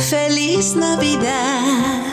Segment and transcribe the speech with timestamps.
[0.00, 2.09] Feliz Navidad.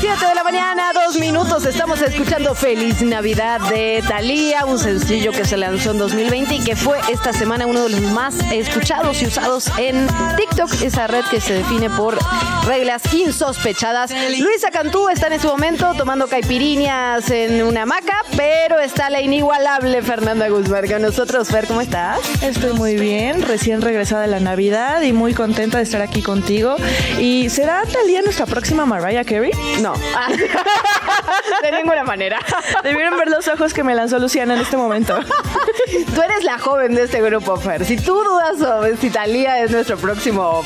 [0.00, 1.66] 7 de la mañana, dos minutos.
[1.66, 6.76] Estamos escuchando Feliz Navidad de Thalía, un sencillo que se lanzó en 2020 y que
[6.76, 11.40] fue esta semana uno de los más escuchados y usados en TikTok, esa red que
[11.40, 12.16] se define por
[12.64, 14.12] reglas insospechadas.
[14.38, 20.00] Luisa Cantú está en este momento tomando caipiriñas en una hamaca, pero está la inigualable
[20.02, 21.48] Fernanda Guzmán con nosotros.
[21.48, 22.20] Fer, ¿cómo estás?
[22.42, 26.76] Estoy muy bien, recién regresada de la Navidad y muy contenta de estar aquí contigo.
[27.18, 29.50] ¿Y será Talía nuestra próxima Mariah Carey?
[29.80, 29.87] No.
[31.62, 32.38] de ninguna manera.
[32.82, 35.18] Debieron ver los ojos que me lanzó Luciana en este momento.
[36.14, 37.84] Tú eres la joven de este grupo, Fer.
[37.84, 40.62] Si tú dudas sobre si Talía es nuestro próximo.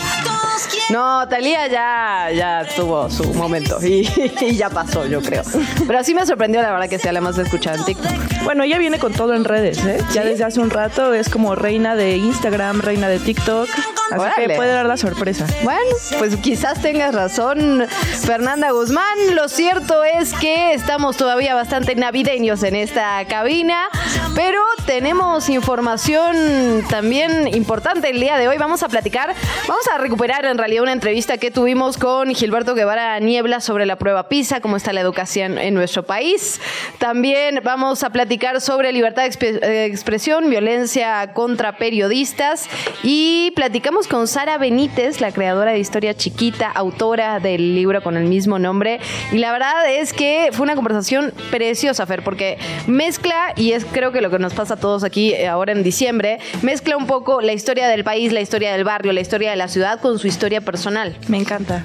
[0.90, 4.06] No, Talía ya, ya tuvo su momento y,
[4.40, 5.42] y ya pasó, yo creo.
[5.86, 8.12] Pero sí me sorprendió, la verdad, que sea la más escuchada en TikTok.
[8.44, 9.98] Bueno, ella viene con todo en redes, ¿eh?
[10.12, 13.68] Ya desde hace un rato es como reina de Instagram, reina de TikTok.
[14.10, 14.46] Así Órale.
[14.48, 15.46] que puede dar la sorpresa.
[15.62, 15.80] Bueno,
[16.18, 17.86] pues quizás tengas razón,
[18.26, 19.04] Fernanda Guzmán.
[19.34, 23.88] Lo cierto es que estamos todavía bastante navideños en esta cabina,
[24.34, 28.58] pero tenemos información también importante el día de hoy.
[28.58, 29.34] Vamos a platicar,
[29.66, 33.96] vamos a recuperar en realidad una entrevista que tuvimos con Gilberto Guevara Niebla sobre la
[33.96, 36.60] prueba PISA, cómo está la educación en nuestro país.
[36.98, 42.68] También vamos a platicar sobre libertad de eh, expresión, violencia contra periodistas
[43.02, 48.24] y platicamos con Sara Benítez, la creadora de Historia Chiquita, autora del libro con el
[48.24, 49.00] mismo nombre.
[49.32, 54.12] Y la verdad es que fue una conversación preciosa, Fer, porque mezcla, y es creo
[54.12, 57.40] que lo que nos pasa a todos aquí eh, ahora en diciembre, mezcla un poco
[57.40, 60.26] la historia del país, la historia del barrio, la historia de la ciudad con su
[60.26, 61.16] historia personal.
[61.28, 61.82] Me encanta.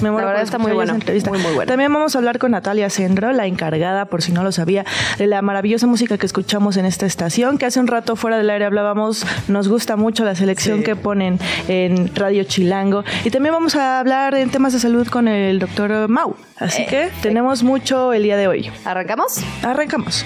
[0.00, 1.30] Me muero La verdad por está muy entrevista.
[1.30, 1.66] bueno.
[1.66, 4.86] También vamos a hablar con Natalia Sendro, la encargada, por si no lo sabía,
[5.18, 8.48] de la maravillosa música que escuchamos en esta estación, que hace un rato fuera del
[8.48, 11.38] aire hablábamos, nos gusta mucho la selección que ponen
[11.68, 13.04] en Radio Chilango.
[13.26, 16.34] Y también vamos a hablar en temas de salud con el doctor Mau.
[16.56, 18.70] Así Eh, que tenemos mucho el día de hoy.
[18.86, 19.42] ¿Arrancamos?
[19.62, 20.24] Arrancamos.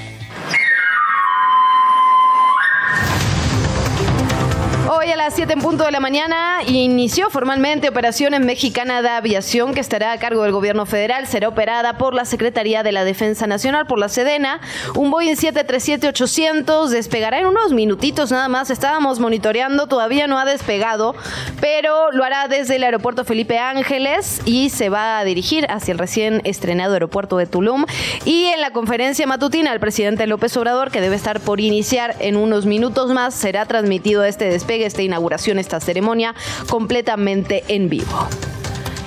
[5.04, 9.74] Hoy a las 7 en punto de la mañana inició formalmente Operación Mexicana de Aviación
[9.74, 11.26] que estará a cargo del gobierno federal.
[11.26, 14.62] Será operada por la Secretaría de la Defensa Nacional, por la Sedena.
[14.94, 18.70] Un Boeing 737-800 despegará en unos minutitos nada más.
[18.70, 21.14] Estábamos monitoreando, todavía no ha despegado,
[21.60, 25.98] pero lo hará desde el aeropuerto Felipe Ángeles y se va a dirigir hacia el
[25.98, 27.84] recién estrenado aeropuerto de Tulum.
[28.24, 32.36] Y en la conferencia matutina, el presidente López Obrador, que debe estar por iniciar en
[32.36, 36.36] unos minutos más, será transmitido este despegue, esta inauguración, esta ceremonia
[36.68, 38.28] completamente en vivo.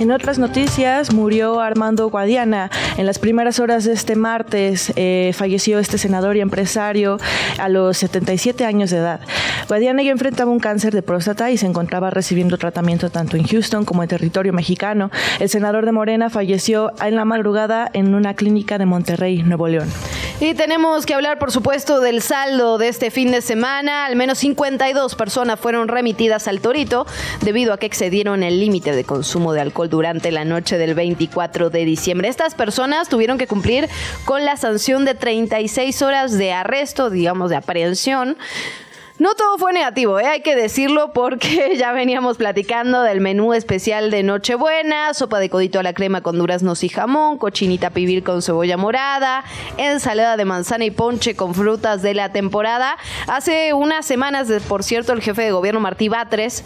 [0.00, 2.70] En otras noticias, murió Armando Guadiana.
[2.98, 7.18] En las primeras horas de este martes eh, falleció este senador y empresario
[7.58, 9.20] a los 77 años de edad.
[9.66, 13.84] Guadiana ya enfrentaba un cáncer de próstata y se encontraba recibiendo tratamiento tanto en Houston
[13.84, 15.10] como en territorio mexicano.
[15.40, 19.88] El senador de Morena falleció en la madrugada en una clínica de Monterrey, Nuevo León.
[20.40, 24.06] Y tenemos que hablar, por supuesto, del saldo de este fin de semana.
[24.06, 27.06] Al menos 52 personas fueron remitidas al Torito
[27.40, 31.70] debido a que excedieron el límite de consumo de alcohol durante la noche del 24
[31.70, 32.28] de diciembre.
[32.28, 33.88] Estas personas tuvieron que cumplir
[34.24, 38.36] con la sanción de 36 horas de arresto, digamos, de aprehensión.
[39.18, 40.26] No todo fue negativo, ¿eh?
[40.26, 45.80] hay que decirlo porque ya veníamos platicando del menú especial de Nochebuena, sopa de codito
[45.80, 49.42] a la crema con duraznos y jamón, cochinita pibil con cebolla morada,
[49.76, 52.96] ensalada de manzana y ponche con frutas de la temporada.
[53.26, 56.62] Hace unas semanas, por cierto, el jefe de gobierno Martí Batres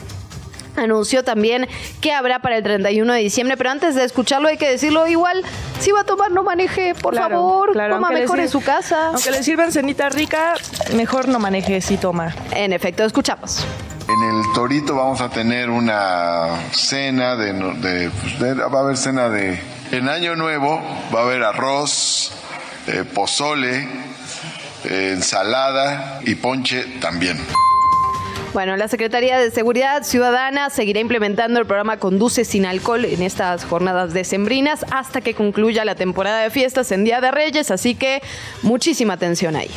[0.76, 1.68] anunció también
[2.00, 5.42] que habrá para el 31 de diciembre, pero antes de escucharlo hay que decirlo igual,
[5.80, 9.08] si va a tomar no maneje, por Claro, favor, claro, coma mejor en su casa.
[9.08, 10.54] Aunque le sirvan cenita rica,
[10.94, 12.34] mejor no maneje si toma.
[12.52, 13.64] En efecto, escuchamos.
[14.08, 18.96] En el Torito vamos a tener una cena de, de- pues, de- va a haber
[18.96, 19.58] cena de
[19.92, 20.82] en Año Nuevo
[21.14, 22.32] va a haber arroz,
[22.88, 23.86] eh, pozole,
[24.84, 27.38] eh, ensalada y ponche también.
[28.52, 33.64] Bueno, la Secretaría de Seguridad Ciudadana seguirá implementando el programa Conduce sin alcohol en estas
[33.64, 38.20] jornadas decembrinas hasta que concluya la temporada de fiestas en Día de Reyes, así que
[38.60, 39.70] muchísima atención ahí.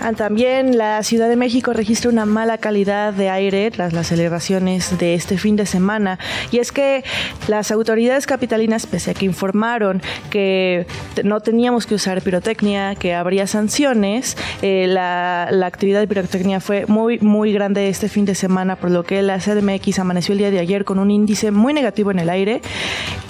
[0.00, 4.96] Ah, también la Ciudad de México registra una mala calidad de aire tras las celebraciones
[4.96, 6.20] de este fin de semana.
[6.52, 7.02] Y es que
[7.48, 10.00] las autoridades capitalinas, pese a que informaron
[10.30, 10.86] que
[11.24, 16.86] no teníamos que usar pirotecnia, que habría sanciones, eh, la, la, actividad de pirotecnia fue
[16.86, 20.50] muy, muy grande este fin de semana, por lo que la CDMX amaneció el día
[20.52, 22.62] de ayer con un índice muy negativo en el aire,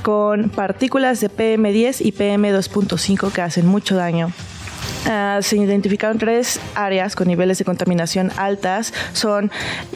[0.03, 4.33] con partículas de PM10 y PM2.5 que hacen mucho daño.
[5.07, 8.93] Uh, se identificaron tres áreas con niveles de contaminación altas.
[9.13, 9.51] Son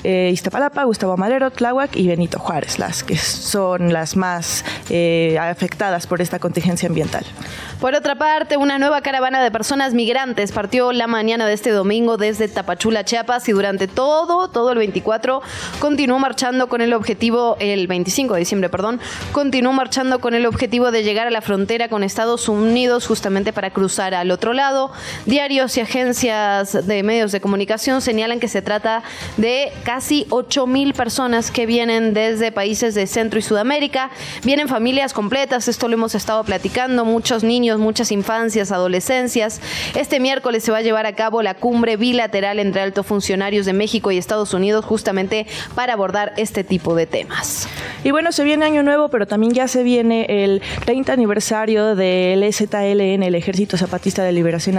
[0.05, 6.07] eh, Iztapalapa, Gustavo Madero, Tláhuac y Benito Juárez, las que son las más eh, afectadas
[6.07, 7.25] por esta contingencia ambiental.
[7.83, 12.17] Por otra parte, una nueva caravana de personas migrantes partió la mañana de este domingo
[12.17, 15.43] desde Tapachula, Chiapas, y durante todo, todo el 24
[15.81, 19.01] continuó marchando con el objetivo, el 25 de diciembre, perdón,
[19.33, 23.71] continuó marchando con el objetivo de llegar a la frontera con Estados Unidos justamente para
[23.71, 24.92] cruzar al otro lado.
[25.27, 29.03] Diarios y agencias de medios de comunicación señalan que se trata
[29.37, 34.11] de casi 8 mil personas que vienen desde países de Centro y Sudamérica.
[34.45, 39.61] Vienen familias completas, esto lo hemos estado platicando, muchos niños, muchas infancias, adolescencias.
[39.95, 43.73] Este miércoles se va a llevar a cabo la cumbre bilateral entre altos funcionarios de
[43.73, 47.69] México y Estados Unidos justamente para abordar este tipo de temas.
[48.05, 52.43] Y bueno, se viene Año Nuevo, pero también ya se viene el 30 aniversario del
[52.43, 54.77] EZLN, el Ejército Zapatista de Liberación.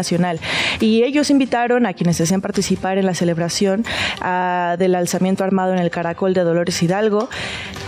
[0.80, 3.86] Y ellos invitaron a quienes desean participar en la celebración
[4.22, 7.30] uh, del alzamiento armado en el Caracol de Dolores Hidalgo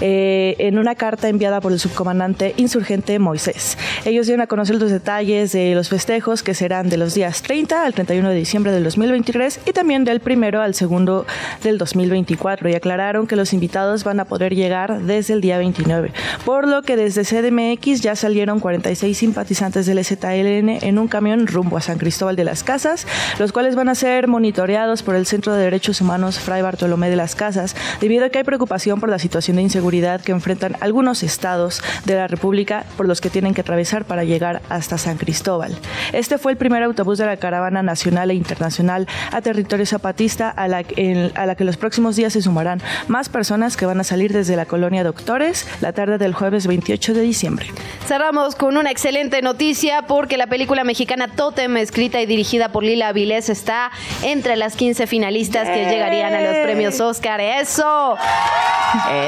[0.01, 3.77] eh, en una carta enviada por el subcomandante insurgente Moisés.
[4.03, 7.85] Ellos dieron a conocer los detalles de los festejos que serán de los días 30
[7.85, 11.25] al 31 de diciembre del 2023 y también del primero al segundo
[11.63, 16.11] del 2024 y aclararon que los invitados van a poder llegar desde el día 29,
[16.43, 21.77] por lo que desde CDMX ya salieron 46 simpatizantes del ZLN en un camión rumbo
[21.77, 23.07] a San Cristóbal de las Casas,
[23.39, 27.15] los cuales van a ser monitoreados por el Centro de Derechos Humanos Fray Bartolomé de
[27.15, 31.23] las Casas, debido a que hay preocupación por la situación de inseguridad que enfrentan algunos
[31.23, 35.75] estados de la República por los que tienen que atravesar para llegar hasta San Cristóbal.
[36.13, 40.67] Este fue el primer autobús de la caravana nacional e internacional a territorio zapatista a
[40.67, 44.67] la, que los próximos días se sumarán más personas que van a salir desde la
[44.67, 47.67] colonia Doctores la tarde del jueves 28 de diciembre.
[48.07, 53.07] Cerramos con una excelente noticia porque la película mexicana Totem, escrita y dirigida por Lila
[53.07, 53.89] Avilés, está
[54.21, 57.39] entre las 15 finalistas que llegarían a los premios Oscar.
[57.39, 58.17] ¡Eso!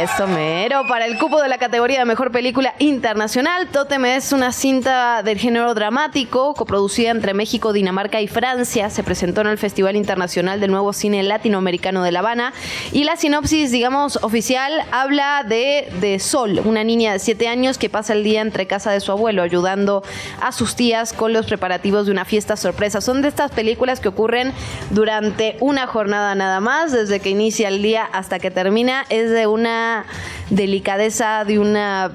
[0.02, 0.84] Eso mero.
[0.90, 5.38] Para el cupo de la categoría de mejor película internacional, Totem es una cinta del
[5.38, 8.90] género dramático, coproducida entre México, Dinamarca y Francia.
[8.90, 12.54] Se presentó en el Festival Internacional del Nuevo Cine Latinoamericano de La Habana.
[12.92, 17.90] Y la sinopsis, digamos, oficial, habla de, de Sol, una niña de 7 años que
[17.90, 20.04] pasa el día entre casa de su abuelo, ayudando
[20.42, 23.00] a sus tías con los preparativos de una fiesta sorpresa.
[23.02, 24.52] Son de estas películas que ocurren
[24.90, 29.06] durante una jornada nada más, desde que inicia el día hasta que termina.
[29.10, 30.06] Es de una
[30.50, 32.12] delicadeza, de una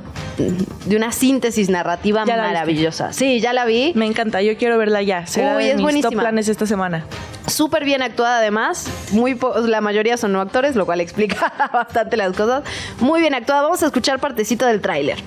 [0.87, 3.13] de una síntesis narrativa maravillosa.
[3.13, 3.93] Sí, ya la vi.
[3.95, 5.27] Me encanta, yo quiero verla ya.
[5.27, 6.23] Será Uy, de es mis top buenísima.
[6.23, 7.05] planes esta semana.
[7.47, 8.87] Súper bien actuada además.
[9.13, 12.63] Muy po- la mayoría son no actores, lo cual explica bastante las cosas.
[12.99, 13.63] Muy bien actuada.
[13.63, 15.19] Vamos a escuchar partecito del tráiler.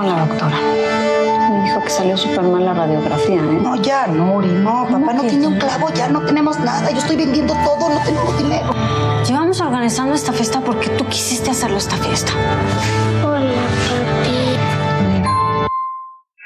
[0.00, 0.56] Con la doctora.
[1.50, 3.58] Me dijo que salió súper mal la radiografía, ¿eh?
[3.62, 4.86] No, ya, no, Uri, no.
[4.90, 6.90] Papá no tiene un clavo, ya no tenemos nada.
[6.90, 8.74] Yo estoy vendiendo todo, no tenemos dinero.
[9.26, 12.32] Llevamos organizando esta fiesta porque tú quisiste hacerlo esta fiesta.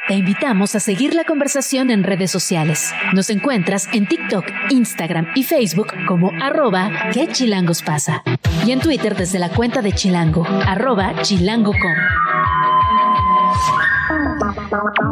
[0.06, 2.92] Te invitamos a seguir la conversación en redes sociales.
[3.14, 8.22] Nos encuentras en TikTok, Instagram y Facebook como arroba que chilangos pasa.
[8.66, 12.23] Y en Twitter desde la cuenta de Chilango, arroba chilango.com.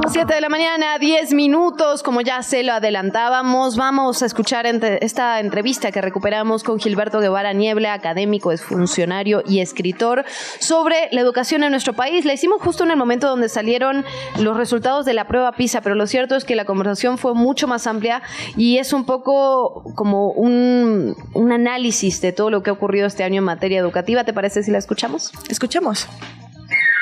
[0.09, 4.99] 7 de la mañana, 10 minutos, como ya se lo adelantábamos, vamos a escuchar entre-
[5.04, 10.25] esta entrevista que recuperamos con Gilberto Guevara Niebla, académico, es funcionario y escritor,
[10.59, 12.25] sobre la educación en nuestro país.
[12.25, 14.04] La hicimos justo en el momento donde salieron
[14.38, 17.69] los resultados de la prueba PISA, pero lo cierto es que la conversación fue mucho
[17.69, 18.23] más amplia
[18.57, 23.25] y es un poco como un, un análisis de todo lo que ha ocurrido este
[23.25, 24.25] año en materia educativa.
[24.25, 25.33] ¿Te parece si la escuchamos?
[25.49, 26.09] Escuchemos.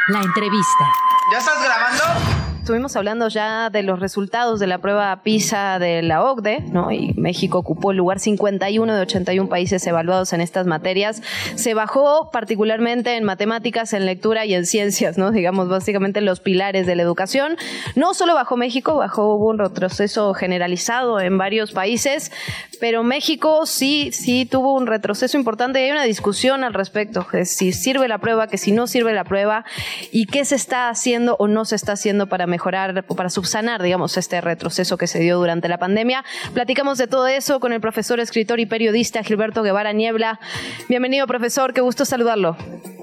[0.09, 0.85] La entrevista.
[1.33, 2.50] ¿Ya estás grabando?
[2.61, 6.93] Estuvimos hablando ya de los resultados de la prueba PISA de la OCDE, ¿no?
[6.93, 11.23] Y México ocupó el lugar 51 de 81 países evaluados en estas materias.
[11.55, 15.31] Se bajó particularmente en matemáticas, en lectura y en ciencias, ¿no?
[15.31, 17.57] Digamos, básicamente los pilares de la educación.
[17.97, 22.31] No solo bajó México, bajó, un retroceso generalizado en varios países,
[22.79, 27.47] pero México sí, sí tuvo un retroceso importante y hay una discusión al respecto, de
[27.47, 29.65] si sirve la prueba, que si no sirve la prueba
[30.13, 33.83] y qué se está haciendo o no se está haciendo para mejorar o para subsanar,
[33.83, 36.25] digamos, este retroceso que se dio durante la pandemia.
[36.53, 40.39] Platicamos de todo eso con el profesor, escritor y periodista Gilberto Guevara Niebla.
[40.89, 42.57] Bienvenido, profesor, qué gusto saludarlo.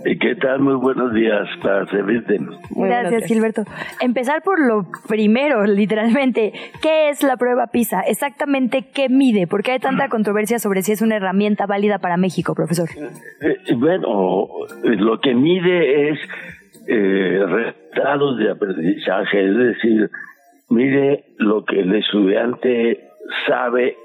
[0.04, 0.60] ¿Qué tal?
[0.60, 2.39] Muy buenos días para servirte.
[2.70, 3.63] Gracias, Gilberto.
[4.00, 6.54] Empezar por lo primero, literalmente.
[6.82, 8.01] ¿Qué es la prueba PISA?
[8.01, 9.48] Exactamente qué mide?
[9.48, 12.89] ¿Por qué hay tanta controversia sobre si es una herramienta válida para México, profesor?
[13.42, 14.48] Eh, bueno,
[14.84, 16.20] lo que mide es
[16.88, 17.74] eh,
[18.38, 20.10] de aprendizaje, es decir,
[20.70, 23.10] mide lo que el estudiante
[23.48, 23.98] sabe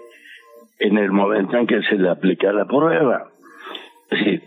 [0.79, 3.29] en el momento en que se le aplica la prueba.
[4.11, 4.43] Es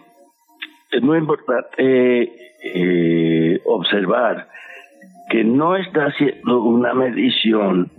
[0.91, 2.31] es muy importante
[2.63, 4.47] eh, observar
[5.29, 7.91] que no está haciendo una medición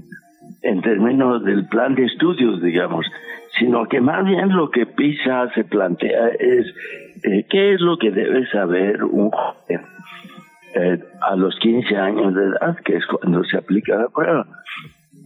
[0.62, 3.06] en términos del plan de estudios, digamos,
[3.58, 6.66] sino que más bien lo que PISA se plantea es
[7.24, 9.95] eh, qué es lo que debe saber un joven
[10.76, 14.46] eh, a los 15 años de edad, que es cuando se aplica la prueba,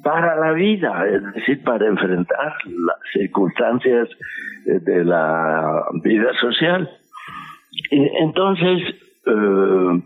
[0.02, 4.08] para la vida, es decir, para enfrentar las circunstancias
[4.64, 6.88] de la vida social.
[7.90, 8.94] Entonces,
[9.26, 10.02] eh,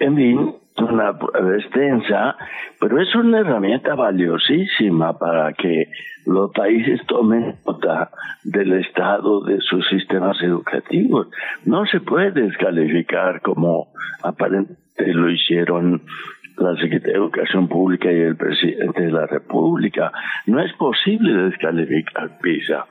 [0.00, 2.36] en fin, una prueba extensa,
[2.80, 5.90] pero es una herramienta valiosísima para que
[6.26, 8.10] los países tomen nota
[8.44, 11.28] del estado de sus sistemas educativos.
[11.64, 13.88] No se puede descalificar como
[14.22, 16.02] aparentemente lo hicieron
[16.56, 20.12] la Secretaría de Educación Pública y el presidente de la República.
[20.46, 22.86] No es posible descalificar PISA.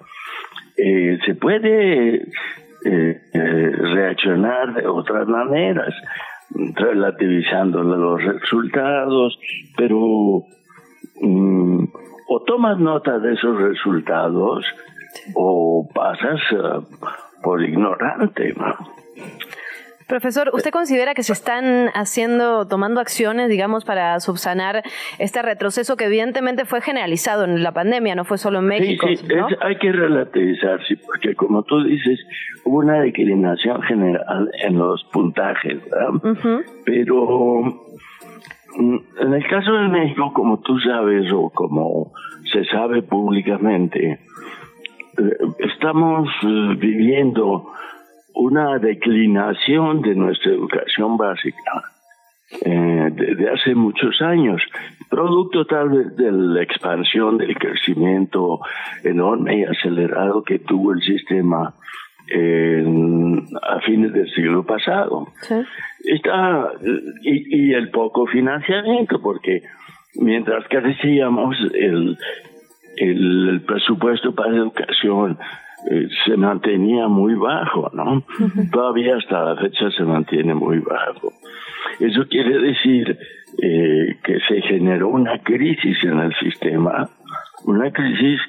[0.77, 5.93] Eh, se puede eh, eh, reaccionar de otras maneras
[6.49, 9.39] relativizando los resultados,
[9.75, 10.43] pero
[11.21, 11.83] mm,
[12.29, 14.65] o tomas nota de esos resultados
[15.33, 16.95] o pasas eh,
[17.41, 18.53] por ignorante.
[20.07, 24.83] Profesor, ¿usted considera que se están haciendo, tomando acciones, digamos, para subsanar
[25.19, 29.05] este retroceso que evidentemente fue generalizado en la pandemia, no fue solo en México?
[29.07, 29.27] Sí, sí,
[29.59, 32.25] hay que relativizar, sí, porque como tú dices,
[32.63, 36.35] hubo una declinación general en los puntajes, ¿verdad?
[36.85, 37.63] Pero
[38.77, 42.13] mm, en el caso de México, como tú sabes o como
[42.53, 44.19] se sabe públicamente,
[45.17, 47.71] eh, estamos eh, viviendo
[48.39, 51.83] una declinación de nuestra educación básica
[52.61, 54.61] eh, desde hace muchos años,
[55.09, 58.59] producto tal vez de la expansión, del crecimiento
[59.03, 61.73] enorme y acelerado que tuvo el sistema
[62.29, 65.27] a fines del siglo pasado.
[66.03, 66.71] Está,
[67.21, 69.63] y, y, el poco financiamiento, porque
[70.15, 72.17] mientras crecíamos, el,
[72.97, 75.37] el presupuesto para educación
[75.89, 78.23] eh, se mantenía muy bajo, ¿no?
[78.71, 81.31] Todavía hasta la fecha se mantiene muy bajo.
[81.99, 83.17] Eso quiere decir
[83.61, 87.09] eh, que se generó una crisis en el sistema,
[87.65, 88.41] una crisis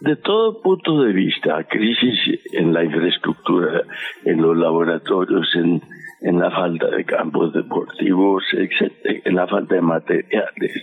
[0.00, 3.82] de todo punto de vista, crisis en la infraestructura,
[4.24, 5.80] en los laboratorios, en,
[6.20, 10.82] en la falta de campos deportivos, etcétera, en la falta de materiales,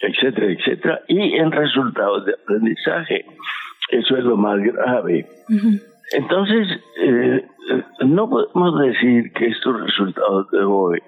[0.00, 3.24] etcétera, etcétera, y en resultados de aprendizaje.
[3.90, 5.26] Eso es lo más grave.
[6.12, 6.68] Entonces,
[7.00, 7.46] eh,
[8.04, 11.02] no podemos decir que estos resultados de hoy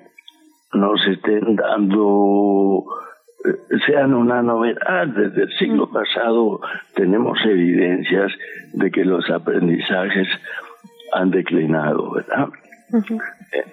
[0.72, 2.84] nos estén dando,
[3.44, 5.06] eh, sean una novedad.
[5.08, 6.60] Desde el siglo pasado
[6.94, 8.32] tenemos evidencias
[8.72, 10.28] de que los aprendizajes
[11.12, 12.48] han declinado, ¿verdad?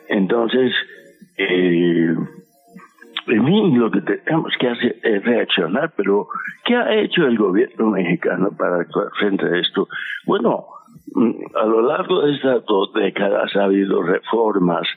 [0.09, 0.73] Entonces,
[1.37, 2.15] eh,
[3.27, 6.27] en mí lo que tenemos que hacer es reaccionar, pero
[6.65, 9.88] ¿qué ha hecho el gobierno mexicano para actuar frente a esto?
[10.25, 10.65] Bueno,
[11.13, 14.88] mm, a lo largo de estas dos décadas ha habido reformas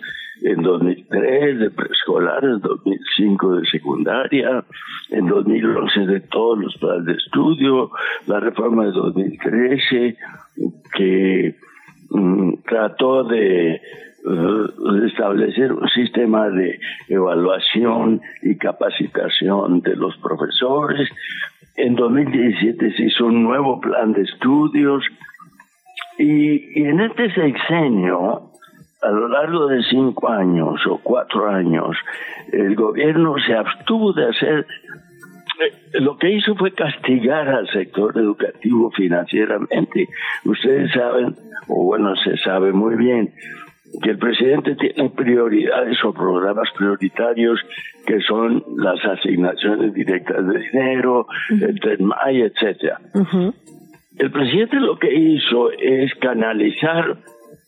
[0.43, 4.65] en 2003 de preescolar, en 2005 de secundaria,
[5.11, 7.91] en 2011 de todos los planes de estudio,
[8.27, 10.17] la reforma de 2013
[10.95, 11.55] que
[12.11, 13.81] mm, trató de
[15.07, 21.09] establecer un sistema de evaluación y capacitación de los profesores.
[21.77, 25.05] En 2017 se hizo un nuevo plan de estudios
[26.19, 28.51] y, en este sexenio
[29.03, 31.97] a lo largo de cinco años o cuatro años,
[32.53, 34.67] el gobierno se abstuvo de hacer
[35.61, 40.09] eh, lo que hizo fue castigar al sector educativo financieramente.
[40.45, 41.35] Ustedes saben,
[41.69, 43.33] o bueno, se sabe muy bien,
[44.03, 47.61] que el presidente tiene prioridades o programas prioritarios
[48.07, 53.01] que son las asignaciones directas de dinero, el TENMAI, etcétera.
[54.17, 57.17] El presidente lo que hizo es canalizar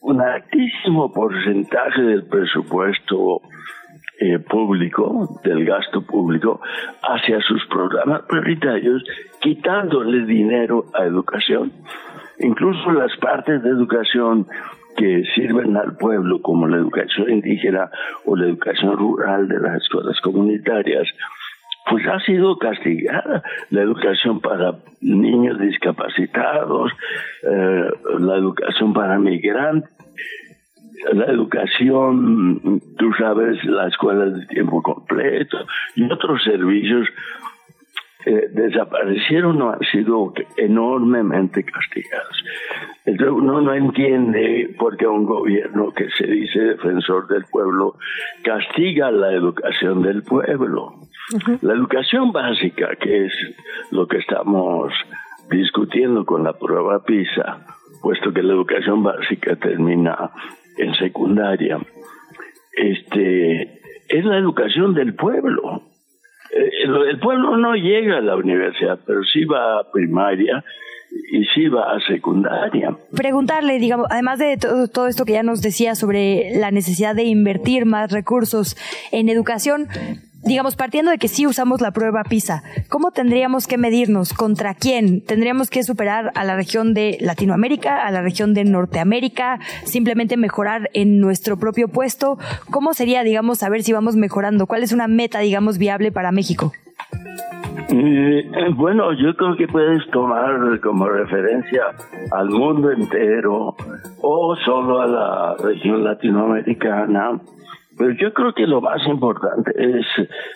[0.00, 3.41] un altísimo porcentaje del presupuesto
[4.21, 6.61] eh, público, del gasto público,
[7.02, 9.02] hacia sus programas prioritarios,
[9.41, 11.73] quitándole dinero a educación.
[12.38, 14.47] Incluso las partes de educación
[14.96, 17.90] que sirven al pueblo, como la educación indígena
[18.25, 21.08] o la educación rural de las escuelas comunitarias,
[21.88, 26.92] pues ha sido castigada la educación para niños discapacitados,
[27.42, 29.90] eh, la educación para migrantes,
[31.12, 35.58] la educación, tú sabes, las escuelas de tiempo completo
[35.96, 37.08] y otros servicios
[38.25, 42.45] eh, desaparecieron o han sido enormemente castigados.
[43.05, 47.97] Entonces uno no entiende por qué un gobierno que se dice defensor del pueblo
[48.45, 50.95] castiga la educación del pueblo.
[51.62, 53.33] La educación básica, que es
[53.91, 54.93] lo que estamos
[55.50, 57.67] discutiendo con la prueba PISA,
[58.02, 60.31] puesto que la educación básica termina
[60.76, 61.79] en secundaria,
[62.73, 65.83] este, es la educación del pueblo.
[66.52, 70.64] Eh, el, pueblo no llega a la universidad, pero sí va a primaria
[71.30, 72.97] y sí va a secundaria.
[73.16, 77.25] Preguntarle, digamos, además de todo, todo, esto que ya nos decía sobre la necesidad de
[77.25, 78.76] invertir más recursos
[79.12, 79.88] en educación,
[80.44, 84.32] digamos, partiendo de que sí usamos la prueba PISA, ¿cómo tendríamos que medirnos?
[84.32, 85.25] ¿Contra quién?
[85.25, 89.61] ¿Tendríamos que superar a la región de Latinoamérica, a la región de Norteamérica?
[89.84, 92.38] ¿Simplemente mejorar en nuestro propio puesto?
[92.70, 94.66] ¿Cómo sería, digamos, saber si vamos mejorando?
[94.66, 96.72] ¿Cuál es una meta, digamos, viable para México?
[97.88, 101.82] Eh, bueno, yo creo que puedes tomar como referencia
[102.30, 103.76] al mundo entero
[104.22, 107.38] o solo a la región latinoamericana
[107.99, 110.06] pero yo creo que lo más importante es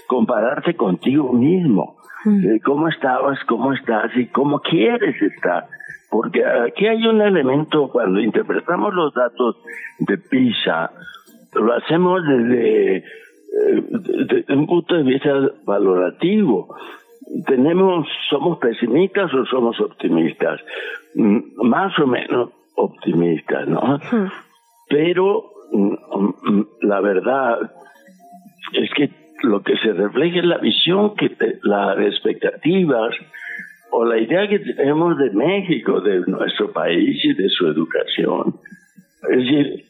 [0.06, 1.96] compararte contigo mismo.
[2.24, 2.44] Mm.
[2.44, 5.66] Eh, ¿Cómo estabas, cómo estás y cómo quieres estar?
[6.10, 9.56] Porque aquí hay un elemento, cuando interpretamos los datos
[9.98, 10.90] de PISA,
[11.54, 15.30] lo hacemos desde, eh, un punto de vista
[15.64, 16.74] valorativo.
[17.46, 20.60] Tenemos, somos pesimistas o somos optimistas,
[21.14, 23.98] mm, más o menos optimistas, ¿no?
[23.98, 24.30] Mm.
[24.88, 25.55] Pero
[26.82, 27.70] la verdad
[28.72, 29.10] es que
[29.42, 31.30] lo que se refleja es la visión, que
[31.62, 33.14] las expectativas
[33.90, 38.56] o la idea que tenemos de México, de nuestro país y de su educación.
[39.30, 39.84] Es decir,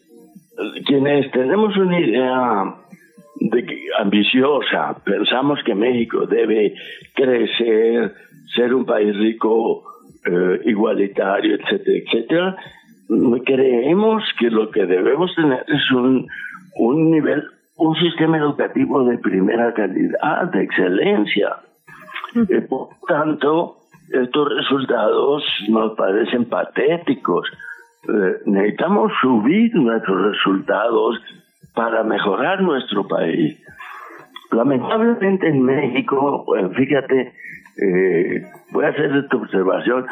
[0.87, 2.75] quienes tenemos una idea
[3.41, 3.67] de
[3.99, 6.75] ambiciosa, pensamos que México debe
[7.15, 8.15] crecer,
[8.55, 9.85] ser un país rico,
[10.25, 12.57] eh, igualitario, etcétera, etcétera,
[13.45, 16.29] creemos que lo que debemos tener es un,
[16.77, 17.45] un nivel,
[17.77, 21.57] un sistema educativo de primera calidad, de excelencia.
[22.35, 23.77] Y por tanto,
[24.13, 27.49] estos resultados nos parecen patéticos.
[28.09, 31.21] Eh, necesitamos subir nuestros resultados
[31.75, 33.63] para mejorar nuestro país.
[34.53, 37.33] Lamentablemente en México, fíjate,
[37.83, 40.07] eh, voy a hacer esta observación,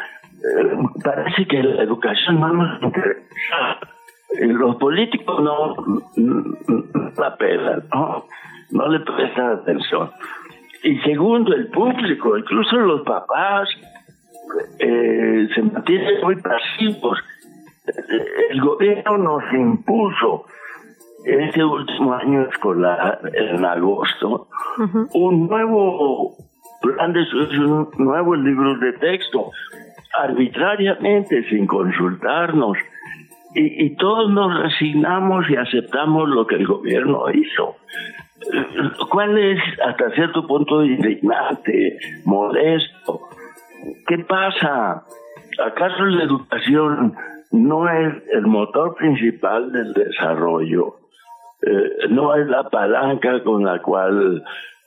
[1.03, 3.79] parece que la educación no nos interesa.
[4.41, 5.75] Los políticos no,
[7.17, 8.25] la pelan, ¿no?
[8.71, 10.11] no le prestan atención.
[10.83, 13.69] Y segundo, el público, incluso los papás,
[14.79, 17.19] eh, se mantienen muy pasivos.
[18.49, 20.45] El gobierno nos impuso
[21.23, 24.47] este último año escolar, en agosto,
[25.13, 26.35] un nuevo
[26.81, 27.21] plan de
[27.59, 29.49] un nuevo libro de texto
[30.17, 32.77] arbitrariamente, sin consultarnos.
[33.57, 37.77] Y, todos nos resignamos y aceptamos lo que el gobierno hizo.
[39.09, 43.21] ¿Cuál es, hasta cierto punto, indignante, modesto?
[44.07, 45.05] ¿Qué pasa?
[45.65, 47.15] ¿Acaso la educación
[47.51, 50.97] no es el motor principal del desarrollo?
[51.61, 54.43] Eh, no es la palanca con la cual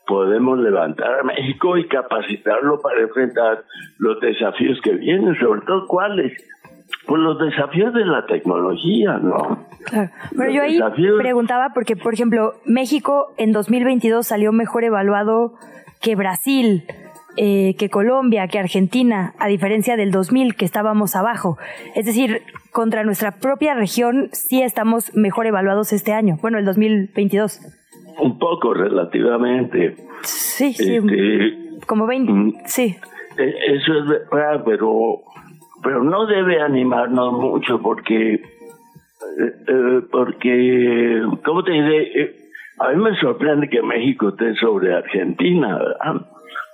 [0.08, 3.64] podemos levantar a México y capacitarlo para enfrentar
[3.98, 6.32] los desafíos que vienen, sobre todo cuáles.
[7.06, 9.66] Pues los desafíos de la tecnología, ¿no?
[9.84, 10.10] Claro.
[10.34, 10.80] Pero yo ahí
[11.18, 15.54] preguntaba porque, por ejemplo, México en 2022 salió mejor evaluado
[16.00, 16.84] que Brasil.
[17.40, 21.56] eh, que Colombia, que Argentina, a diferencia del 2000 que estábamos abajo.
[21.94, 22.42] Es decir,
[22.72, 27.60] contra nuestra propia región sí estamos mejor evaluados este año, bueno, el 2022.
[28.18, 29.96] Un poco relativamente.
[30.22, 30.96] Sí, sí.
[30.96, 32.96] Este, como 20, mm, sí.
[33.36, 35.22] E, eso es verdad, pero,
[35.82, 38.42] pero no debe animarnos mucho porque, eh,
[39.68, 42.36] eh, porque, ¿cómo te diré?
[42.80, 46.26] A mí me sorprende que México esté sobre Argentina, ¿verdad?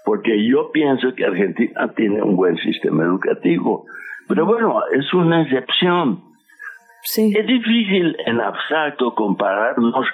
[0.04, 3.86] porque yo pienso que Argentina tiene un buen sistema educativo.
[4.28, 6.22] Pero bueno, es una excepción.
[7.02, 10.06] Es difícil en abstracto compararnos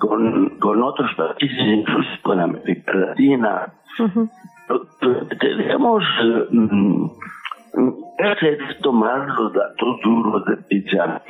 [0.00, 3.72] con, con otros países, incluso con América Latina.
[5.40, 6.04] Tenemos
[6.52, 7.10] uh,
[8.18, 11.20] hacer es tomar los datos duros de Pizarro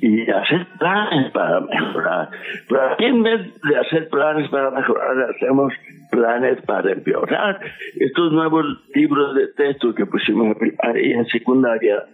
[0.00, 2.30] y hacer planes para mejorar.
[2.68, 5.72] Pero aquí en vez de hacer planes para mejorar, hacemos
[6.10, 7.60] planes para empeorar.
[7.96, 8.64] Estos nuevos
[8.94, 12.04] libros de texto que pusimos en primaria y en secundaria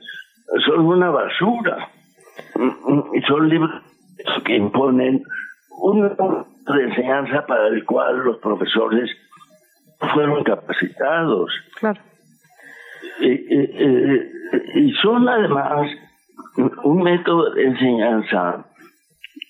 [0.67, 1.89] son una basura.
[3.15, 3.71] Y son libros
[4.45, 5.23] que imponen
[5.81, 9.11] una de enseñanza para el cual los profesores
[9.99, 11.53] fueron capacitados.
[11.79, 12.01] Claro.
[13.21, 15.91] y son además
[16.85, 18.65] un método de enseñanza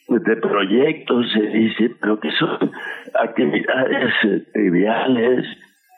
[0.09, 2.73] de proyectos, se dice, pero que son
[3.15, 5.47] actividades eh, triviales,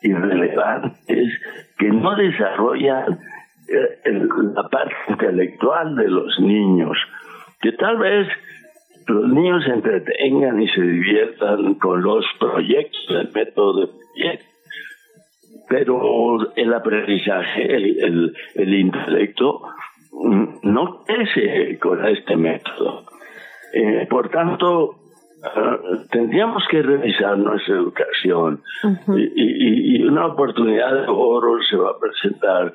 [0.03, 1.41] irrelevantes,
[1.79, 3.19] que no desarrollan
[3.69, 6.99] eh, la parte intelectual de los niños,
[7.61, 8.29] que tal vez
[9.07, 14.49] los niños se entretengan y se diviertan con los proyectos, el método de proyectos,
[15.69, 19.63] pero el aprendizaje, el, el intelecto,
[20.63, 23.05] no crece con este método.
[23.73, 24.97] Eh, por tanto,
[25.45, 25.79] ah,
[26.11, 28.63] tendríamos que revisar nuestra educación.
[29.17, 32.75] Y, una oportunidad de oro se va a presentar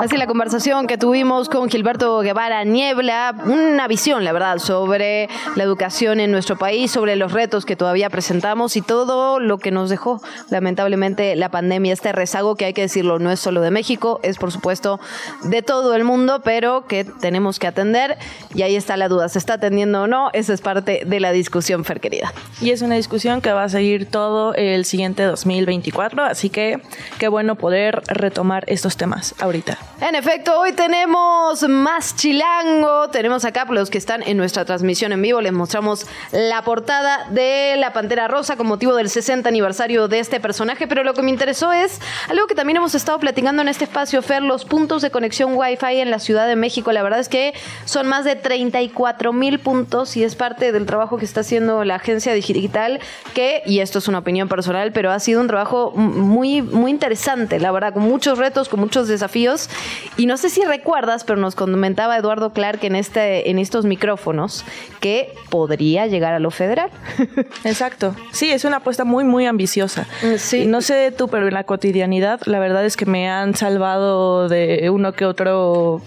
[0.00, 5.64] Así la conversación que tuvimos con Gilberto Guevara Niebla, una visión, la verdad, sobre la
[5.64, 9.90] educación en nuestro país, sobre los retos que todavía presentamos y todo lo que nos
[9.90, 14.20] dejó, lamentablemente, la pandemia, este rezago que hay que decirlo, no es solo de México,
[14.22, 15.00] es por supuesto
[15.42, 18.16] de todo el mundo, pero que tenemos que atender
[18.54, 20.30] y ahí está la duda, ¿se está atendiendo o no?
[20.32, 22.32] Esa es parte de la discusión, Fer querida.
[22.60, 26.80] Y es una discusión que va a seguir todo el siguiente 2024, así que
[27.18, 29.78] qué bueno poder retomar esto temas ahorita.
[30.00, 33.08] En efecto, hoy tenemos más chilango.
[33.10, 35.40] Tenemos acá los que están en nuestra transmisión en vivo.
[35.40, 40.40] Les mostramos la portada de la Pantera Rosa con motivo del 60 aniversario de este
[40.40, 40.86] personaje.
[40.86, 44.20] Pero lo que me interesó es algo que también hemos estado platicando en este espacio,
[44.22, 46.92] Fer, los puntos de conexión Wi-Fi en la Ciudad de México.
[46.92, 51.16] La verdad es que son más de 34 mil puntos y es parte del trabajo
[51.16, 53.00] que está haciendo la agencia digital
[53.34, 57.60] que, y esto es una opinión personal, pero ha sido un trabajo muy, muy interesante,
[57.60, 59.68] la verdad, con muchos retos, con muchos desafíos.
[60.16, 64.64] Y no sé si recuerdas, pero nos comentaba Eduardo Clark en, este, en estos micrófonos
[65.00, 66.90] que podría llegar a lo federal.
[67.64, 68.14] Exacto.
[68.32, 70.06] Sí, es una apuesta muy, muy ambiciosa.
[70.38, 70.66] Sí.
[70.66, 74.88] no sé tú, pero en la cotidianidad, la verdad es que me han salvado de
[74.90, 76.02] uno que otro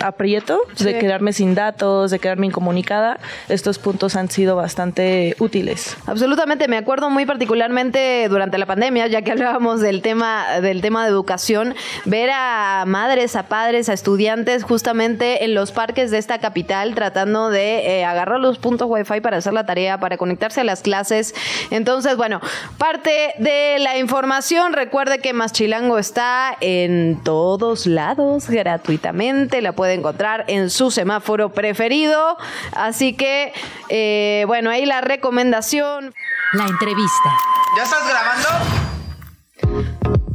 [0.00, 5.96] aprieto, de quedarme sin datos, de quedarme incomunicada, estos puntos han sido bastante útiles.
[6.06, 11.04] Absolutamente, me acuerdo muy particularmente durante la pandemia, ya que hablábamos del tema del tema
[11.04, 16.38] de educación, ver a madres, a padres, a estudiantes justamente en los parques de esta
[16.38, 20.64] capital tratando de eh, agarrar los puntos wifi para hacer la tarea, para conectarse a
[20.64, 21.34] las clases.
[21.70, 22.40] Entonces, bueno,
[22.78, 29.87] parte de la información, recuerde que Más Chilango está en todos lados gratuitamente, la puede
[29.94, 32.36] encontrar en su semáforo preferido.
[32.72, 33.52] Así que,
[33.88, 36.14] eh, bueno, ahí la recomendación.
[36.52, 37.30] La entrevista.
[37.76, 38.48] ¿Ya estás grabando?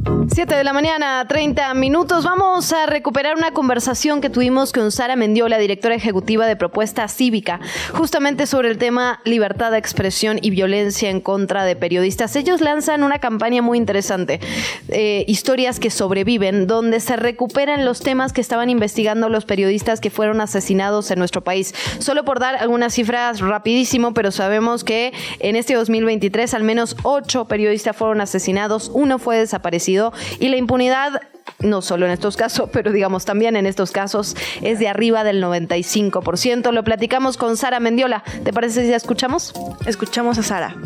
[0.04, 2.24] 7 de la mañana, 30 minutos.
[2.24, 7.60] Vamos a recuperar una conversación que tuvimos con Sara Mendiola, directora ejecutiva de Propuesta Cívica,
[7.92, 12.36] justamente sobre el tema libertad de expresión y violencia en contra de periodistas.
[12.36, 14.40] Ellos lanzan una campaña muy interesante,
[14.88, 20.10] eh, Historias que sobreviven, donde se recuperan los temas que estaban investigando los periodistas que
[20.10, 21.74] fueron asesinados en nuestro país.
[21.98, 27.46] Solo por dar algunas cifras rapidísimo, pero sabemos que en este 2023 al menos ocho
[27.46, 29.93] periodistas fueron asesinados, uno fue desaparecido
[30.38, 31.20] y la impunidad
[31.60, 35.42] no solo en estos casos, pero digamos también en estos casos, es de arriba del
[35.42, 36.72] 95%.
[36.72, 38.22] Lo platicamos con Sara Mendiola.
[38.44, 39.54] ¿Te parece si ya escuchamos?
[39.86, 40.76] Escuchamos a Sara.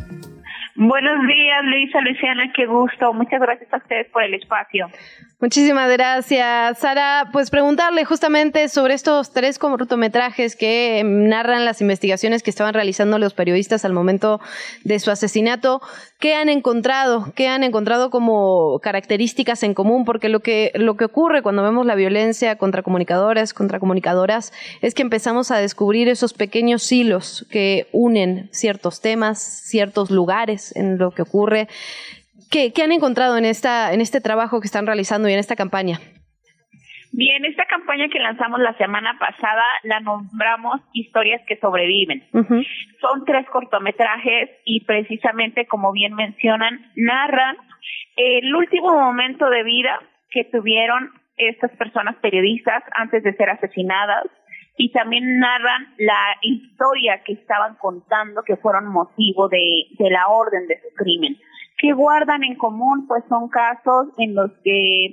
[0.81, 3.12] Buenos días, Luisa, Luciana, qué gusto.
[3.12, 4.87] Muchas gracias a ustedes por el espacio.
[5.41, 7.31] Muchísimas gracias, Sara.
[7.33, 13.35] Pues preguntarle justamente sobre estos tres cortometrajes que narran las investigaciones que estaban realizando los
[13.35, 14.41] periodistas al momento
[14.85, 15.81] de su asesinato.
[16.21, 17.33] ¿Qué han encontrado?
[17.37, 20.05] ¿Qué han encontrado como características en común?
[20.05, 24.95] Porque lo que, lo que ocurre cuando vemos la violencia contra comunicadores, contra comunicadoras, es
[24.95, 31.11] que empezamos a descubrir esos pequeños hilos que unen ciertos temas, ciertos lugares en lo
[31.11, 31.69] que ocurre.
[32.51, 36.01] ¿Qué, han encontrado en, esta, en este trabajo que están realizando y en esta campaña?
[37.13, 42.23] Bien, esta campaña que lanzamos la semana pasada la nombramos Historias que sobreviven.
[43.01, 47.57] Son tres cortometrajes y precisamente, como bien mencionan, narran
[48.17, 50.01] el último momento de vida
[50.31, 54.25] que tuvieron estas personas periodistas antes de ser asesinadas
[54.79, 60.69] y también narran la historia que estaban contando que fueron motivo de, de la orden
[60.69, 61.37] de su crimen.
[61.77, 63.07] ¿Qué guardan en común?
[63.09, 65.07] Pues son casos en los que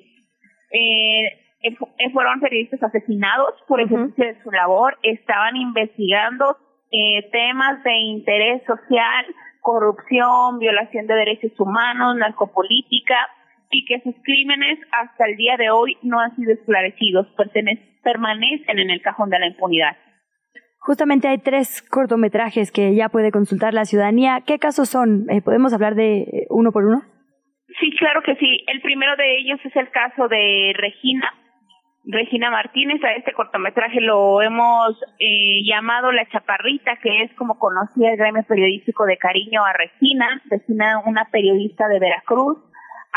[0.72, 1.26] eh,
[1.64, 6.58] eh fueron periodistas asesinados por ejercicio de su labor, estaban investigando
[6.92, 9.26] eh, temas de interés social,
[9.62, 13.18] corrupción, violación de derechos humanos, narcopolítica,
[13.72, 17.28] y que sus crímenes hasta el día de hoy no han sido esclarecidos,
[18.04, 19.98] permanecen en el cajón de la impunidad.
[20.80, 24.42] Justamente hay tres cortometrajes que ya puede consultar la ciudadanía.
[24.46, 25.26] ¿Qué casos son?
[25.32, 27.02] Eh, ¿Podemos hablar de eh, uno por uno?
[27.80, 28.64] Sí, claro que sí.
[28.68, 31.34] El primero de ellos es el caso de Regina.
[32.08, 38.12] Regina Martínez, a este cortometraje lo hemos eh, llamado La Chaparrita, que es como conocía
[38.12, 40.40] el gremio periodístico de cariño a Regina.
[40.52, 42.60] Regina, una periodista de Veracruz,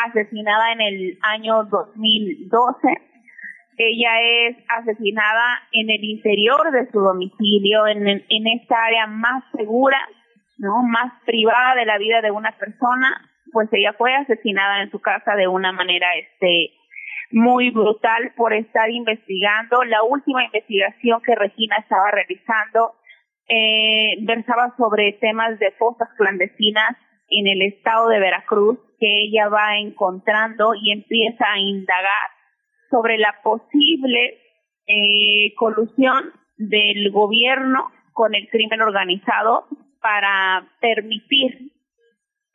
[0.06, 3.08] asesinada en el año 2012
[3.78, 9.98] ella es asesinada en el interior de su domicilio, en, en esta área más segura,
[10.58, 10.82] ¿no?
[10.82, 15.36] Más privada de la vida de una persona, pues ella fue asesinada en su casa
[15.36, 16.72] de una manera, este,
[17.30, 19.84] muy brutal por estar investigando.
[19.84, 22.94] La última investigación que Regina estaba realizando
[23.48, 26.96] eh, versaba sobre temas de fosas clandestinas
[27.30, 32.30] en el estado de Veracruz que ella va encontrando y empieza a indagar
[32.90, 34.38] sobre la posible
[34.86, 39.66] eh, colusión del gobierno con el crimen organizado
[40.00, 41.72] para permitir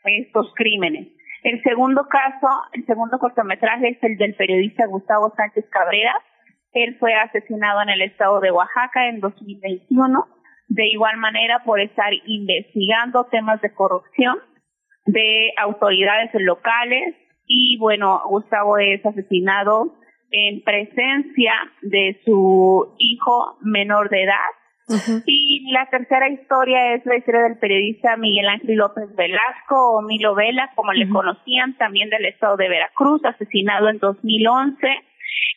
[0.03, 1.07] estos crímenes.
[1.43, 6.13] El segundo caso, el segundo cortometraje es el del periodista Gustavo Sánchez Cabrera.
[6.71, 10.25] Él fue asesinado en el estado de Oaxaca en 2021,
[10.69, 14.38] de igual manera por estar investigando temas de corrupción
[15.05, 17.15] de autoridades locales
[17.47, 19.93] y bueno, Gustavo es asesinado
[20.31, 24.49] en presencia de su hijo menor de edad.
[25.25, 30.35] Y la tercera historia es la historia del periodista Miguel Ángel López Velasco o Milo
[30.35, 34.87] Vela, como le conocían, también del estado de Veracruz, asesinado en 2011.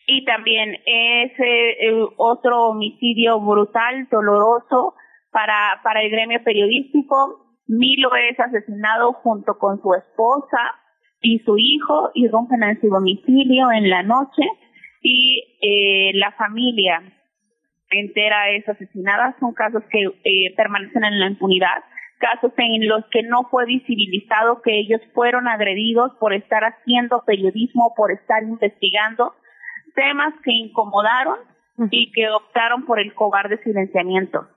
[0.07, 1.77] Y también ese
[2.17, 4.95] otro homicidio brutal, doloroso
[5.33, 7.46] para, para el gremio periodístico.
[7.69, 10.59] Milo es asesinado junto con su esposa
[11.21, 14.43] y su hijo y rompen en su domicilio en la noche
[15.03, 17.03] y eh, la familia
[17.91, 19.37] entera es asesinada.
[19.41, 21.85] Son casos que eh, permanecen en la impunidad,
[22.19, 27.95] casos en los que no fue visibilizado que ellos fueron agredidos por estar haciendo periodismo,
[27.97, 29.35] por estar investigando
[29.95, 31.39] temas que incomodaron
[31.91, 34.49] y que optaron por el cobarde silenciamiento.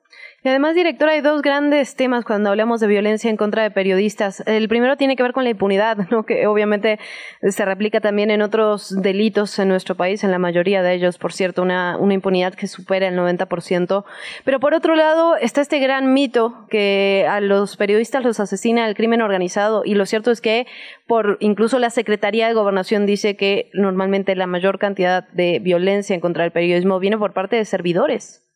[0.42, 4.42] Y además, directora, hay dos grandes temas cuando hablamos de violencia en contra de periodistas.
[4.46, 6.24] El primero tiene que ver con la impunidad, ¿no?
[6.24, 6.98] que obviamente
[7.42, 11.34] se replica también en otros delitos en nuestro país, en la mayoría de ellos, por
[11.34, 14.06] cierto, una, una impunidad que supera el 90%.
[14.46, 18.96] Pero por otro lado está este gran mito que a los periodistas los asesina el
[18.96, 20.68] crimen organizado y lo cierto es que
[21.06, 26.22] por incluso la Secretaría de Gobernación dice que normalmente la mayor cantidad de violencia en
[26.22, 28.49] contra del periodismo viene por parte de servidores.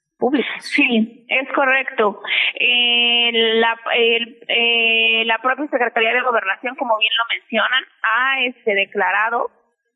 [0.60, 2.22] Sí, es correcto.
[2.60, 9.52] Eh, la, eh, la propia Secretaría de Gobernación, como bien lo mencionan, ha este, declarado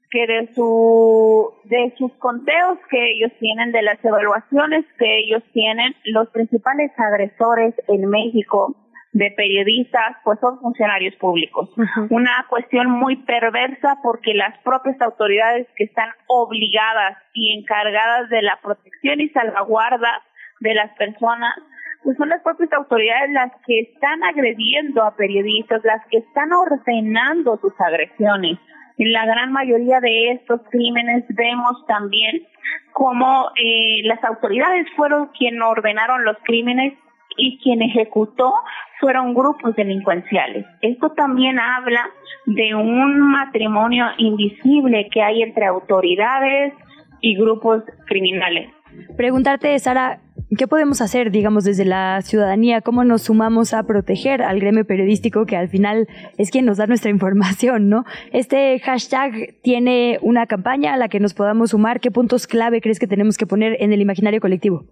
[0.09, 5.95] que de su de sus conteos que ellos tienen, de las evaluaciones que ellos tienen,
[6.05, 8.75] los principales agresores en México
[9.17, 11.69] de periodistas, pues son funcionarios públicos.
[12.11, 18.59] Una cuestión muy perversa porque las propias autoridades que están obligadas y encargadas de la
[18.61, 20.21] protección y salvaguarda
[20.59, 21.55] de las personas,
[22.03, 27.57] pues son las propias autoridades las que están agrediendo a periodistas, las que están ordenando
[27.57, 28.59] sus agresiones.
[28.99, 32.45] En la gran mayoría de estos crímenes vemos también
[32.93, 36.93] cómo eh, las autoridades fueron quienes ordenaron los crímenes
[37.37, 38.53] y quien ejecutó
[38.99, 40.65] fueron grupos delincuenciales.
[40.81, 42.09] Esto también habla
[42.45, 46.73] de un matrimonio invisible que hay entre autoridades
[47.21, 48.69] y grupos criminales.
[49.15, 50.19] Preguntarte, Sara,
[50.55, 52.79] ¿Qué podemos hacer, digamos, desde la ciudadanía?
[52.79, 56.87] ¿Cómo nos sumamos a proteger al gremio periodístico que al final es quien nos da
[56.87, 58.05] nuestra información, ¿no?
[58.31, 61.99] Este hashtag tiene una campaña a la que nos podamos sumar.
[61.99, 64.85] ¿Qué puntos clave crees que tenemos que poner en el imaginario colectivo?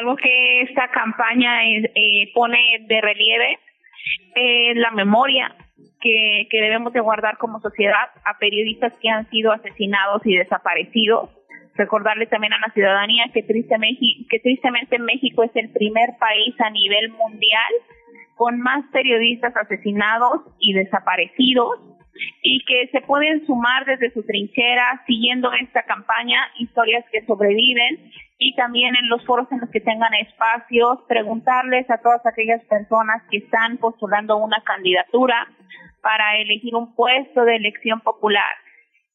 [0.00, 2.58] Algo que esta campaña eh, pone
[2.88, 3.58] de relieve
[4.34, 5.54] es la memoria
[6.00, 11.28] que, debemos de guardar como sociedad a periodistas que han sido asesinados y desaparecidos.
[11.74, 17.10] Recordarle también a la ciudadanía que, que tristemente México es el primer país a nivel
[17.10, 17.72] mundial
[18.36, 21.78] con más periodistas asesinados y desaparecidos
[22.42, 28.54] y que se pueden sumar desde su trinchera siguiendo esta campaña historias que sobreviven y
[28.56, 33.38] también en los foros en los que tengan espacios preguntarles a todas aquellas personas que
[33.38, 35.46] están postulando una candidatura
[36.02, 38.54] para elegir un puesto de elección popular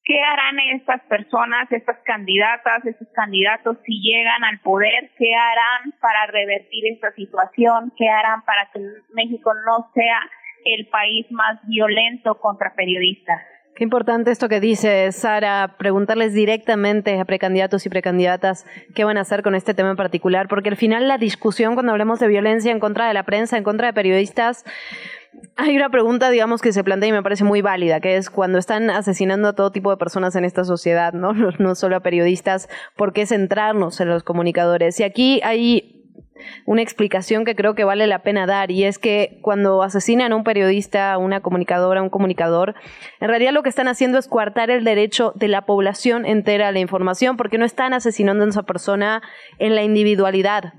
[0.06, 5.10] ¿Qué harán estas personas, estas candidatas, estos candidatos si llegan al poder?
[5.18, 7.92] ¿Qué harán para revertir esta situación?
[7.98, 8.82] ¿Qué harán para que
[9.16, 10.22] México no sea
[10.66, 13.42] el país más violento contra periodistas?
[13.76, 19.22] Qué importante esto que dice Sara, preguntarles directamente a precandidatos y precandidatas qué van a
[19.22, 22.72] hacer con este tema en particular, porque al final la discusión cuando hablemos de violencia
[22.72, 24.64] en contra de la prensa, en contra de periodistas,
[25.58, 28.60] hay una pregunta, digamos, que se plantea y me parece muy válida, que es cuando
[28.60, 31.34] están asesinando a todo tipo de personas en esta sociedad, ¿no?
[31.60, 35.00] No solo a periodistas, ¿por qué centrarnos en los comunicadores?
[35.00, 35.95] Y aquí hay
[36.66, 40.36] una explicación que creo que vale la pena dar y es que cuando asesinan a
[40.36, 42.76] un periodista, a una comunicadora, a un comunicador,
[43.20, 46.72] en realidad lo que están haciendo es coartar el derecho de la población entera a
[46.72, 49.22] la información porque no están asesinando a esa persona
[49.60, 50.74] en la individualidad,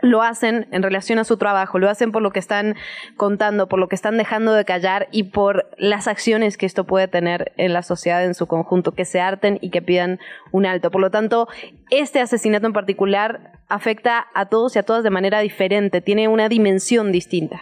[0.00, 2.76] lo hacen en relación a su trabajo, lo hacen por lo que están
[3.16, 7.08] contando, por lo que están dejando de callar y por las acciones que esto puede
[7.08, 10.18] tener en la sociedad en su conjunto, que se harten y que pidan
[10.52, 10.90] un alto.
[10.90, 11.48] Por lo tanto,
[11.90, 16.48] este asesinato en particular afecta a todos y a todas de manera diferente, tiene una
[16.48, 17.60] dimensión distinta.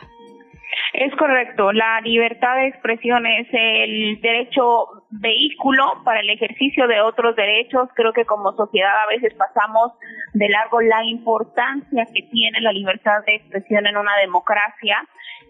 [0.92, 7.36] Es correcto, la libertad de expresión es el derecho vehículo para el ejercicio de otros
[7.36, 7.88] derechos.
[7.94, 9.92] Creo que como sociedad a veces pasamos
[10.32, 15.06] de largo la importancia que tiene la libertad de expresión en una democracia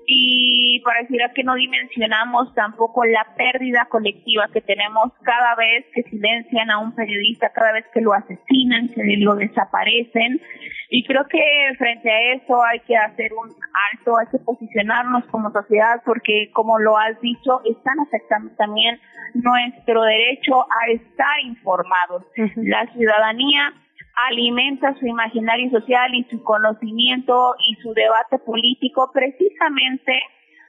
[0.07, 6.71] y pareciera que no dimensionamos tampoco la pérdida colectiva que tenemos cada vez que silencian
[6.71, 10.41] a un periodista, cada vez que lo asesinan, que lo desaparecen.
[10.91, 11.43] Y creo que
[11.79, 13.51] frente a eso hay que hacer un
[13.93, 19.01] alto, hay que posicionarnos como sociedad porque, como lo has dicho, están afectando también
[19.35, 22.23] nuestro derecho a estar informados.
[22.55, 23.73] La ciudadanía
[24.17, 30.13] alimenta su imaginario social y su conocimiento y su debate político precisamente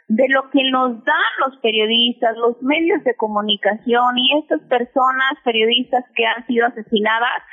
[0.10, 6.04] de lo que nos dan los periodistas, los medios de comunicación y estas personas periodistas
[6.16, 7.44] que han sido asesinadas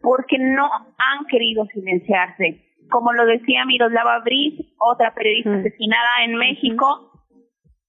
[0.00, 2.62] porque no han querido silenciarse.
[2.90, 5.60] Como lo decía Miroslava Briz, otra periodista mm.
[5.60, 7.10] asesinada en México,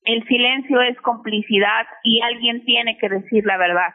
[0.03, 3.93] el silencio es complicidad y alguien tiene que decir la verdad.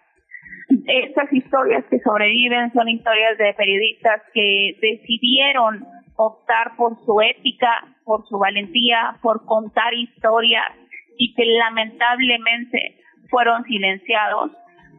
[0.87, 5.85] Estas historias que sobreviven son historias de periodistas que decidieron
[6.17, 10.73] optar por su ética, por su valentía, por contar historias
[11.19, 12.97] y que lamentablemente
[13.29, 14.51] fueron silenciados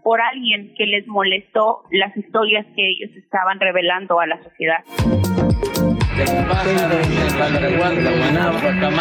[0.04, 4.84] por alguien que les molestó las historias que ellos estaban revelando a la sociedad.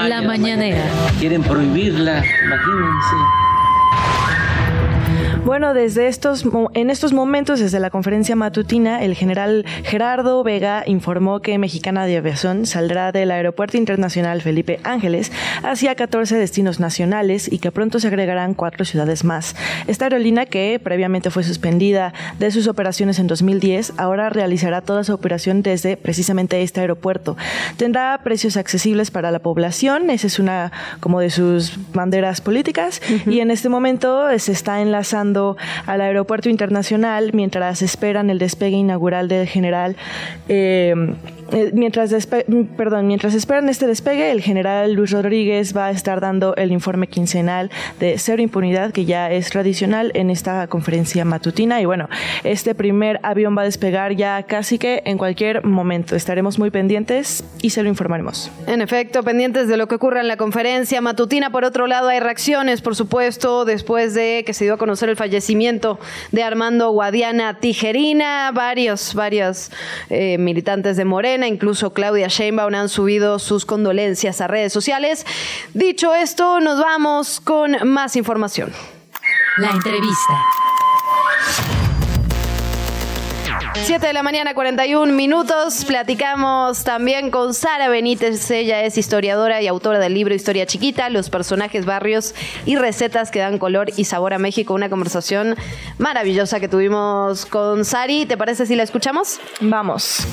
[0.09, 0.85] La mañanera.
[1.19, 3.17] Quieren prohibirla, imagínense.
[5.45, 11.41] Bueno, desde estos, en estos momentos, desde la conferencia matutina, el general Gerardo Vega informó
[11.41, 17.59] que Mexicana de Aviación saldrá del Aeropuerto Internacional Felipe Ángeles hacia 14 destinos nacionales y
[17.59, 19.57] que pronto se agregarán cuatro ciudades más.
[19.87, 25.15] Esta aerolínea, que previamente fue suspendida de sus operaciones en 2010, ahora realizará toda su
[25.15, 27.39] operación desde precisamente este aeropuerto.
[27.79, 33.41] Tendrá precios accesibles para la población, esa es una como de sus banderas políticas, y
[33.41, 35.30] en este momento se está enlazando
[35.87, 39.97] al aeropuerto internacional mientras esperan el despegue inaugural del general.
[40.49, 40.95] Eh,
[41.73, 42.27] mientras,
[42.77, 47.07] perdón, mientras esperan este despegue, el general Luis Rodríguez va a estar dando el informe
[47.07, 51.81] quincenal de cero impunidad, que ya es tradicional en esta conferencia matutina.
[51.81, 52.09] Y bueno,
[52.45, 56.17] este primer avión va a despegar ya casi que en cualquier momento.
[56.17, 58.51] Estaremos muy pendientes y se lo informaremos.
[58.67, 61.51] En efecto, pendientes de lo que ocurra en la conferencia matutina.
[61.51, 65.17] Por otro lado, hay reacciones, por supuesto, después de que se dio a conocer el
[65.17, 65.99] fallecimiento
[66.33, 68.51] de Armando Guadiana Tijerina.
[68.53, 69.71] Varios, varios
[70.09, 75.27] eh, militantes de Morena Incluso Claudia Sheinbaum han subido sus condolencias a redes sociales.
[75.75, 78.73] Dicho esto, nos vamos con más información.
[79.59, 80.35] La entrevista.
[83.83, 85.85] 7 de la mañana, 41 minutos.
[85.85, 88.51] Platicamos también con Sara Benítez.
[88.51, 92.35] Ella es historiadora y autora del libro Historia Chiquita, los personajes, barrios
[92.67, 94.75] y recetas que dan color y sabor a México.
[94.75, 95.57] Una conversación
[95.99, 98.27] maravillosa que tuvimos con Sari.
[98.27, 99.41] ¿Te parece si la escuchamos?
[99.61, 100.27] Vamos.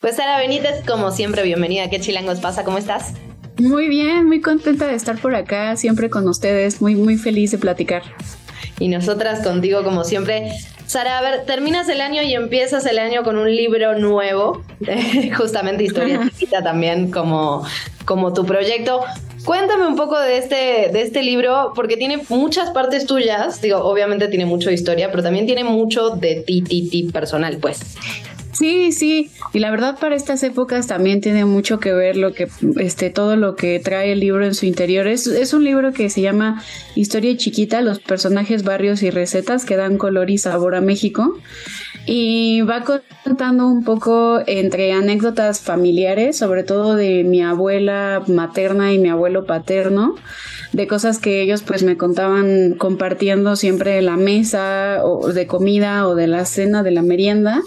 [0.00, 1.90] Pues Sara Benítez, como siempre, bienvenida.
[1.90, 2.64] ¿Qué chilangos pasa?
[2.64, 3.12] ¿Cómo estás?
[3.58, 7.58] Muy bien, muy contenta de estar por acá, siempre con ustedes, muy, muy feliz de
[7.58, 8.02] platicar.
[8.78, 10.52] Y nosotras contigo, como siempre.
[10.86, 14.62] Sara, a ver, terminas el año y empiezas el año con un libro nuevo,
[15.36, 17.62] justamente Historia Chiquita también como,
[18.06, 19.02] como tu proyecto.
[19.44, 24.28] Cuéntame un poco de este, de este libro, porque tiene muchas partes tuyas, digo, obviamente
[24.28, 27.80] tiene mucho de historia, pero también tiene mucho de ti, ti, ti personal, pues.
[28.60, 32.46] Sí, sí, y la verdad para estas épocas también tiene mucho que ver lo que,
[32.76, 35.06] este, todo lo que trae el libro en su interior.
[35.06, 36.62] Es, es un libro que se llama
[36.94, 41.38] Historia chiquita, los personajes, barrios y recetas que dan color y sabor a México.
[42.04, 42.84] Y va
[43.24, 49.46] contando un poco entre anécdotas familiares, sobre todo de mi abuela materna y mi abuelo
[49.46, 50.16] paterno,
[50.72, 56.14] de cosas que ellos pues me contaban compartiendo siempre la mesa o de comida o
[56.14, 57.62] de la cena, de la merienda.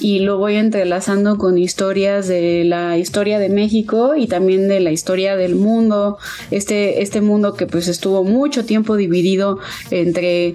[0.00, 4.92] Y lo voy entrelazando con historias de la historia de México y también de la
[4.92, 6.18] historia del mundo,
[6.50, 9.58] este, este mundo que pues estuvo mucho tiempo dividido
[9.90, 10.54] entre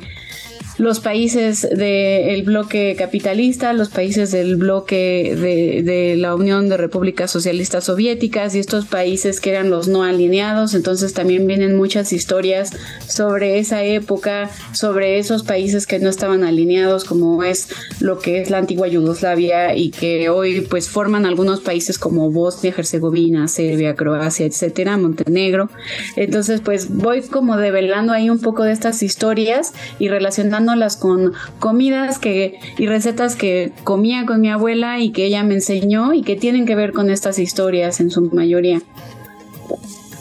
[0.78, 7.32] los países del bloque capitalista, los países del bloque de, de, la Unión de Repúblicas
[7.32, 10.73] Socialistas Soviéticas y estos países que eran los no alineados.
[10.73, 12.71] Entonces también vienen muchas historias
[13.07, 17.69] sobre esa época, sobre esos países que no estaban alineados, como es
[18.01, 22.73] lo que es la antigua Yugoslavia y que hoy pues forman algunos países como Bosnia,
[22.78, 25.69] Herzegovina, Serbia, Croacia, etcétera, Montenegro.
[26.17, 30.64] Entonces pues voy como develando ahí un poco de estas historias y relacionando
[30.99, 36.13] con comidas que, y recetas que comía con mi abuela y que ella me enseñó
[36.13, 38.82] y que tienen que ver con estas historias en su mayoría.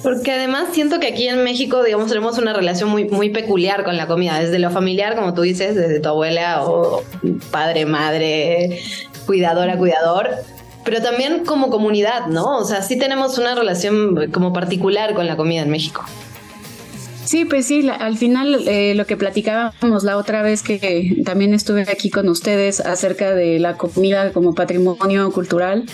[0.02, 3.96] Porque además siento que aquí en México, digamos, tenemos una relación muy, muy peculiar con
[3.96, 7.02] la comida, desde lo familiar, como tú dices, desde tu abuela o
[7.50, 8.80] padre, madre,
[9.24, 10.28] cuidadora, cuidador,
[10.84, 12.58] pero también como comunidad, ¿no?
[12.58, 16.04] O sea, sí tenemos una relación como particular con la comida en México.
[17.24, 21.82] Sí, pues sí, al final eh, lo que platicábamos la otra vez que también estuve
[21.82, 25.84] aquí con ustedes acerca de la comida como patrimonio cultural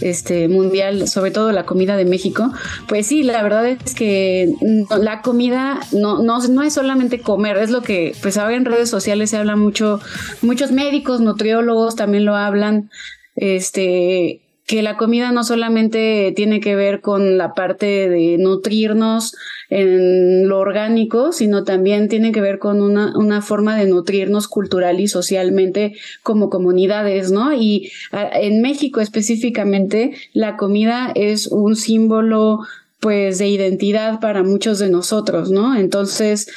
[0.00, 2.52] este mundial, sobre todo la comida de México,
[2.86, 4.52] pues sí, la verdad es que
[5.00, 8.90] la comida no, no, no es solamente comer, es lo que pues ahora en redes
[8.90, 10.00] sociales se habla mucho,
[10.42, 12.90] muchos médicos, nutriólogos también lo hablan,
[13.36, 19.34] este que la comida no solamente tiene que ver con la parte de nutrirnos
[19.68, 25.00] en lo orgánico, sino también tiene que ver con una, una forma de nutrirnos cultural
[25.00, 27.52] y socialmente como comunidades, ¿no?
[27.52, 32.60] Y en México específicamente, la comida es un símbolo
[33.00, 35.76] pues de identidad para muchos de nosotros, ¿no?
[35.76, 36.48] Entonces,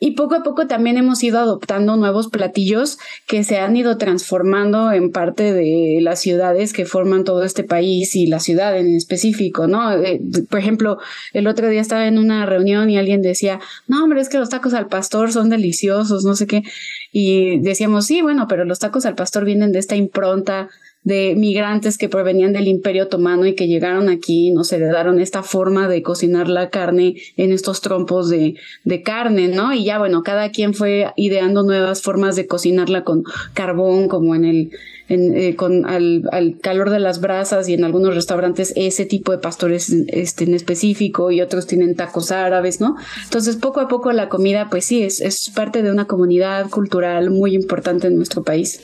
[0.00, 4.92] y poco a poco también hemos ido adoptando nuevos platillos que se han ido transformando
[4.92, 9.66] en parte de las ciudades que forman todo este país y la ciudad en específico,
[9.66, 9.92] ¿no?
[9.92, 10.98] Eh, por ejemplo,
[11.32, 14.50] el otro día estaba en una reunión y alguien decía, no, hombre, es que los
[14.50, 16.62] tacos al pastor son deliciosos, no sé qué.
[17.10, 20.68] Y decíamos, sí, bueno, pero los tacos al pastor vienen de esta impronta
[21.08, 25.88] de migrantes que provenían del Imperio Otomano y que llegaron aquí nos heredaron esta forma
[25.88, 29.72] de cocinar la carne en estos trompos de, de carne, ¿no?
[29.72, 34.44] Y ya, bueno, cada quien fue ideando nuevas formas de cocinarla con carbón, como en
[34.44, 34.70] el,
[35.08, 39.32] en, eh, con al, al, calor de las brasas y en algunos restaurantes ese tipo
[39.32, 42.96] de pastores este, en específico y otros tienen tacos árabes, ¿no?
[43.24, 47.30] Entonces poco a poco la comida pues sí es, es parte de una comunidad cultural
[47.30, 48.82] muy importante en nuestro país.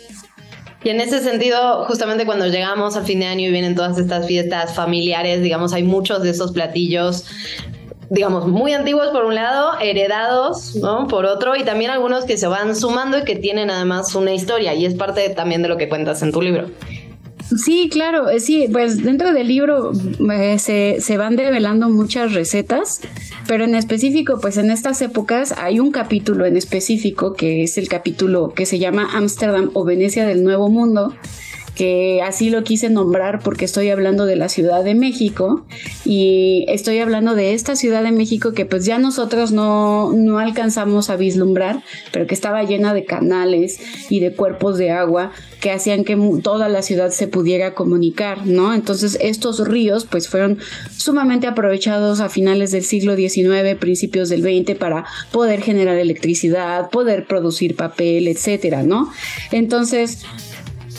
[0.84, 4.26] Y en ese sentido, justamente cuando llegamos a fin de año y vienen todas estas
[4.26, 7.24] fiestas familiares, digamos, hay muchos de esos platillos
[8.10, 11.08] digamos, muy antiguos por un lado, heredados, ¿no?
[11.08, 14.74] Por otro, y también algunos que se van sumando y que tienen además una historia,
[14.74, 16.68] y es parte también de lo que cuentas en tu libro.
[17.56, 19.92] Sí, claro, eh, sí, pues dentro del libro
[20.32, 23.00] eh, se, se, van develando muchas recetas,
[23.46, 27.88] pero en específico, pues en estas épocas hay un capítulo en específico que es el
[27.88, 31.14] capítulo que se llama Ámsterdam o Venecia del Nuevo Mundo,
[31.74, 35.66] que así lo quise nombrar porque estoy hablando de la Ciudad de México
[36.04, 41.10] y estoy hablando de esta Ciudad de México que pues ya nosotros no, no alcanzamos
[41.10, 46.04] a vislumbrar, pero que estaba llena de canales y de cuerpos de agua que hacían
[46.04, 48.74] que toda la ciudad se pudiera comunicar, ¿no?
[48.74, 50.58] Entonces estos ríos pues fueron
[50.96, 57.26] sumamente aprovechados a finales del siglo XIX, principios del XX para poder generar electricidad, poder
[57.26, 59.10] producir papel, etcétera, ¿no?
[59.50, 60.24] Entonces,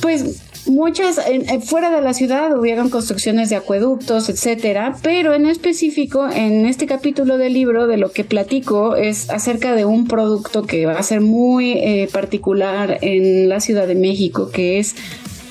[0.01, 1.19] pues muchas
[1.63, 7.37] fuera de la ciudad hubieron construcciones de acueductos, etcétera, pero en específico en este capítulo
[7.37, 11.21] del libro de lo que platico es acerca de un producto que va a ser
[11.21, 14.95] muy eh, particular en la Ciudad de México, que es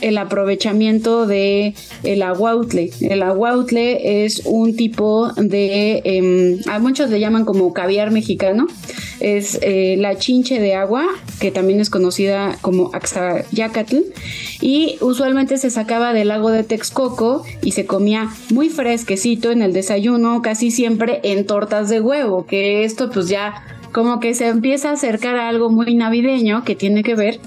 [0.04, 2.90] el aprovechamiento de el aguautle.
[3.00, 8.66] El aguautle es un tipo de, em, a muchos le llaman como caviar mexicano,
[9.20, 11.06] es eh, la chinche de agua,
[11.40, 13.96] que también es conocida como axayacatl,
[14.60, 19.72] y usualmente se sacaba del lago de Texcoco y se comía muy fresquecito en el
[19.72, 23.62] desayuno, casi siempre en tortas de huevo, que esto pues ya
[23.94, 27.38] como que se empieza a acercar a algo muy navideño que tiene que ver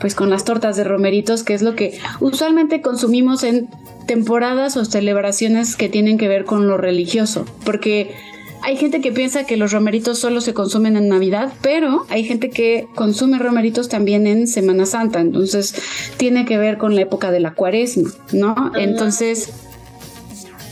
[0.00, 3.70] pues con las tortas de romeritos, que es lo que usualmente consumimos en
[4.06, 8.14] temporadas o celebraciones que tienen que ver con lo religioso, porque
[8.60, 12.50] hay gente que piensa que los romeritos solo se consumen en Navidad, pero hay gente
[12.50, 15.74] que consume romeritos también en Semana Santa, entonces
[16.18, 18.72] tiene que ver con la época de la cuaresma, ¿no?
[18.74, 19.52] Entonces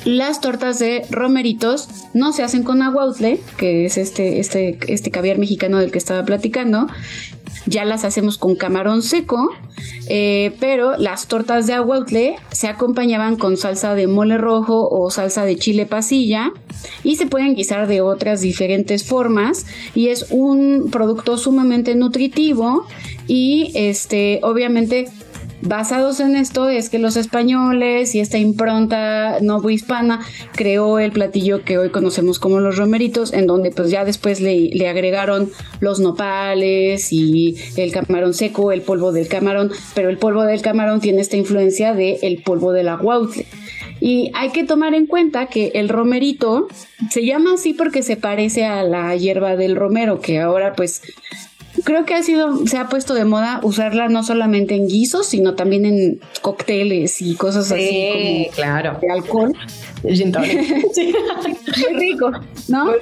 [0.05, 5.39] las tortas de romeritos no se hacen con aguautle, que es este, este, este caviar
[5.39, 6.89] mexicano del que estaba platicando.
[7.67, 9.51] Ya las hacemos con camarón seco,
[10.09, 15.45] eh, pero las tortas de aguautle se acompañaban con salsa de mole rojo o salsa
[15.45, 16.51] de chile pasilla
[17.05, 22.87] y se pueden guisar de otras diferentes formas y es un producto sumamente nutritivo
[23.29, 25.09] y este obviamente
[25.65, 30.21] Basados en esto es que los españoles y esta impronta novohispana
[30.57, 34.89] creó el platillo que hoy conocemos como los romeritos, en donde pues ya después le,
[34.89, 40.63] agregaron los nopales y el camarón seco, el polvo del camarón, pero el polvo del
[40.63, 43.47] camarón tiene esta influencia del el polvo del aguautle.
[44.01, 46.67] Y hay que tomar en cuenta que el romerito
[47.09, 51.03] se llama así porque se parece a la hierba del romero, que ahora pues
[51.85, 55.55] creo que ha sido, se ha puesto de moda usarla no solamente en guisos, sino
[55.55, 58.99] también en cócteles y cosas así como claro.
[59.01, 59.53] de alcohol.
[60.03, 62.33] Muy rico,
[62.69, 62.93] ¿no?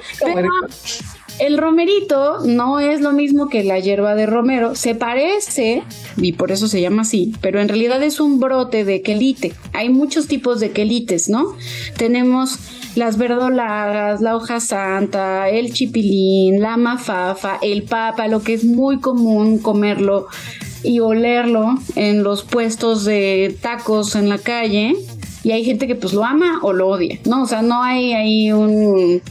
[1.39, 5.83] El romerito no es lo mismo que la hierba de romero, se parece,
[6.17, 9.53] y por eso se llama así, pero en realidad es un brote de quelite.
[9.73, 11.55] Hay muchos tipos de quelites, ¿no?
[11.97, 12.59] Tenemos
[12.95, 18.99] las verdolagas, la hoja santa, el chipilín, la mafafa, el papa, lo que es muy
[18.99, 20.27] común comerlo
[20.83, 24.95] y olerlo en los puestos de tacos en la calle.
[25.43, 27.43] Y hay gente que pues lo ama o lo odia, ¿no?
[27.43, 29.21] O sea, no hay ahí un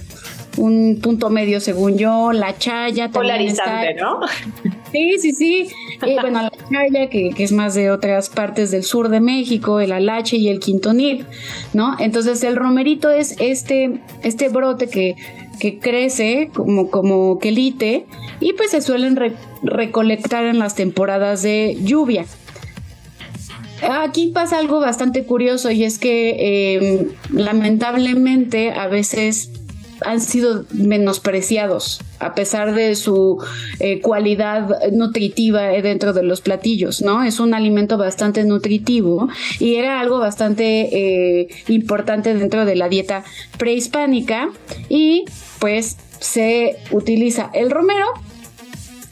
[0.60, 4.20] un punto medio según yo, la chaya Polarizante, ¿no?
[4.92, 5.68] Sí, sí, sí.
[6.04, 9.92] Eh, bueno, la chaya, que, es más de otras partes del sur de México, el
[9.92, 11.26] alache y el quintonil,
[11.72, 11.94] ¿no?
[12.00, 15.14] Entonces el romerito es este, este brote que,
[15.60, 18.06] que crece como, como quelite
[18.40, 19.16] y pues se suelen
[19.62, 22.26] recolectar en las temporadas de lluvia.
[23.88, 29.50] Aquí pasa algo bastante curioso y es que em, lamentablemente a veces
[30.04, 33.42] han sido menospreciados a pesar de su
[33.78, 37.22] eh, cualidad nutritiva dentro de los platillos, ¿no?
[37.24, 39.28] Es un alimento bastante nutritivo
[39.58, 43.24] y era algo bastante eh, importante dentro de la dieta
[43.58, 44.50] prehispánica
[44.88, 45.24] y
[45.58, 48.06] pues se utiliza el romero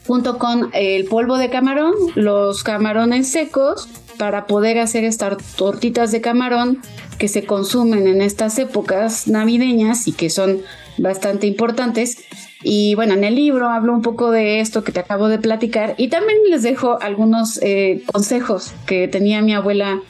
[0.05, 3.87] junto con el polvo de camarón, los camarones secos
[4.17, 6.81] para poder hacer estas tortitas de camarón
[7.19, 10.61] que se consumen en estas épocas navideñas y que son
[10.99, 12.25] bastante importantes.
[12.61, 15.95] Y bueno, en el libro hablo un poco de esto que te acabo de platicar
[15.97, 20.01] y también les dejo algunos eh, consejos que tenía mi abuela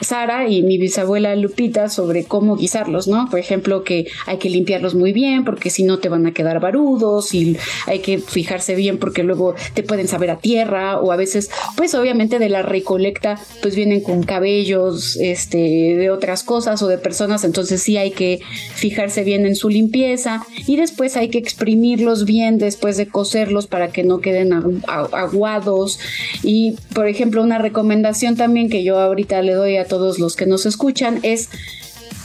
[0.00, 3.28] Sara y mi bisabuela Lupita sobre cómo guisarlos, ¿no?
[3.30, 6.60] Por ejemplo, que hay que limpiarlos muy bien porque si no te van a quedar
[6.60, 7.56] barudos y
[7.86, 11.94] hay que fijarse bien porque luego te pueden saber a tierra o a veces, pues
[11.94, 17.44] obviamente de la recolecta, pues vienen con cabellos, este, de otras cosas o de personas,
[17.44, 18.40] entonces sí hay que
[18.74, 23.88] fijarse bien en su limpieza y después hay que exprimirlos bien después de cocerlos para
[23.88, 24.52] que no queden
[24.86, 25.98] aguados
[26.42, 30.46] y, por ejemplo, una recomendación también que yo ahorita le doy a todos los que
[30.46, 31.48] nos escuchan es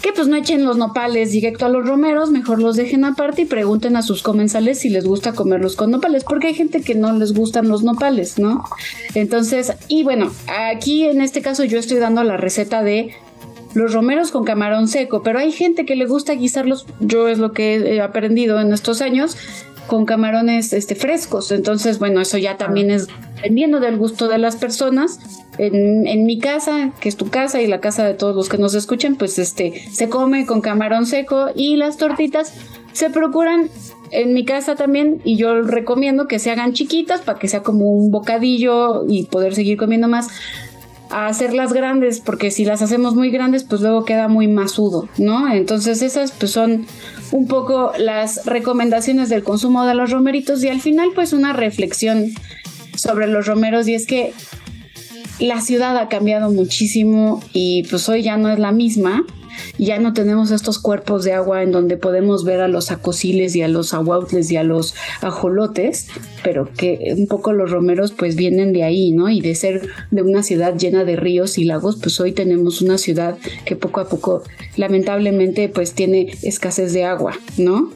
[0.01, 3.45] que pues no echen los nopales directo a los romeros, mejor los dejen aparte y
[3.45, 7.11] pregunten a sus comensales si les gusta comerlos con nopales, porque hay gente que no
[7.13, 8.63] les gustan los nopales, ¿no?
[9.15, 10.31] Entonces, y bueno,
[10.69, 13.15] aquí en este caso yo estoy dando la receta de
[13.73, 17.51] los romeros con camarón seco, pero hay gente que le gusta guisarlos, yo es lo
[17.51, 19.37] que he aprendido en estos años,
[19.87, 21.51] con camarones este, frescos.
[21.51, 25.19] Entonces, bueno, eso ya también es dependiendo del gusto de las personas.
[25.57, 28.73] En, mi casa, que es tu casa y la casa de todos los que nos
[28.73, 32.53] escuchan, pues este se come con camarón seco y las tortitas
[32.91, 33.69] se procuran
[34.11, 37.91] en mi casa también y yo recomiendo que se hagan chiquitas para que sea como
[37.91, 40.27] un bocadillo y poder seguir comiendo más
[41.09, 45.53] a hacerlas grandes, porque si las hacemos muy grandes, pues luego queda muy masudo, ¿no?
[45.53, 46.85] Entonces esas pues son
[47.31, 52.31] un poco las recomendaciones del consumo de los romeritos y al final pues una reflexión
[52.95, 53.87] sobre los romeros.
[53.87, 54.33] Y es que
[55.39, 59.25] la ciudad ha cambiado muchísimo y pues hoy ya no es la misma
[59.77, 63.61] ya no tenemos estos cuerpos de agua en donde podemos ver a los acosiles y
[63.61, 66.07] a los aguautles y a los ajolotes,
[66.43, 69.29] pero que un poco los romeros pues vienen de ahí, ¿no?
[69.29, 72.97] Y de ser de una ciudad llena de ríos y lagos, pues hoy tenemos una
[72.97, 74.43] ciudad que poco a poco
[74.77, 77.91] lamentablemente pues tiene escasez de agua, ¿no?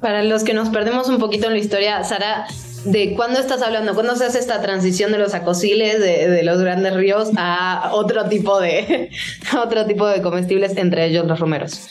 [0.00, 2.46] Para los que nos perdemos un poquito en la historia, Sara,
[2.84, 3.94] ¿de cuándo estás hablando?
[3.94, 8.60] ¿Cuándo se hace esta transición de los acosiles, de, los grandes ríos, a otro tipo
[8.60, 9.10] de,
[9.62, 11.88] otro tipo de comestibles, entre ellos los romeros?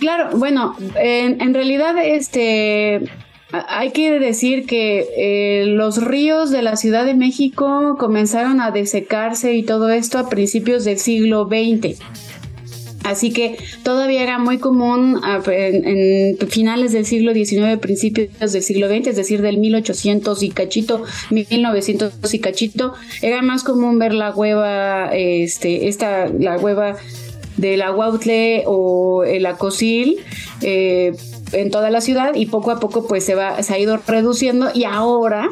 [0.00, 3.02] Claro, bueno, en, realidad este
[3.68, 9.54] hay que decir que eh, los ríos de la Ciudad de México comenzaron a desecarse
[9.54, 12.00] y todo esto a principios del siglo XX.
[13.04, 19.08] Así que todavía era muy común en, finales del siglo XIX, principios del siglo XX,
[19.08, 25.10] es decir, del 1800 y cachito, 1900 y cachito, era más común ver la hueva,
[25.12, 26.96] este, esta, la hueva
[27.58, 30.16] del aguautle o el acosil,
[30.62, 31.12] eh,
[31.52, 34.70] en toda la ciudad y poco a poco pues se va se ha ido reduciendo
[34.74, 35.48] y ahora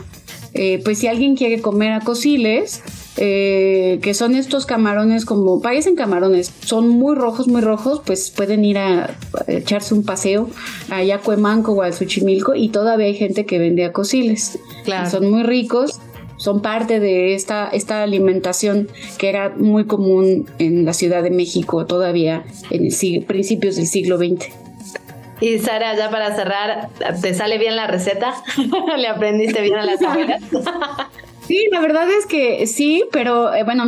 [0.54, 2.82] eh, pues si alguien quiere comer acosiles
[3.18, 8.64] eh, que son estos camarones como, parecen camarones, son muy rojos, muy rojos, pues pueden
[8.64, 9.10] ir a,
[9.48, 10.48] echarse un paseo
[10.90, 14.58] a Yacuemanco o a Xochimilco y todavía hay gente que vende acosiles.
[14.84, 15.10] Claro.
[15.10, 16.00] Son muy ricos,
[16.36, 18.88] son parte de esta, esta alimentación
[19.18, 24.16] que era muy común en la Ciudad de México todavía en el principios del siglo
[24.16, 24.48] XX.
[25.40, 26.88] Y Sara, ya para cerrar,
[27.20, 28.32] ¿te sale bien la receta?
[28.96, 30.40] ¿Le aprendiste bien a las abuelas?
[31.52, 33.84] Sí, la verdad es que sí, pero eh, bueno,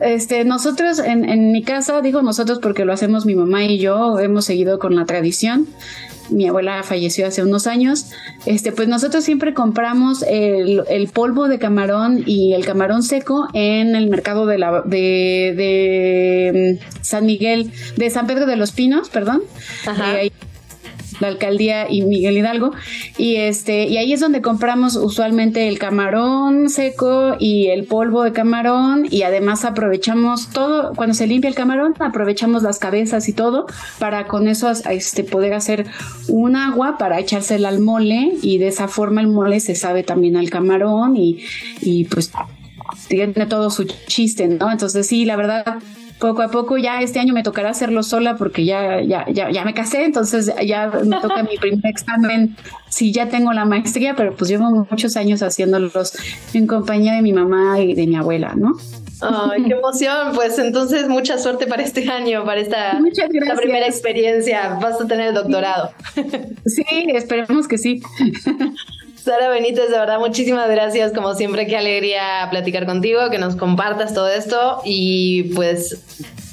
[0.00, 4.18] este, nosotros en, en, mi casa, digo nosotros porque lo hacemos mi mamá y yo,
[4.18, 5.66] hemos seguido con la tradición.
[6.30, 8.06] Mi abuela falleció hace unos años.
[8.46, 13.94] Este, pues nosotros siempre compramos el, el polvo de camarón y el camarón seco en
[13.94, 19.10] el mercado de la de, de mm, San Miguel, de San Pedro de los Pinos,
[19.10, 19.42] perdón.
[19.84, 20.22] Ajá.
[20.22, 20.32] Eh,
[21.20, 22.72] la alcaldía y Miguel Hidalgo.
[23.16, 28.32] Y este, y ahí es donde compramos usualmente el camarón seco y el polvo de
[28.32, 29.06] camarón.
[29.10, 33.66] Y además aprovechamos todo, cuando se limpia el camarón, aprovechamos las cabezas y todo
[33.98, 35.86] para con eso este, poder hacer
[36.28, 38.32] un agua para echársela al mole.
[38.42, 41.38] Y de esa forma el mole se sabe también al camarón y,
[41.80, 42.32] y pues
[43.08, 44.70] tiene todo su chiste, ¿no?
[44.70, 45.80] Entonces sí, la verdad
[46.18, 49.64] poco a poco ya este año me tocará hacerlo sola porque ya, ya, ya, ya
[49.64, 52.56] me casé, entonces ya me toca mi primer examen.
[52.88, 56.16] Sí, ya tengo la maestría, pero pues llevo muchos años haciéndolos
[56.54, 58.76] en compañía de mi mamá y de mi abuela, ¿no?
[59.20, 60.32] Ay, qué emoción.
[60.34, 64.78] Pues entonces mucha suerte para este año, para esta, esta primera experiencia.
[64.80, 65.90] Vas a tener el doctorado.
[66.66, 68.02] Sí, esperemos que sí.
[69.26, 71.12] Sara Benítez, de verdad, muchísimas gracias.
[71.12, 76.00] Como siempre, qué alegría platicar contigo, que nos compartas todo esto y pues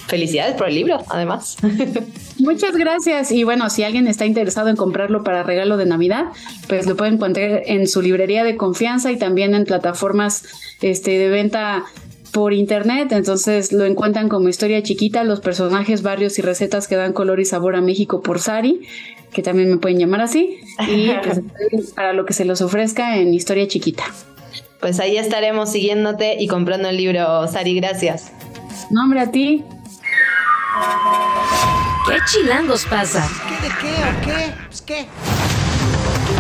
[0.08, 1.56] felicidades por el libro, además.
[2.40, 3.32] Muchas gracias.
[3.32, 6.32] Y bueno, si alguien está interesado en comprarlo para regalo de Navidad,
[6.68, 10.44] pues lo pueden encontrar en su librería de confianza y también en plataformas
[10.82, 11.86] este, de venta
[12.34, 17.14] por internet, entonces lo encuentran como historia chiquita, los personajes, barrios y recetas que dan
[17.14, 18.82] color y sabor a México por Sari
[19.34, 21.12] que también me pueden llamar así, y
[21.72, 24.06] pues, para lo que se los ofrezca en Historia Chiquita.
[24.80, 28.32] Pues ahí estaremos siguiéndote y comprando el libro, Sari, gracias.
[28.90, 29.64] Nombre a ti.
[32.08, 33.28] ¿Qué chilangos pasa?
[33.48, 34.54] ¿Qué de qué o qué?
[34.68, 35.08] Pues qué.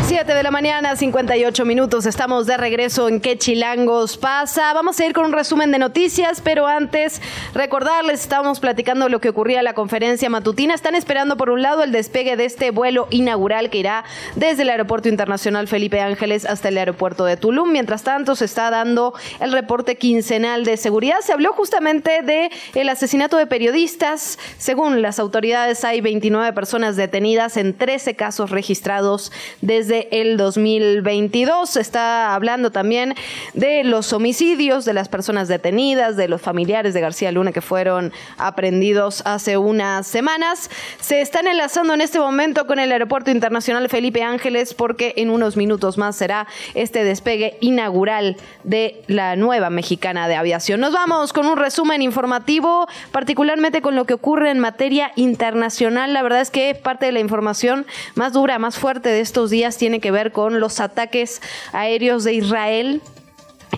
[0.05, 2.05] 7 de la mañana, 58 minutos.
[2.05, 4.73] Estamos de regreso en ¿Qué Chilangos pasa?
[4.73, 7.21] Vamos a ir con un resumen de noticias, pero antes
[7.53, 10.73] recordarles, estábamos platicando lo que ocurría en la conferencia matutina.
[10.73, 14.03] Están esperando, por un lado, el despegue de este vuelo inaugural que irá
[14.35, 17.71] desde el Aeropuerto Internacional Felipe Ángeles hasta el aeropuerto de Tulum.
[17.71, 21.21] Mientras tanto, se está dando el reporte quincenal de seguridad.
[21.21, 24.37] Se habló justamente de el asesinato de periodistas.
[24.57, 29.31] Según las autoridades, hay 29 personas detenidas en 13 casos registrados
[29.61, 31.69] desde el 2022.
[31.69, 33.15] Se está hablando también
[33.53, 38.11] de los homicidios de las personas detenidas, de los familiares de García Luna que fueron
[38.37, 40.69] aprendidos hace unas semanas.
[40.99, 45.57] Se están enlazando en este momento con el Aeropuerto Internacional Felipe Ángeles porque en unos
[45.57, 50.79] minutos más será este despegue inaugural de la nueva mexicana de aviación.
[50.79, 56.13] Nos vamos con un resumen informativo, particularmente con lo que ocurre en materia internacional.
[56.13, 57.85] La verdad es que parte de la información
[58.15, 61.41] más dura, más fuerte de estos días tiene que ver con los ataques
[61.73, 63.01] aéreos de Israel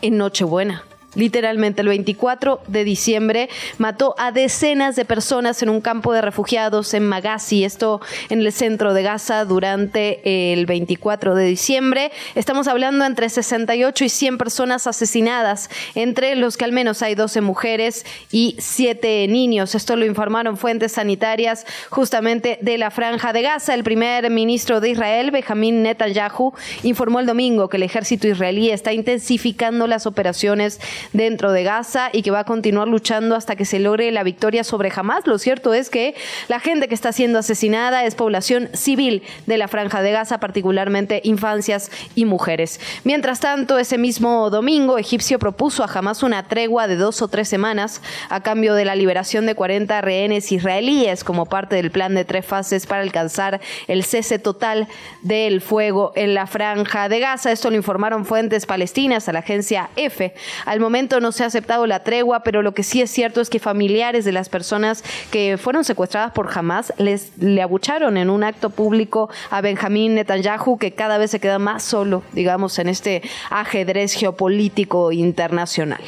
[0.04, 0.84] en Nochebuena
[1.16, 6.94] literalmente el 24 de diciembre, mató a decenas de personas en un campo de refugiados
[6.94, 12.12] en Magasi, esto en el centro de Gaza durante el 24 de diciembre.
[12.36, 17.42] Estamos hablando entre 68 y 100 personas asesinadas, entre los que al menos hay 12
[17.42, 19.76] mujeres y 7 niños.
[19.76, 23.74] Esto lo informaron fuentes sanitarias justamente de la franja de Gaza.
[23.74, 26.54] El primer ministro de Israel, Benjamin Netanyahu,
[26.84, 30.80] informó el domingo que el ejército israelí está intensificando las operaciones
[31.14, 34.64] dentro de Gaza y que va a continuar luchando hasta que se logre la victoria
[34.64, 35.28] sobre Hamas.
[35.28, 36.16] Lo cierto es que
[36.48, 41.22] la gente que está siendo asesinada es población civil de la franja de Gaza, particularmente
[41.24, 42.80] infancias y mujeres.
[43.04, 47.48] Mientras tanto, ese mismo domingo, Egipcio propuso a Hamas una tregua de dos o tres
[47.48, 52.26] semanas a cambio de la liberación de 40 rehenes israelíes como parte del plan de
[52.26, 54.88] tres fases para alcanzar el cese total
[55.22, 57.52] del fuego en la franja de Gaza.
[57.52, 60.34] Esto lo informaron fuentes palestinas a la agencia EFE.
[60.66, 63.50] Al momento no se ha aceptado la tregua, pero lo que sí es cierto es
[63.50, 68.46] que familiares de las personas que fueron secuestradas por Hamas les le abucharon en un
[68.46, 73.24] acto público a Benjamín Netanyahu, que cada vez se queda más solo, digamos, en este
[73.50, 76.00] ajedrez geopolítico internacional.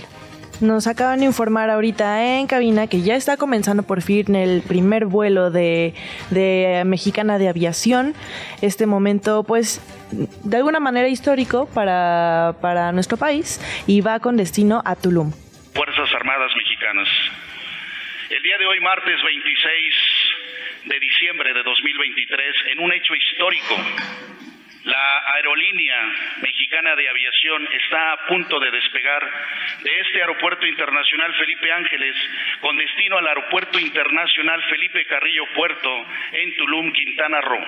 [0.59, 5.05] Nos acaban de informar ahorita en cabina que ya está comenzando por fin el primer
[5.05, 5.93] vuelo de,
[6.31, 8.15] de, Mexicana de Aviación.
[8.63, 9.79] Este momento, pues,
[10.43, 15.31] de alguna manera histórico para, para nuestro país y va con destino a Tulum.
[15.75, 17.07] Fuerzas Armadas Mexicanas.
[18.31, 19.95] El día de hoy, martes 26
[20.85, 23.75] de diciembre de 2023, en un hecho histórico,
[24.87, 26.01] la aerolínea
[26.41, 29.21] mexicana de aviación está a punto de despegar
[29.83, 32.15] de este aeropuerto internacional Felipe Ángeles
[32.61, 37.65] con destino al aeropuerto internacional Felipe Carrillo Puerto en Tulum, Quintana Roo.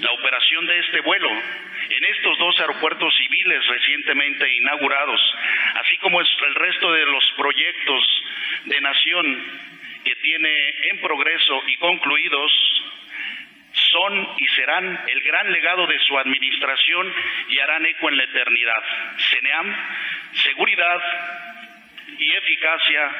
[0.00, 5.20] La operación de este vuelo en estos dos aeropuertos civiles recientemente inaugurados,
[5.74, 8.24] así como el resto de los proyectos
[8.64, 9.44] de nación
[10.02, 10.54] que tiene
[10.90, 12.76] en progreso y concluidos,
[13.92, 17.14] son y serán el gran legado de su administración
[17.48, 18.84] y harán eco en la eternidad.
[19.18, 19.76] CENEAM,
[20.32, 21.00] seguridad
[22.18, 23.10] y eficacia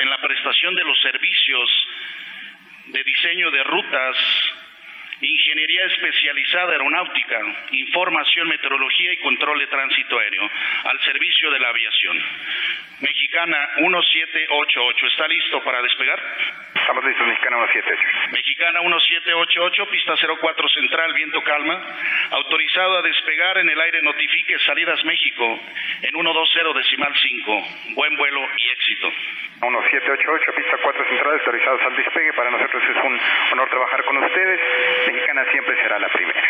[0.00, 1.88] en la prestación de los servicios
[2.86, 4.16] de diseño de rutas,
[5.20, 7.40] ingeniería especializada aeronáutica,
[7.72, 10.50] información, meteorología y control de tránsito aéreo,
[10.84, 12.22] al servicio de la aviación.
[13.00, 16.20] Mexicana 1788, ¿está listo para despegar?
[16.74, 18.30] Estamos listos, Mexicana 1788.
[18.30, 21.82] Mexicana 1788, pista 04 central, viento calma.
[22.30, 25.60] Autorizado a despegar en el aire, notifique salidas México
[26.02, 27.94] en 120 decimal 5.
[27.94, 29.08] Buen vuelo y éxito.
[29.60, 32.32] 1788, pista 4 central, autorizados al despegue.
[32.34, 33.20] Para nosotros es un
[33.52, 34.60] honor trabajar con ustedes.
[35.08, 36.42] Mexicana siempre será la primera.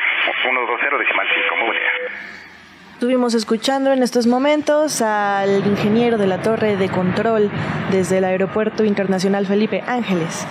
[0.43, 2.54] 120 decimal 5, muy buena.
[2.95, 7.51] Estuvimos escuchando en estos momentos al ingeniero de la torre de control
[7.91, 10.47] desde el Aeropuerto Internacional Felipe Ángeles.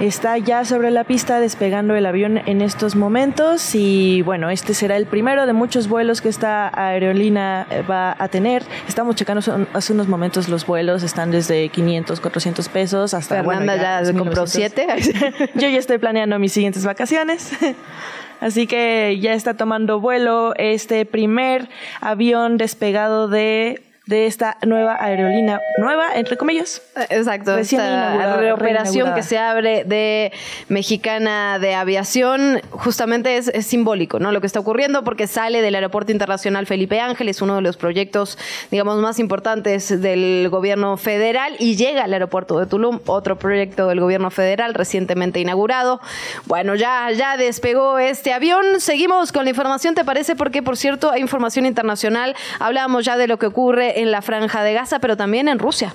[0.00, 4.96] Está ya sobre la pista despegando el avión en estos momentos y bueno, este será
[4.96, 8.62] el primero de muchos vuelos que esta aerolínea eh, va a tener.
[8.86, 9.42] Estamos checando
[9.72, 13.42] hace unos momentos los vuelos, están desde 500, 400 pesos hasta...
[13.42, 14.86] Fernanda ya, ya compró siete.
[15.56, 17.50] Yo ya estoy planeando mis siguientes vacaciones.
[18.40, 21.68] Así que ya está tomando vuelo este primer
[22.00, 26.80] avión despegado de de esta nueva aerolínea, nueva entre comillas.
[27.10, 30.32] Exacto, esta reoperación que se abre de
[30.68, 34.32] Mexicana de Aviación, justamente es, simbólico, ¿no?
[34.32, 38.38] Lo que está ocurriendo porque sale del Aeropuerto Internacional Felipe Ángeles, uno de los proyectos,
[38.70, 44.00] digamos, más importantes del gobierno federal, y llega al aeropuerto de Tulum, otro proyecto del
[44.00, 46.00] gobierno federal recientemente inaugurado.
[46.46, 48.80] Bueno, ya, ya despegó este avión.
[48.80, 50.34] Seguimos con la información, ¿te parece?
[50.34, 52.34] Porque, por cierto, hay información internacional.
[52.58, 55.94] Hablábamos ya de lo que ocurre en la franja de Gaza, pero también en Rusia.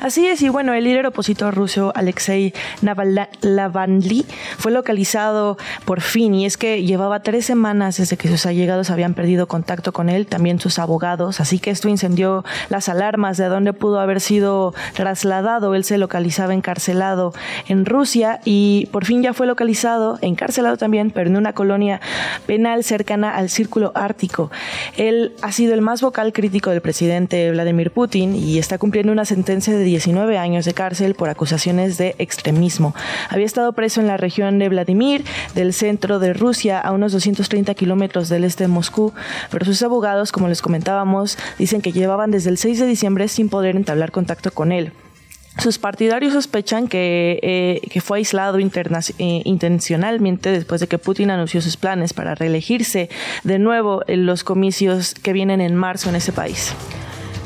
[0.00, 2.52] Así es, y bueno, el líder opositor ruso Alexei
[2.82, 4.24] Navalny
[4.58, 9.14] fue localizado por fin, y es que llevaba tres semanas desde que sus allegados habían
[9.14, 13.72] perdido contacto con él, también sus abogados, así que esto incendió las alarmas de dónde
[13.72, 15.74] pudo haber sido trasladado.
[15.74, 17.32] Él se localizaba encarcelado
[17.66, 22.00] en Rusia y por fin ya fue localizado, encarcelado también, pero en una colonia
[22.46, 24.50] penal cercana al Círculo Ártico.
[24.96, 29.24] Él ha sido el más vocal crítico del presidente Vladimir Putin y está cumpliendo una
[29.24, 32.94] sentencia de 19 años de cárcel por acusaciones de extremismo.
[33.30, 35.24] Había estado preso en la región de Vladimir,
[35.54, 39.14] del centro de Rusia, a unos 230 kilómetros del este de Moscú,
[39.50, 43.48] pero sus abogados, como les comentábamos, dicen que llevaban desde el 6 de diciembre sin
[43.48, 44.92] poder entablar contacto con él.
[45.56, 51.78] Sus partidarios sospechan que, eh, fue aislado eh, intencionalmente después de que Putin anunció sus
[51.78, 53.08] planes para reelegirse
[53.44, 56.74] de nuevo en los comicios que vienen en marzo en ese país.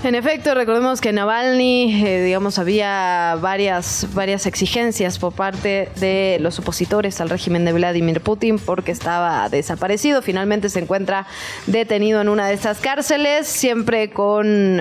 [0.05, 6.59] En efecto, recordemos que Navalny, eh, digamos, había varias, varias exigencias por parte de los
[6.59, 10.21] opositores al régimen de Vladimir Putin porque estaba desaparecido.
[10.21, 11.29] Finalmente se encuentra
[11.69, 14.81] detenido en una de estas cárceles, siempre con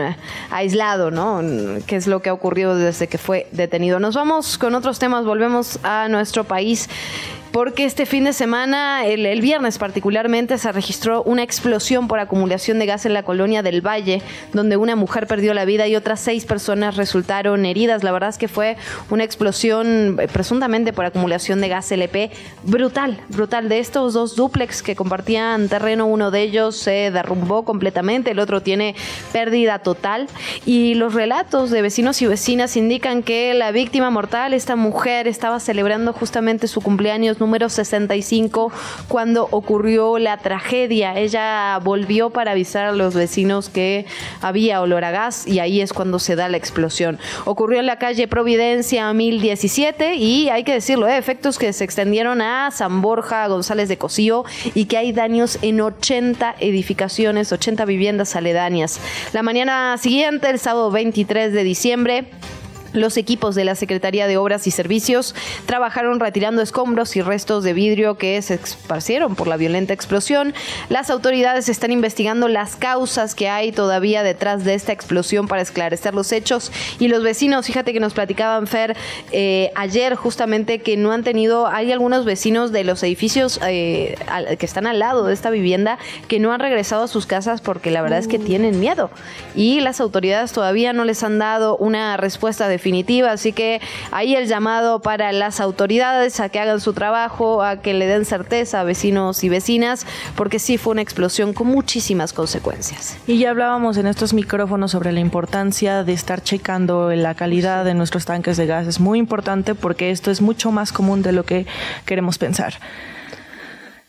[0.49, 1.43] aislado, ¿no?
[1.85, 3.99] Que es lo que ha ocurrido desde que fue detenido.
[3.99, 6.89] Nos vamos con otros temas, volvemos a nuestro país
[7.51, 12.85] porque este fin de semana, el, viernes particularmente, se registró una explosión por acumulación de
[12.85, 14.21] gas en la colonia del Valle,
[14.53, 18.03] donde una mujer perdió la vida y otras seis personas resultaron heridas.
[18.03, 18.77] La verdad es que fue
[19.09, 22.31] una explosión eh, presuntamente por acumulación de gas LP
[22.63, 23.67] brutal, brutal.
[23.67, 28.61] De estos dos duplex que compartían terreno, uno de ellos se derrumbó completamente, el otro
[28.61, 28.95] tiene
[29.33, 30.27] pérdida total.
[30.65, 35.59] Y los relatos de vecinos y vecinas indican que la víctima mortal, esta mujer, estaba
[35.59, 38.71] celebrando justamente su cumpleaños número 65
[39.09, 41.17] cuando ocurrió la tragedia.
[41.17, 44.05] Ella volvió para avisar a los vecinos que
[44.41, 47.19] había olor a gas y ahí es cuando se da la explosión.
[47.43, 51.17] Ocurrió en la calle Providencia 1017 y hay que decirlo, ¿eh?
[51.17, 55.81] efectos que se extendieron a San Borja, González de Cosío y que hay daños en
[55.81, 58.99] 80 edificaciones, 80 viviendas aledañas.
[59.33, 62.25] La mañana siguiente, el sábado 23 de diciembre,
[62.93, 65.35] los equipos de la Secretaría de Obras y Servicios
[65.65, 70.53] trabajaron retirando escombros y restos de vidrio que se esparcieron por la violenta explosión.
[70.89, 76.13] Las autoridades están investigando las causas que hay todavía detrás de esta explosión para esclarecer
[76.13, 76.71] los hechos.
[76.99, 78.95] Y los vecinos, fíjate que nos platicaban, Fer,
[79.31, 84.15] eh, ayer justamente que no han tenido, hay algunos vecinos de los edificios eh,
[84.57, 87.91] que están al lado de esta vivienda que no han regresado a sus casas porque
[87.91, 88.45] la verdad es que mm.
[88.45, 89.09] tienen miedo.
[89.55, 93.31] Y las autoridades todavía no les han dado una respuesta de definitiva.
[93.31, 93.79] Así que
[94.11, 98.25] ahí el llamado para las autoridades a que hagan su trabajo, a que le den
[98.25, 103.17] certeza a vecinos y vecinas, porque sí fue una explosión con muchísimas consecuencias.
[103.27, 107.93] Y ya hablábamos en estos micrófonos sobre la importancia de estar checando la calidad de
[107.93, 108.87] nuestros tanques de gas.
[108.87, 111.67] Es muy importante porque esto es mucho más común de lo que
[112.05, 112.73] queremos pensar.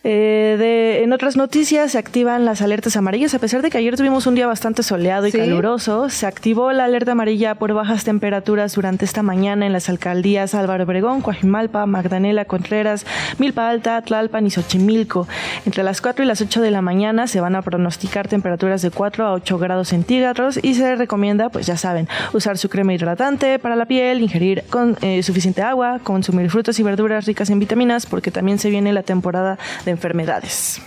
[0.05, 3.97] Eh, de, en otras noticias se activan las alertas amarillas, a pesar de que ayer
[3.97, 8.75] tuvimos un día bastante soleado y caluroso, se activó la alerta amarilla por bajas temperaturas
[8.75, 13.07] durante esta mañana en las alcaldías Álvaro Obregón, Coajimalpa, Magdalena Contreras,
[13.39, 15.29] Milpa Alta, Tlalpan y Xochimilco.
[15.67, 18.91] Entre las 4 y las 8 de la mañana se van a pronosticar temperaturas de
[18.91, 23.61] 4 a 8 grados centígrados y se recomienda, pues ya saben, usar su crema hidratante
[23.61, 28.07] para la piel, ingerir con eh, suficiente agua, consumir frutas y verduras ricas en vitaminas,
[28.07, 30.81] porque también se viene la temporada de enfermedades.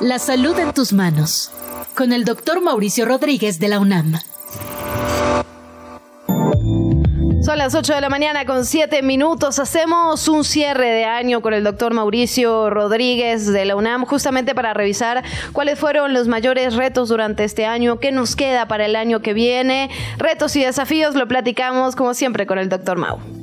[0.00, 1.50] La salud en tus manos.
[1.94, 4.18] Con el doctor Mauricio Rodríguez de la UNAM.
[7.42, 9.58] Son las 8 de la mañana con 7 minutos.
[9.58, 14.72] Hacemos un cierre de año con el doctor Mauricio Rodríguez de la UNAM, justamente para
[14.72, 19.20] revisar cuáles fueron los mayores retos durante este año, qué nos queda para el año
[19.20, 19.90] que viene.
[20.16, 23.39] Retos y desafíos lo platicamos como siempre con el doctor Mau.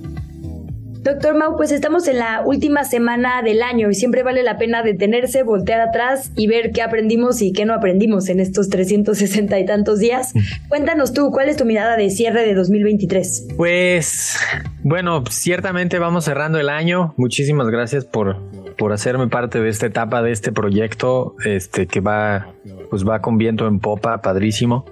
[1.07, 4.83] Doctor Mau, pues estamos en la última semana del año y siempre vale la pena
[4.83, 9.65] detenerse, voltear atrás y ver qué aprendimos y qué no aprendimos en estos 360 y
[9.65, 10.33] tantos días.
[10.67, 13.53] Cuéntanos tú, ¿cuál es tu mirada de cierre de 2023?
[13.55, 14.37] Pues,
[14.83, 17.13] bueno, ciertamente vamos cerrando el año.
[17.15, 18.35] Muchísimas gracias por
[18.77, 22.53] por hacerme parte de esta etapa de este proyecto, este que va,
[22.89, 24.85] pues va con viento en popa, padrísimo.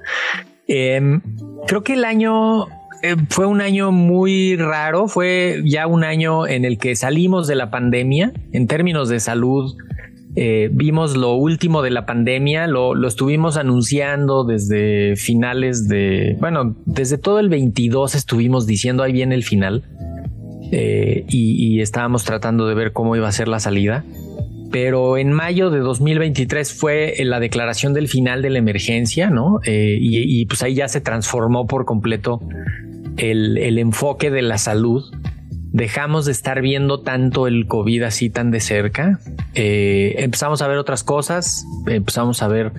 [0.68, 1.22] Em,
[1.68, 2.68] creo que el año
[3.06, 7.54] eh, fue un año muy raro, fue ya un año en el que salimos de
[7.54, 9.76] la pandemia en términos de salud.
[10.36, 17.20] Eh, vimos lo último de la pandemia, lo, estuvimos anunciando desde finales de, bueno, desde
[17.20, 19.84] todo el 22 estuvimos diciendo ahí viene el final
[20.72, 24.04] eh, y, estábamos tratando de ver cómo iba a ser la salida.
[24.72, 29.60] Pero en mayo de 2023 fue la declaración del final de la emergencia, ¿no?
[29.64, 32.42] Y, pues ahí ya se transformó por completo
[33.18, 35.12] el, el enfoque de la salud
[35.76, 39.20] dejamos de estar viendo tanto el COVID así tan de cerca.
[39.56, 42.72] Eh, empezamos a ver otras cosas, empezamos a ver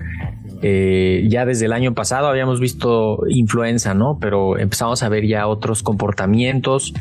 [0.63, 4.17] eh, ya desde el año pasado habíamos visto influenza, ¿no?
[4.19, 6.95] Pero empezamos a ver ya otros comportamientos.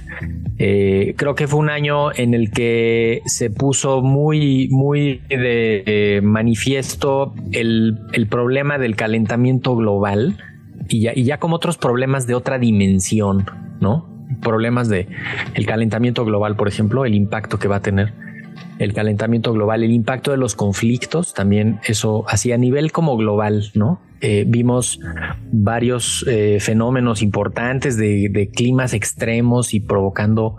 [0.58, 7.32] Eh, creo que fue un año en el que se puso muy, muy de manifiesto
[7.52, 10.36] el, el, problema del calentamiento global
[10.88, 13.46] y ya, y ya como otros problemas de otra dimensión,
[13.80, 14.16] ¿no?
[14.40, 15.08] problemas de
[15.54, 18.12] el calentamiento global, por ejemplo, el impacto que va a tener
[18.78, 23.70] el calentamiento global, el impacto de los conflictos, también eso así a nivel como global,
[23.74, 24.00] ¿no?
[24.20, 24.98] Eh, vimos
[25.52, 30.56] varios eh, fenómenos importantes de, climas extremos y provocando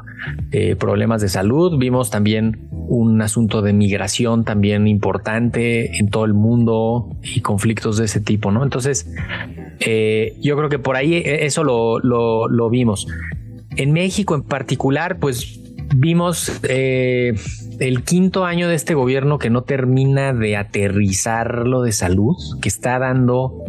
[0.52, 1.78] eh, problemas de salud.
[1.78, 8.06] Vimos también un asunto de migración también importante en todo el mundo y conflictos de
[8.06, 8.64] ese tipo, ¿no?
[8.64, 9.10] Entonces,
[9.80, 13.08] yo creo que por ahí eso lo, lo, lo vimos.
[13.76, 17.34] En México en particular, pues vimos eh,
[17.80, 22.70] el quinto año de este gobierno que no termina de aterrizar lo de salud, que
[22.70, 23.64] está dando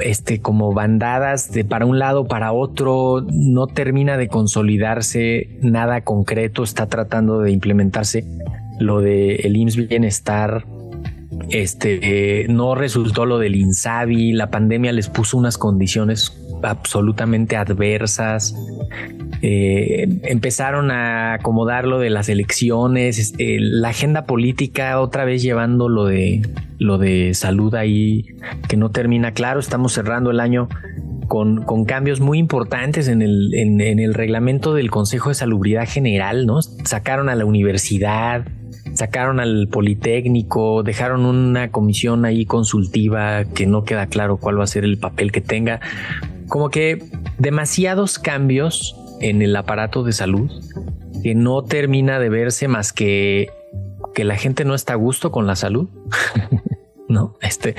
[0.00, 6.62] este como bandadas de para un lado para otro, no termina de consolidarse nada concreto,
[6.62, 8.24] está tratando de implementarse
[8.78, 10.66] lo de el IMSS bienestar.
[11.50, 16.30] Este eh, no resultó lo del INSABI, la pandemia les puso unas condiciones
[16.62, 18.54] absolutamente adversas.
[19.42, 25.88] Eh, empezaron a acomodar lo de las elecciones, este, la agenda política otra vez llevando
[25.88, 26.42] lo de
[26.78, 28.26] lo de salud ahí
[28.68, 29.60] que no termina claro.
[29.60, 30.68] Estamos cerrando el año
[31.28, 35.88] con, con cambios muy importantes en el, en, en el reglamento del Consejo de Salubridad
[35.88, 36.62] General, ¿no?
[36.62, 38.46] Sacaron a la universidad,
[38.94, 44.68] sacaron al Politécnico, dejaron una comisión ahí consultiva que no queda claro cuál va a
[44.68, 45.80] ser el papel que tenga
[46.48, 47.02] como que
[47.38, 50.50] demasiados cambios en el aparato de salud
[51.22, 53.48] que no termina de verse más que
[54.16, 55.90] que la gente no está a gusto con la salud.
[57.08, 57.74] no, este,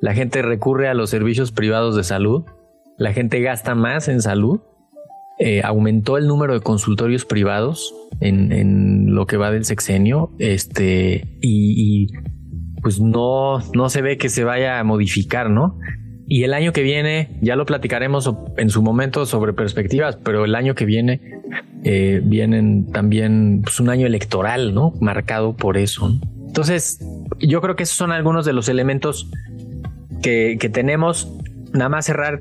[0.00, 2.44] la gente recurre a los servicios privados de salud,
[2.96, 4.60] la gente gasta más en salud,
[5.38, 12.06] eh, aumentó el número de consultorios privados en, lo que va del sexenio, este, y,
[12.06, 12.06] y
[12.80, 15.78] pues no, no se ve que se vaya a modificar, ¿no?
[16.32, 20.54] Y el año que viene, ya lo platicaremos en su momento sobre perspectivas, pero el
[20.54, 21.20] año que viene
[21.84, 24.94] eh, vienen también pues, un año electoral, ¿no?
[24.98, 26.10] Marcado por eso.
[26.46, 27.04] Entonces,
[27.38, 29.30] yo creo que esos son algunos de los elementos
[30.22, 31.30] que, tenemos.
[31.74, 32.40] Nada más cerrar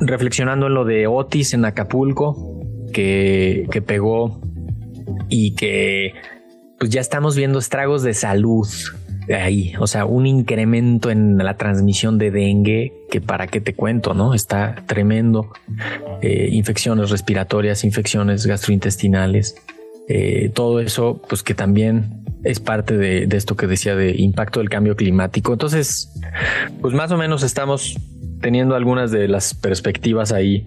[0.00, 2.60] reflexionando en lo de Otis en Acapulco,
[2.92, 4.38] que, que pegó
[5.30, 6.12] y que
[6.78, 8.68] pues ya estamos viendo estragos de salud
[9.28, 14.14] ahí, o sea, un incremento en la transmisión de dengue, que para qué te cuento,
[14.14, 14.34] ¿no?
[14.34, 15.52] Está tremendo.
[16.22, 19.56] Eh, infecciones respiratorias, infecciones gastrointestinales,
[20.08, 24.60] eh, todo eso, pues que también es parte de, de, esto que decía de impacto
[24.60, 25.52] del cambio climático.
[25.52, 26.10] Entonces,
[26.80, 27.96] pues más o menos estamos
[28.40, 30.66] teniendo algunas de las perspectivas ahí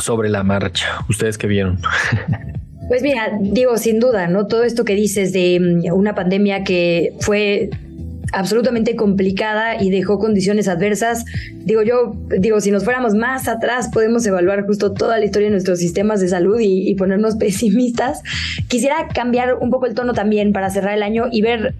[0.00, 1.04] sobre la marcha.
[1.08, 1.80] Ustedes que vieron.
[2.88, 4.46] Pues mira, digo, sin duda, ¿no?
[4.46, 7.70] Todo esto que dices de mm, una pandemia que fue
[8.32, 11.24] absolutamente complicada y dejó condiciones adversas.
[11.64, 15.52] Digo yo, digo, si nos fuéramos más atrás, podemos evaluar justo toda la historia de
[15.52, 18.22] nuestros sistemas de salud y, y, ponernos pesimistas.
[18.68, 21.74] Quisiera cambiar un poco el tono también para cerrar el año y ver,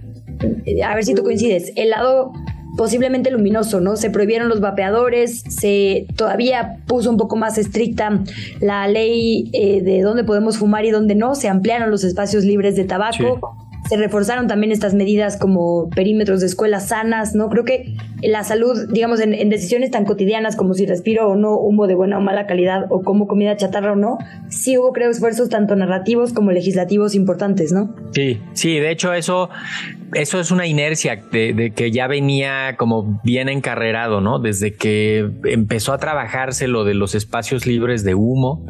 [0.84, 2.32] a ver si tú coincides, el lado
[2.78, 3.96] posiblemente luminoso, ¿no?
[3.96, 8.22] Se prohibieron los vapeadores, se todavía puso un poco más estricta
[8.60, 12.76] la ley eh, de dónde podemos fumar y dónde no, se ampliaron los espacios libres
[12.76, 13.16] de tabaco.
[13.18, 13.88] Sí.
[13.90, 17.48] Se reforzaron también estas medidas como perímetros de escuelas sanas, ¿no?
[17.48, 21.56] Creo que la salud, digamos, en, en, decisiones tan cotidianas como si respiro o no
[21.56, 24.18] humo de buena o mala calidad o como comida chatarra o no,
[24.50, 27.94] sí hubo, creo, esfuerzos tanto narrativos como legislativos importantes, ¿no?
[28.12, 29.48] Sí, sí, de hecho eso
[30.14, 34.38] eso es una inercia de, que ya venía como bien encarrerado, ¿no?
[34.38, 38.66] Desde que empezó a trabajarse lo de los espacios libres de humo,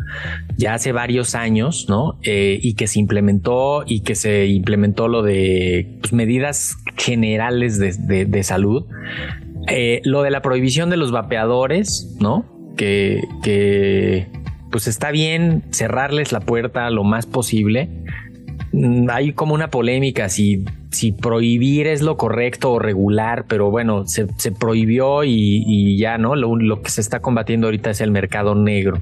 [0.57, 2.19] ya hace varios años, ¿no?
[2.23, 8.43] Eh, y que se implementó y que se implementó lo de pues, medidas generales de,
[8.43, 8.87] salud.
[9.69, 12.47] Eh, lo de la prohibición de los vapeadores, ¿no?
[12.77, 14.29] Que, que
[14.71, 17.89] pues está bien cerrarles la puerta lo más posible
[19.11, 24.27] hay como una polémica si, si prohibir es lo correcto o regular, pero bueno, se,
[24.53, 26.37] prohibió y, ya, ¿no?
[26.37, 28.99] Lo, que se está combatiendo ahorita es el mercado negro.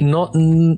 [0.00, 0.74] No, mm,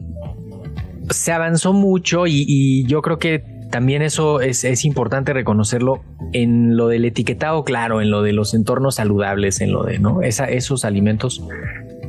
[1.10, 7.04] se avanzó mucho y, yo creo que también eso es, importante reconocerlo en lo del
[7.04, 10.22] etiquetado claro, en lo de los entornos saludables, en lo de ¿no?
[10.22, 11.42] esos alimentos.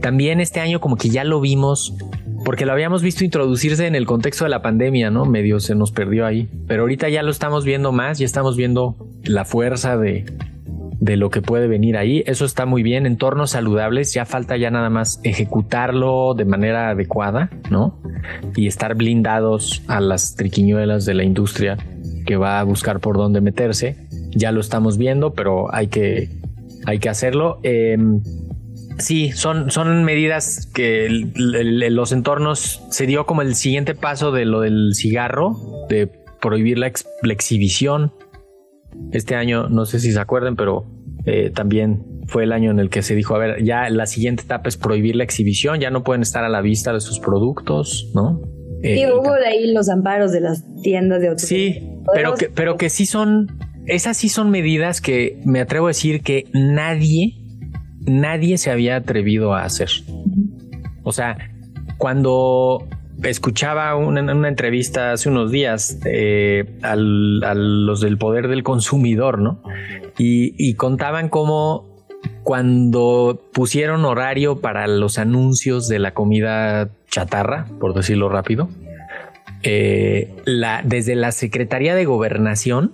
[0.01, 1.95] También este año como que ya lo vimos
[2.43, 5.25] porque lo habíamos visto introducirse en el contexto de la pandemia, ¿no?
[5.25, 8.95] Medio se nos perdió ahí, pero ahorita ya lo estamos viendo más, ya estamos viendo
[9.23, 10.25] la fuerza de,
[11.01, 12.23] de lo que puede venir ahí.
[12.27, 17.49] Eso está muy bien, entornos saludables, ya falta ya nada más ejecutarlo de manera adecuada,
[17.69, 17.99] ¿no?
[18.55, 21.77] Y estar blindados a las triquiñuelas de la industria
[22.25, 23.97] que va a buscar por dónde meterse.
[24.29, 26.29] Ya lo estamos viendo, pero hay que,
[26.85, 27.59] hay que hacerlo.
[27.63, 28.21] Em,
[28.97, 34.61] Sí, son, son medidas que los entornos se dio como el siguiente paso de lo
[34.61, 35.55] del cigarro,
[35.89, 36.07] de
[36.39, 38.13] prohibir la, exhibición.
[39.11, 40.85] Este año, no sé si se acuerdan, pero
[41.25, 44.43] eh, también fue el año en el que se dijo, a ver, ya la siguiente
[44.43, 48.11] etapa es prohibir la exhibición, ya no pueden estar a la vista de sus productos,
[48.13, 48.41] ¿no?
[48.81, 51.47] sí, eh, hubo de ahí los amparos de las tiendas de otros.
[51.47, 53.47] Sí, pero que, pero que sí son,
[53.85, 57.40] esas sí son medidas que me atrevo a decir que nadie
[58.05, 59.89] nadie se había atrevido a hacer.
[61.03, 61.37] O sea,
[61.97, 62.87] cuando
[63.23, 69.61] escuchaba una, una entrevista hace unos días eh, a los del poder del consumidor, ¿no?
[70.17, 71.89] Y, contaban cómo
[72.43, 78.69] cuando pusieron horario para los anuncios de la comida chatarra, por decirlo rápido,
[79.63, 82.93] eh, la, desde la Secretaría de Gobernación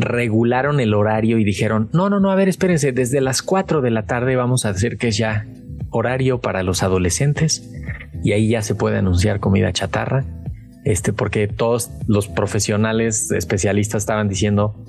[0.00, 3.90] regularon el horario y dijeron, no, no, no, a ver, espérense, desde las 4 de
[3.90, 5.46] la tarde vamos a decir que es ya
[5.90, 7.70] horario para los adolescentes
[8.22, 10.24] y ahí ya se puede anunciar comida chatarra.
[10.84, 14.82] Este, porque todos los profesionales especialistas estaban diciendo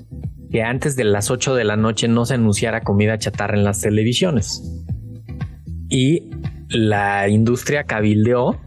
[0.50, 3.80] que antes de las 8 de la noche no se anunciara comida chatarra en las
[3.80, 4.62] televisiones.
[5.88, 6.30] Y
[6.68, 8.58] la industria cabildeó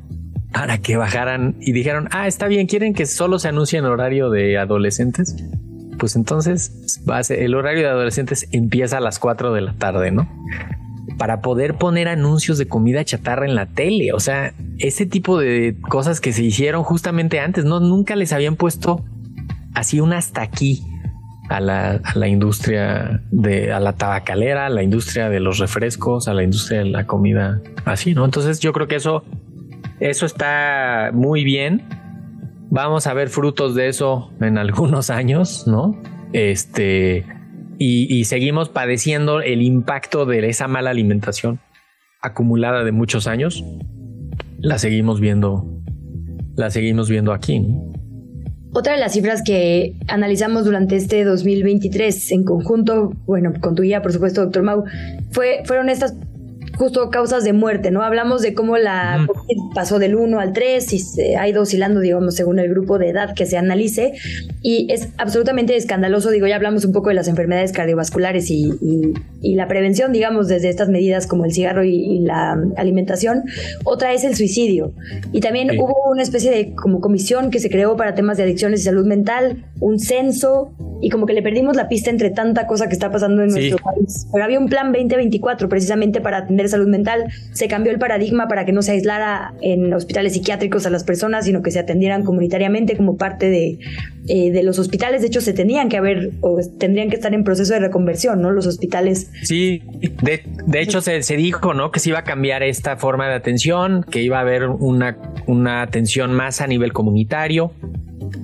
[0.51, 4.29] para que bajaran y dijeron, ah, está bien, ¿quieren que solo se anuncie en horario
[4.29, 5.35] de adolescentes?
[6.05, 10.29] Pues entonces el horario de adolescentes empieza a las 4 de la tarde, ¿no?
[11.17, 14.13] Para poder poner anuncios de comida chatarra en la tele.
[14.13, 17.79] O sea, ese tipo de cosas que se hicieron justamente antes, ¿no?
[17.79, 19.03] Nunca les habían puesto
[19.73, 20.83] así un hasta aquí
[21.49, 26.43] a la, industria de, a la tabacalera, a la industria de los refrescos, a la
[26.43, 28.25] industria de la comida así, ¿no?
[28.25, 29.23] Entonces yo creo que eso,
[29.99, 31.81] eso está muy bien
[32.69, 36.01] vamos a ver frutos de eso en algunos años, ¿no?
[36.33, 37.25] Este,
[37.77, 41.59] y, seguimos padeciendo el impacto de esa mala alimentación
[42.21, 43.63] acumulada de muchos años.
[44.59, 45.65] La seguimos viendo,
[46.55, 47.65] la seguimos viendo aquí.
[48.73, 54.01] Otra de las cifras que analizamos durante este 2023 en conjunto, bueno, con tu guía,
[54.01, 54.83] por supuesto, doctor Mau,
[55.31, 56.15] fue, fueron estas
[56.77, 58.01] justo causas de muerte, ¿no?
[58.01, 61.99] Hablamos de cómo la COVID pasó del 1 al 3 y se ha ido oscilando,
[61.99, 64.13] digamos, según el grupo de edad que se analice.
[64.61, 69.67] Y es absolutamente escandaloso, digo, ya hablamos un poco de las enfermedades cardiovasculares y, la
[69.67, 73.43] prevención, digamos, desde estas medidas como el cigarro y, la alimentación.
[73.83, 74.93] Otra es el suicidio.
[75.31, 78.81] Y también hubo una especie de como comisión que se creó para temas de adicciones
[78.81, 80.73] y salud mental, un censo,
[81.05, 83.77] y como que le perdimos la pista entre tanta cosa que está pasando en nuestro
[83.77, 84.25] país.
[84.33, 87.25] Pero había un plan 2024 precisamente para atender salud mental.
[87.51, 91.45] Se cambió el paradigma para que no se aislara en hospitales psiquiátricos a las personas,
[91.45, 93.77] sino que se atendieran comunitariamente como parte de,
[94.27, 95.21] eh, de los hospitales.
[95.21, 98.49] De hecho, se tenían que haber o tendrían que estar en proceso de reconversión, ¿no?
[98.49, 99.29] Los hospitales.
[99.43, 99.83] Sí,
[100.23, 101.91] de, de hecho se, se, dijo, ¿no?
[101.91, 105.83] Que se iba a cambiar esta forma de atención, que iba a haber una, una
[105.83, 107.73] atención más a nivel comunitario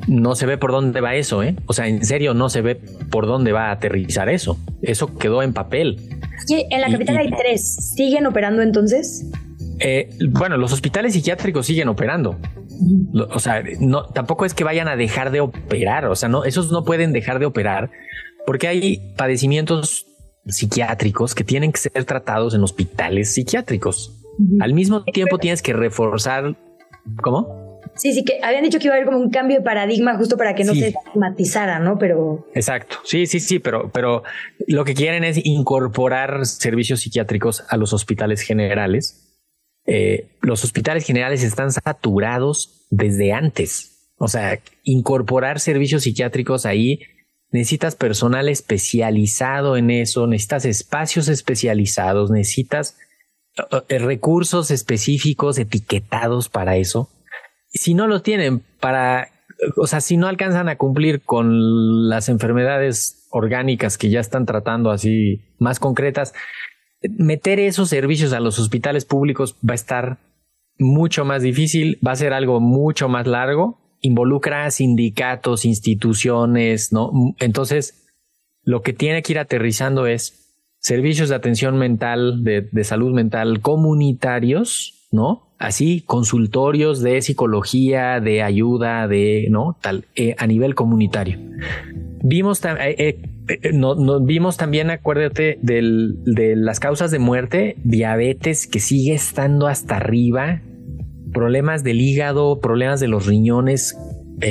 [0.08, 1.56] no se ve por dónde va eso, ¿eh?
[1.66, 4.58] O sea, en serio, no se ve por dónde va a aterrizar eso.
[4.82, 6.00] Eso quedó en papel.
[6.48, 7.94] Sí, en la capital hay tres.
[7.96, 9.26] ¿Siguen operando entonces?
[9.80, 12.38] Eh, bueno, los hospitales psiquiátricos siguen operando.
[13.30, 16.06] O sea, no, tampoco es que vayan a dejar de operar.
[16.06, 17.92] O sea, no, esos no pueden dejar de operar
[18.46, 20.08] porque hay padecimientos
[20.48, 24.18] psiquiátricos que tienen que ser tratados en hospitales psiquiátricos.
[24.60, 26.56] Al mismo tiempo tienes que reforzar.
[27.22, 27.61] ¿Cómo?
[28.02, 30.36] Sí, sí, que habían dicho que iba a haber como un cambio de paradigma justo
[30.36, 32.00] para que no se matizara, ¿no?
[32.00, 32.48] Pero.
[32.56, 32.98] Exacto.
[33.04, 34.24] Sí, sí, sí, pero, pero
[34.66, 39.46] lo que quieren es incorporar servicios psiquiátricos a los hospitales generales.
[39.86, 44.10] Eh, los hospitales generales están saturados desde antes.
[44.18, 47.02] O sea, incorporar servicios psiquiátricos ahí
[47.52, 52.98] necesitas personal especializado en eso, necesitas espacios especializados, necesitas
[53.90, 57.08] eh, recursos específicos etiquetados para eso
[57.74, 59.30] si no lo tienen para,
[59.78, 64.92] o sea, si no alcanzan a cumplir con las enfermedades orgánicas que ya están tratando
[64.92, 66.34] así más concretas,
[67.02, 70.18] meter esos servicios a los hospitales públicos va a estar
[70.78, 77.12] mucho más difícil, va a ser algo mucho más largo, involucra sindicatos, instituciones, ¿no?
[77.40, 78.10] Entonces,
[78.64, 80.42] lo que tiene que ir aterrizando es
[80.80, 85.51] servicios de atención mental, de, de salud mental comunitarios, ¿no?
[85.62, 91.38] Así consultorios de psicología, de ayuda, de no tal eh, a nivel comunitario.
[92.24, 99.14] Vimos, eh, eh, no, vimos también, acuérdate, de las causas de muerte, diabetes que sigue
[99.14, 100.62] estando hasta arriba,
[101.32, 103.98] problemas del hígado, problemas de los riñones,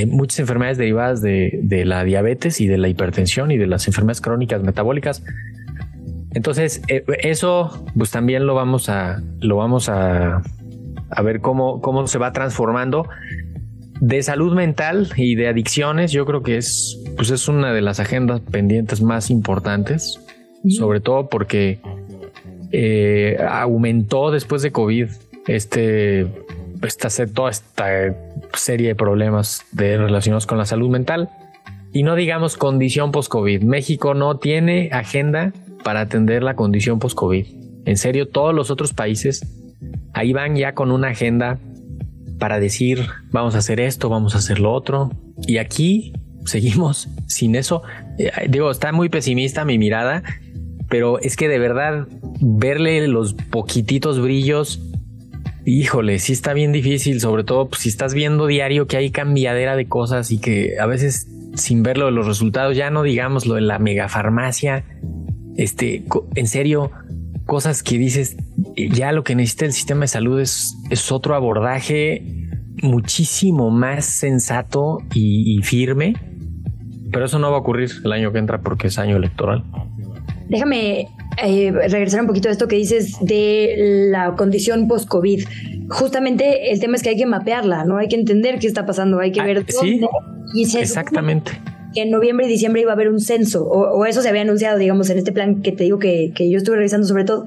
[0.06, 4.20] muchas enfermedades derivadas de, de, la diabetes y de la hipertensión y de las enfermedades
[4.20, 5.24] crónicas metabólicas.
[6.32, 10.42] Entonces, eso pues también lo vamos a, lo vamos a
[11.10, 13.08] a ver cómo, cómo se va transformando.
[14.00, 18.00] De salud mental y de adicciones, yo creo que es, pues es una de las
[18.00, 20.18] agendas pendientes más importantes,
[20.70, 21.80] sobre todo porque
[22.72, 25.08] eh, aumentó después de COVID
[25.46, 26.26] este,
[26.82, 28.14] esta, toda esta
[28.54, 31.28] serie de problemas de, relacionados con la salud mental.
[31.92, 33.62] Y no digamos condición post-COVID.
[33.62, 37.46] México no tiene agenda para atender la condición post-COVID.
[37.84, 39.44] En serio, todos los otros países
[40.12, 41.58] ahí van ya con una agenda
[42.38, 45.10] para decir, vamos a hacer esto, vamos a hacer lo otro.
[45.46, 46.12] Y aquí
[46.44, 47.82] seguimos sin eso.
[48.18, 50.22] Eh, digo, está muy pesimista mi mirada,
[50.88, 52.08] pero es que de verdad
[52.40, 54.82] verle los poquititos brillos,
[55.64, 59.76] híjole, sí está bien difícil, sobre todo pues, si estás viendo diario que hay cambiadera
[59.76, 63.54] de cosas y que a veces sin verlo de los resultados, ya no digamos lo
[63.56, 64.84] de la megafarmacia,
[65.56, 66.04] este,
[66.34, 66.90] en serio,
[67.44, 68.36] cosas que dices,
[68.88, 72.22] ya lo que necesita el sistema de salud es, es otro abordaje
[72.82, 76.14] muchísimo más sensato y, firme,
[77.12, 79.64] pero eso no va a ocurrir el año que entra porque es año electoral.
[80.48, 81.08] Déjame
[81.42, 85.44] eh, regresar un poquito a esto que dices de la condición post-COVID.
[85.90, 87.98] Justamente el tema es que hay que mapearla, ¿no?
[87.98, 90.08] Hay que entender qué está pasando, hay que ah, ver dónde.
[90.52, 91.52] Sí, exactamente
[91.94, 94.78] que en noviembre y diciembre iba a haber un censo, o, eso se había anunciado,
[94.78, 97.44] digamos, en este plan que te digo que, yo estuve revisando sobre todo,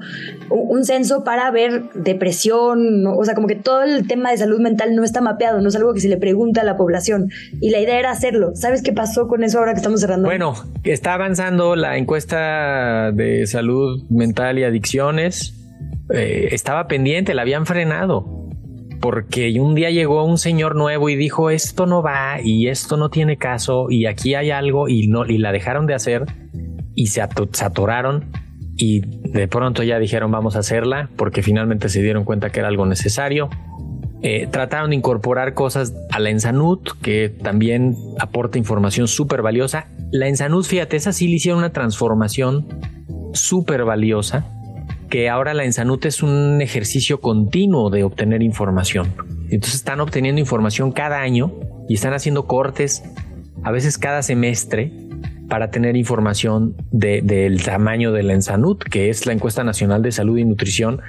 [0.50, 4.94] un, censo para ver depresión, o sea, como que todo el tema de salud mental
[4.94, 7.30] no está mapeado, no es algo que se le pregunta a la población.
[7.60, 8.50] Y la idea era hacerlo.
[8.54, 10.28] ¿Sabes qué pasó con eso ahora que estamos cerrando?
[10.28, 15.54] Bueno, está avanzando la encuesta de salud mental y adicciones.
[16.12, 18.43] Eh, estaba pendiente, la habían frenado
[19.00, 23.10] porque un día llegó un señor nuevo y dijo esto no va y esto no
[23.10, 26.24] tiene caso y aquí hay algo y no y la dejaron de hacer
[26.94, 28.30] y se, atoraron
[28.76, 32.68] y de pronto ya dijeron vamos a hacerla porque finalmente se dieron cuenta que era
[32.68, 33.50] algo necesario.
[34.22, 39.88] Eh, trataron de incorporar cosas a la Ensanut que también aporta información súper valiosa.
[40.12, 42.66] La Ensanut, fíjate, esa sí le hicieron una transformación
[43.34, 44.53] súper valiosa
[45.14, 49.14] que ahora la Ensanut es un ejercicio continuo de obtener información.
[49.48, 51.54] Entonces están obteniendo información cada año
[51.88, 53.04] y están haciendo cortes,
[53.62, 54.90] a veces cada semestre,
[55.48, 60.36] para tener información del tamaño de la Ensanut, que es la encuesta nacional de salud
[60.36, 61.00] y nutrición,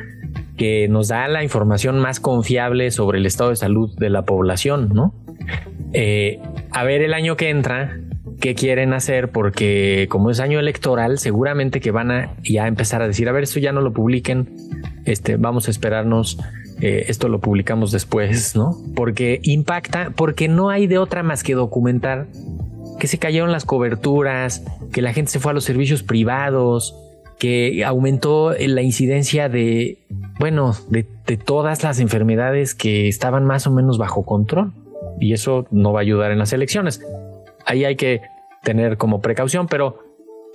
[0.56, 4.90] que nos da la información más confiable sobre el estado de salud de la población,
[4.94, 5.15] ¿no?
[5.94, 7.99] Eh, a ver el año que entra,
[8.40, 13.07] qué quieren hacer porque como es año electoral seguramente que van a ya empezar a
[13.07, 14.49] decir a ver esto ya no lo publiquen
[15.06, 16.38] este vamos a esperarnos
[16.82, 21.53] eh, esto lo publicamos después no porque impacta porque no hay de otra más que
[21.53, 22.28] documentar
[22.99, 26.95] que se cayeron las coberturas que la gente se fue a los servicios privados
[27.40, 29.99] que aumentó la incidencia de
[30.40, 34.72] bueno de, de todas las enfermedades que estaban más o menos bajo control.
[35.20, 37.02] Y eso no va a ayudar en las elecciones
[37.66, 38.22] ahí hay que
[38.64, 40.00] tener como precaución, pero,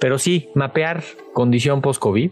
[0.01, 2.31] pero sí, mapear condición post-COVID,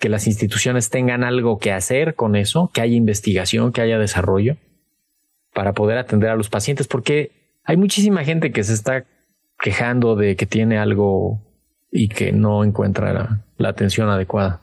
[0.00, 4.56] que las instituciones tengan algo que hacer con eso, que haya investigación, que haya desarrollo
[5.52, 9.06] para poder atender a los pacientes, porque hay muchísima gente que se está
[9.60, 11.40] quejando de que tiene algo
[11.90, 14.62] y que no encuentra la, atención adecuada.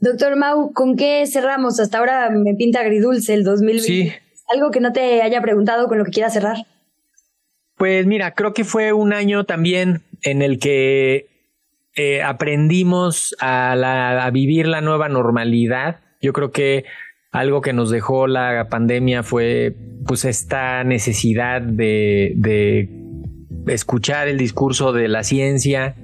[0.00, 1.80] Doctor Mau, ¿con qué cerramos?
[1.80, 3.82] Hasta ahora me pinta agridulce el 2020.
[3.82, 4.12] Sí,
[4.52, 6.58] Algo que no te haya preguntado con lo que quieras cerrar.
[7.78, 11.28] Pues mira, creo que fue un año también en el que
[11.94, 16.00] eh, aprendimos a, vivir la nueva normalidad.
[16.20, 16.84] Yo creo que
[17.30, 19.76] algo que nos dejó la pandemia fue
[20.06, 22.34] pues esta necesidad de
[23.68, 25.94] escuchar el discurso de la ciencia,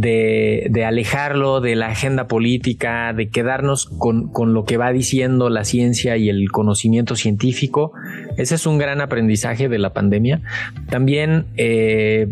[0.00, 6.16] de, alejarlo de la agenda política, de quedarnos con, lo que va diciendo la ciencia
[6.16, 7.92] y el conocimiento científico.
[8.36, 10.42] Ese es un gran aprendizaje de la pandemia.
[10.88, 12.28] También eh,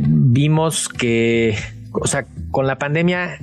[0.00, 1.56] vimos que,
[1.92, 3.38] o sea, con la pandemia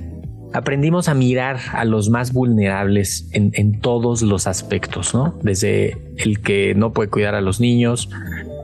[0.52, 5.38] aprendimos a mirar a los más vulnerables en, todos los aspectos, ¿no?
[5.42, 8.10] Desde el que no puede cuidar a los niños,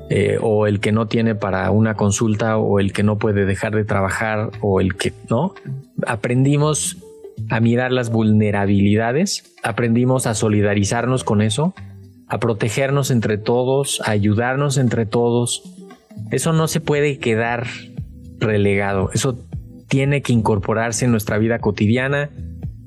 [0.09, 3.75] eh, o el que no tiene para una consulta o el que no puede dejar
[3.75, 5.55] de trabajar o el que no.
[6.07, 6.99] Aprendimos
[7.51, 11.75] a mirar las vulnerabilidades, aprendimos a solidarizarnos con eso,
[12.28, 15.62] a protegernos entre todos, a ayudarnos entre todos.
[16.31, 17.66] Eso no se puede quedar
[18.39, 19.39] relegado, eso
[19.89, 22.31] tiene que incorporarse en nuestra vida cotidiana.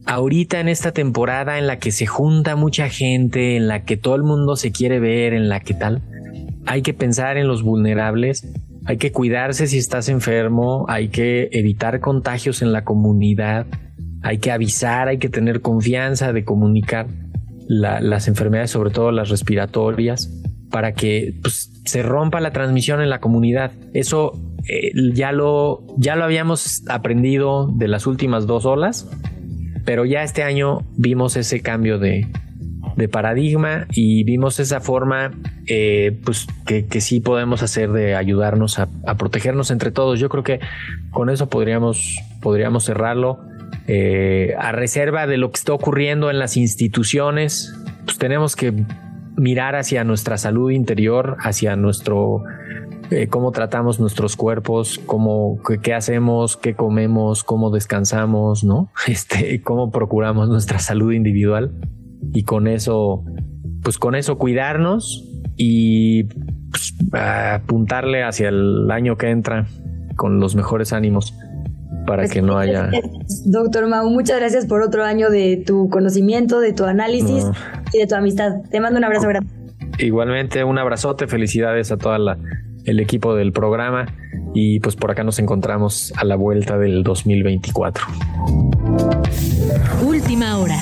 [0.06, 4.16] Ahorita en esta temporada en la que se junta mucha gente, en la que todo
[4.16, 6.02] el mundo se quiere ver, en la que tal,
[6.66, 8.52] hay que pensar en los vulnerables,
[8.86, 13.68] hay que cuidarse si estás enfermo, hay que evitar contagios en la comunidad,
[14.22, 17.08] hay que avisar, hay que tener confianza de comunicar
[17.70, 20.30] las enfermedades, sobre todo las respiratorias,
[20.72, 23.72] para que pues, se rompa la transmisión en la comunidad.
[23.94, 24.34] Eso
[24.68, 29.08] eh, ya, lo, ya lo habíamos aprendido de las últimas dos olas,
[29.86, 32.28] pero ya este año vimos ese cambio de,
[33.00, 35.32] de paradigma y vimos esa forma
[35.68, 38.88] eh, pues que, sí podemos hacer de ayudarnos a,
[39.18, 40.20] protegernos entre todos.
[40.20, 40.60] Yo creo que
[41.12, 43.40] con eso podríamos, podríamos cerrarlo.
[43.92, 47.74] Eh, a reserva de lo que está ocurriendo en las instituciones,
[48.06, 48.86] pues tenemos que
[49.36, 52.44] mirar hacia nuestra salud interior, hacia nuestro
[53.10, 58.92] eh, cómo tratamos nuestros cuerpos, cómo qué, hacemos, qué comemos, cómo descansamos, ¿no?
[59.08, 61.72] Este, cómo procuramos nuestra salud individual
[62.32, 63.24] y con eso,
[63.82, 66.26] pues con eso cuidarnos y
[66.70, 69.66] pues, apuntarle hacia el año que entra
[70.16, 71.34] con los mejores ánimos
[72.06, 72.90] para pues que no haya...
[73.46, 77.46] Doctor Mau, muchas gracias por otro año de tu conocimiento, de tu análisis
[77.94, 78.62] y de tu amistad.
[78.70, 79.50] Te mando un abrazo grande.
[79.98, 82.16] Igualmente, un abrazote, felicidades a todo
[82.86, 84.06] el equipo del programa
[84.54, 88.06] y pues por acá nos encontramos a la vuelta del 2024.
[90.06, 90.80] Última hora.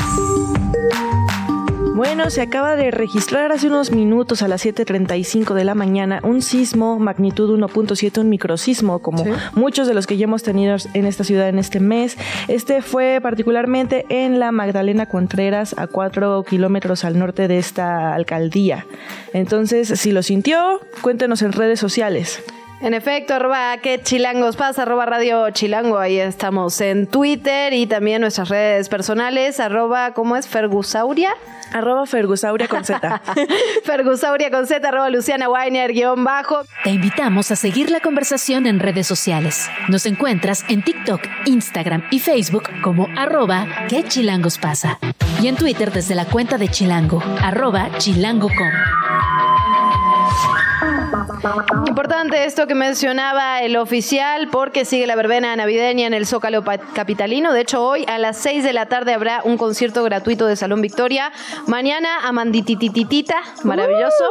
[1.97, 6.43] Bueno, se acaba de registrar hace unos minutos a las 7.35 de la mañana un
[6.43, 9.25] sismo magnitud 1.7, un microsismo, como
[9.55, 12.15] muchos de los que ya hemos tenido en esta ciudad en este mes.
[12.47, 18.85] Este fue particularmente en la Magdalena Contreras, a 4 kilómetros al norte de esta alcaldía.
[19.33, 22.43] Entonces, si lo sintió, cuéntenos en redes sociales.
[22.79, 28.21] En efecto, arroba que chilangos pasa, arroba radio chilango, ahí estamos en Twitter y también
[28.21, 30.47] nuestras redes personales, arroba, ¿cómo es?
[30.47, 31.31] Fergusauria.
[31.73, 33.21] Arroba Fergusauria con Z.
[33.83, 36.61] Fergusauria con Z, arroba Luciana Weiner, guion bajo.
[36.83, 39.69] Te invitamos a seguir la conversación en redes sociales.
[39.89, 44.99] Nos encuentras en TikTok, Instagram y Facebook como arroba que chilangos pasa.
[45.41, 48.96] Y en Twitter desde la cuenta de Chilango, arroba chilango.com.
[51.87, 56.63] Importante esto que mencionaba el oficial porque sigue la verbena navideña en el Zócalo
[56.93, 57.53] Capitalino.
[57.53, 60.81] De hecho, hoy a las 6 de la tarde habrá un concierto gratuito de Salón
[60.81, 61.31] Victoria.
[61.67, 64.23] Mañana Amanditititita, maravilloso.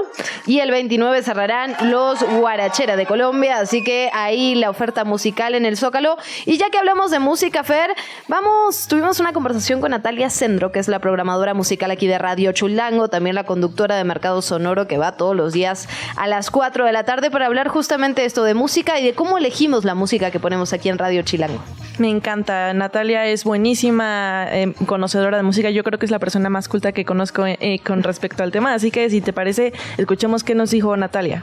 [0.46, 3.58] Y el 29 cerrarán los Guarachera de Colombia.
[3.58, 6.16] Así que ahí la oferta musical en el Zócalo.
[6.44, 7.94] Y ya que hablamos de música, Fer,
[8.28, 12.52] vamos, tuvimos una conversación con Natalia Sendro, que es la programadora musical aquí de Radio
[12.52, 16.84] Chulango, también la conductora de Mercado Sonoro que va todos los días a las 4
[16.84, 20.30] de la tarde para hablar justamente esto de música y de cómo elegimos la música
[20.30, 21.62] que ponemos aquí en Radio Chilango.
[21.98, 22.74] Me encanta.
[22.74, 25.70] Natalia es buenísima eh, conocedora de música.
[25.70, 28.74] Yo creo que es la persona más culta que conozco eh, con respecto al tema.
[28.74, 31.42] Así que si te parece, escuchemos qué nos dijo Natalia.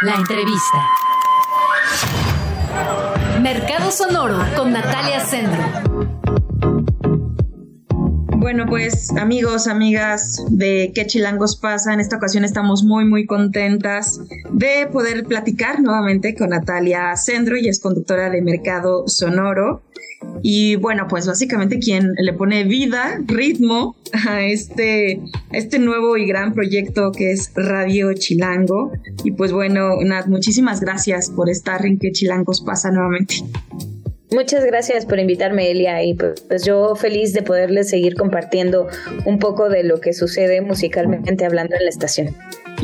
[0.00, 0.78] La entrevista.
[3.42, 6.17] Mercado Sonoro con Natalia Sendro.
[8.40, 11.92] Bueno, pues amigos, amigas de ¿Qué Chilangos pasa?
[11.92, 14.20] En esta ocasión estamos muy, muy contentas
[14.52, 19.82] de poder platicar nuevamente con Natalia Sendro, y es conductora de Mercado Sonoro.
[20.40, 23.96] Y bueno, pues básicamente quien le pone vida, ritmo
[24.28, 25.20] a este,
[25.50, 28.92] este nuevo y gran proyecto que es Radio Chilango.
[29.24, 33.42] Y pues bueno, Nat, muchísimas gracias por estar en ¿Qué Chilangos pasa nuevamente.
[34.30, 38.86] Muchas gracias por invitarme, Elia, y pues, pues yo feliz de poderles seguir compartiendo
[39.24, 42.36] un poco de lo que sucede musicalmente hablando en la estación.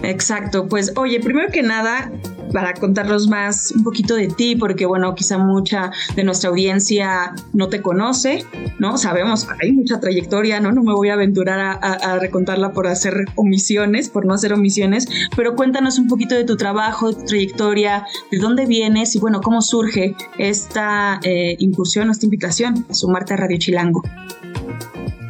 [0.02, 2.10] Exacto, pues oye, primero que nada,
[2.55, 7.68] para contarnos más un poquito de ti, porque bueno, quizá mucha de nuestra audiencia no
[7.68, 8.47] te conoce,
[8.78, 8.97] ¿no?
[8.97, 10.70] Sabemos hay mucha trayectoria, ¿no?
[10.70, 15.09] No me voy a aventurar a, a, recontarla por hacer omisiones, por no hacer omisiones,
[15.36, 19.40] pero cuéntanos un poquito de tu trabajo, de tu trayectoria, de dónde vienes y bueno,
[19.40, 24.02] cómo surge esta eh, incursión, esta invitación a sumarte a Radio Chilango.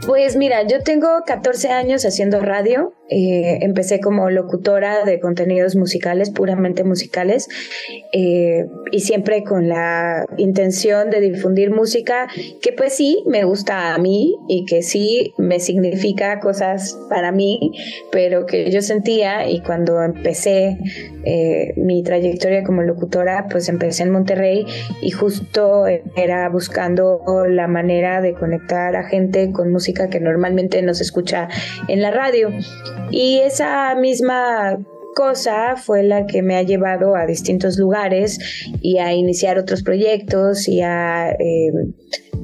[0.06, 2.92] Pues mira, yo tengo 14 años haciendo radio.
[3.08, 7.48] Eh, empecé como locutora de contenidos musicales, puramente musicales,
[8.12, 12.28] eh, y siempre con la intención de difundir música
[12.62, 17.72] que pues sí me gusta a mí y que sí me significa cosas para mí,
[18.10, 20.78] pero que yo sentía y cuando empecé
[21.24, 24.66] eh, mi trayectoria como locutora, pues empecé en Monterrey
[25.02, 30.94] y justo era buscando la manera de conectar a gente con música que normalmente no
[30.94, 31.48] se escucha
[31.88, 32.50] en la radio.
[33.10, 34.78] Y esa misma
[35.14, 38.38] cosa fue la que me ha llevado a distintos lugares
[38.80, 41.72] y a iniciar otros proyectos y a eh,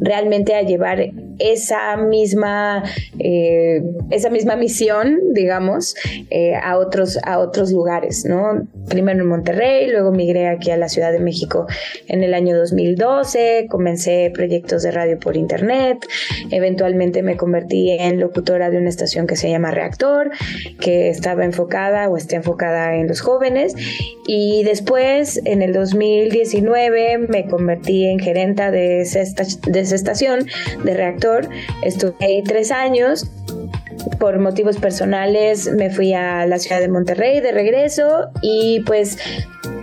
[0.01, 1.11] realmente a llevar
[1.41, 2.85] esa misma,
[3.19, 5.95] eh, esa misma misión, digamos,
[6.31, 8.67] eh, a, otros, a otros lugares, ¿no?
[8.89, 11.67] Primero en Monterrey, luego migré aquí a la Ciudad de México
[12.09, 16.07] en el año 2012, comencé proyectos de radio por internet,
[16.51, 20.31] eventualmente me convertí en locutora de una estación que se llama Reactor,
[20.81, 23.75] que estaba enfocada o está enfocada en los jóvenes,
[24.27, 29.21] y después en el 2019 me convertí en gerenta de esa,
[29.67, 30.47] de estación
[30.85, 31.49] de Reactor
[31.83, 33.31] Estuve ahí tres años.
[34.19, 39.19] Por motivos personales me fui a la ciudad de Monterrey de regreso y pues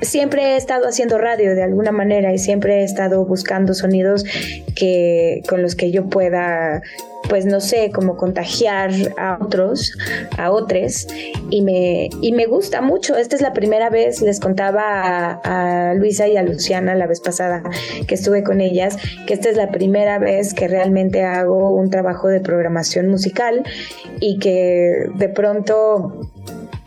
[0.01, 4.23] siempre he estado haciendo radio de alguna manera y siempre he estado buscando sonidos
[4.75, 6.81] que con los que yo pueda
[7.29, 9.97] pues no sé, como contagiar a otros,
[10.37, 11.07] a otros,
[11.49, 13.15] y me, y me gusta mucho.
[13.15, 17.63] Esta es la primera vez, les contaba a, Luisa y a Luciana la vez pasada
[18.07, 22.27] que estuve con ellas, que esta es la primera vez que realmente hago un trabajo
[22.27, 23.63] de programación musical
[24.19, 26.31] y que de pronto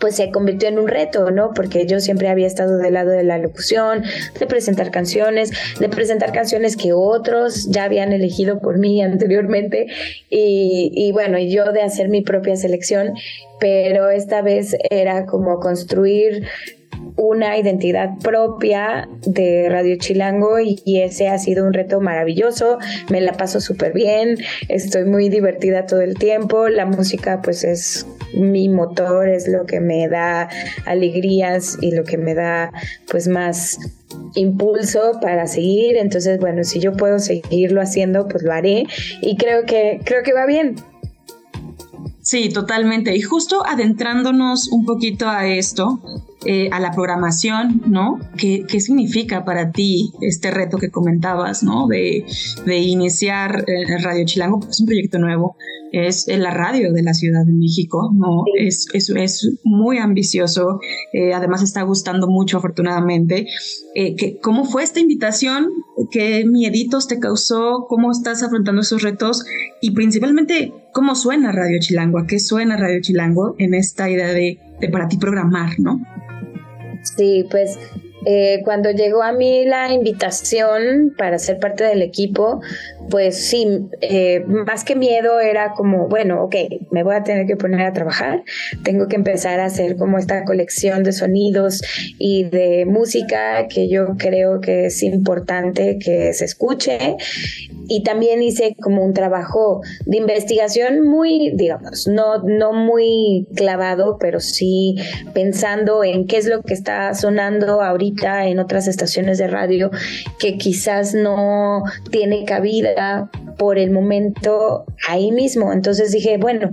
[0.00, 1.52] pues se convirtió en un reto, ¿no?
[1.54, 4.02] Porque yo siempre había estado del lado de la locución,
[4.38, 9.86] de presentar canciones, de presentar canciones que otros ya habían elegido por mí anteriormente
[10.28, 13.12] y, y bueno, y yo de hacer mi propia selección,
[13.60, 16.48] pero esta vez era como construir
[17.20, 22.78] una identidad propia de Radio Chilango y, ese ha sido un reto maravilloso,
[23.10, 24.38] me la paso súper bien,
[24.68, 29.80] estoy muy divertida todo el tiempo, la música pues es mi motor, es lo que
[29.80, 30.48] me da
[30.86, 32.72] alegrías y lo que me da
[33.10, 33.78] pues más
[34.34, 38.84] impulso para seguir, entonces bueno, si yo puedo seguirlo haciendo pues lo haré
[39.20, 40.76] y creo que creo que va bien.
[42.30, 43.16] Sí, totalmente.
[43.16, 45.98] Y justo adentrándonos un poquito a esto,
[46.46, 48.20] eh, a la programación, ¿no?
[48.38, 51.88] ¿Qué, ¿Qué, significa para ti este reto que comentabas, ¿no?
[51.88, 52.24] De,
[52.64, 55.56] de iniciar eh, Radio Chilango, porque es un proyecto nuevo,
[55.92, 58.44] es la radio de la Ciudad de México, ¿no?
[58.58, 60.80] Es, es, es muy ambicioso,
[61.12, 63.46] eh, además está gustando mucho afortunadamente.
[63.94, 65.68] Eh, ¿Cómo fue esta invitación?
[66.10, 67.86] ¿Qué mieditos te causó?
[67.88, 69.44] ¿Cómo estás afrontando esos retos?
[69.80, 72.18] Y principalmente, ¿cómo suena Radio Chilango?
[72.18, 76.00] ¿A qué suena Radio Chilango en esta idea de, de para ti programar, ¿no?
[77.02, 77.78] Sí, pues
[78.26, 82.60] eh, cuando llegó a mí la invitación para ser parte del equipo,
[83.08, 83.66] pues sí,
[84.00, 86.54] eh, más que miedo era como, bueno, ok,
[86.90, 88.42] me voy a tener que poner a trabajar,
[88.84, 91.82] tengo que empezar a hacer como esta colección de sonidos
[92.18, 97.16] y de música que yo creo que es importante que se escuche.
[97.92, 104.38] Y también hice como un trabajo de investigación muy, digamos, no, no muy clavado, pero
[104.38, 104.94] sí
[105.34, 109.90] pensando en qué es lo que está sonando ahorita en otras estaciones de radio
[110.38, 111.82] que quizás no
[112.12, 112.89] tiene cabida
[113.58, 115.72] por el momento ahí mismo.
[115.72, 116.72] Entonces dije, bueno,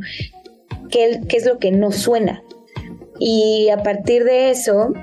[0.90, 2.44] ¿qué, qué es lo que no suena?
[3.20, 4.94] Y a partir de eso,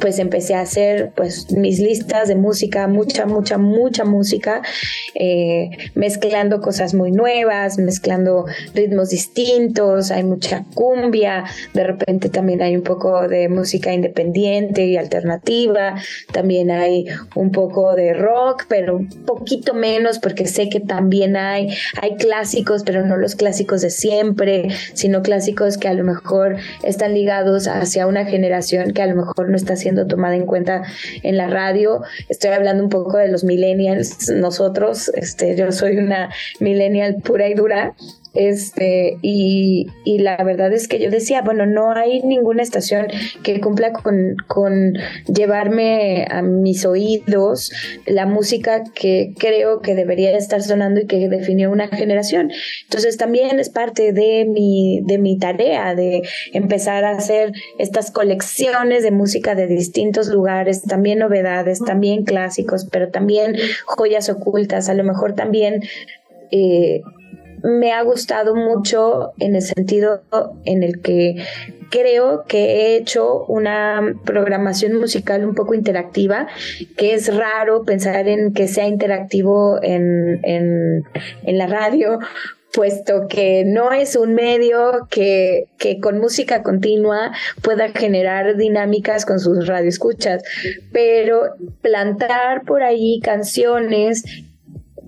[0.00, 4.62] pues empecé a hacer pues mis listas de música, mucha, mucha, mucha música,
[5.14, 12.76] eh, mezclando cosas muy nuevas, mezclando ritmos distintos, hay mucha cumbia, de repente también hay
[12.76, 15.94] un poco de música independiente y alternativa,
[16.32, 21.68] también hay un poco de rock, pero un poquito menos porque sé que también hay,
[22.00, 27.14] hay clásicos, pero no los clásicos de siempre, sino clásicos que a lo mejor están
[27.14, 30.82] ligados hacia una generación que a lo mejor no está siendo tomada en cuenta
[31.22, 32.02] en la radio.
[32.30, 37.54] Estoy hablando un poco de los millennials, nosotros, este, yo soy una millennial pura y
[37.54, 37.94] dura,
[38.34, 43.06] este, y, y, la verdad es que yo decía, bueno, no hay ninguna estación
[43.42, 44.94] que cumpla con, con
[45.32, 47.70] llevarme a mis oídos
[48.06, 52.50] la música que creo que debería estar sonando y que definió una generación.
[52.84, 59.02] Entonces también es parte de mi, de mi tarea de empezar a hacer estas colecciones
[59.02, 63.56] de música de distintos lugares, también novedades, también clásicos, pero también
[63.86, 65.82] joyas ocultas, a lo mejor también
[66.50, 67.02] eh,
[67.64, 70.22] me ha gustado mucho en el sentido
[70.64, 71.36] en el que
[71.90, 76.46] creo que he hecho una programación musical un poco interactiva,
[76.96, 81.04] que es raro pensar en que sea interactivo en, en,
[81.44, 82.18] en la radio,
[82.74, 87.30] puesto que no es un medio que, que, con música continua
[87.62, 90.42] pueda generar dinámicas con sus radioescuchas,
[90.92, 94.24] pero plantar por ahí canciones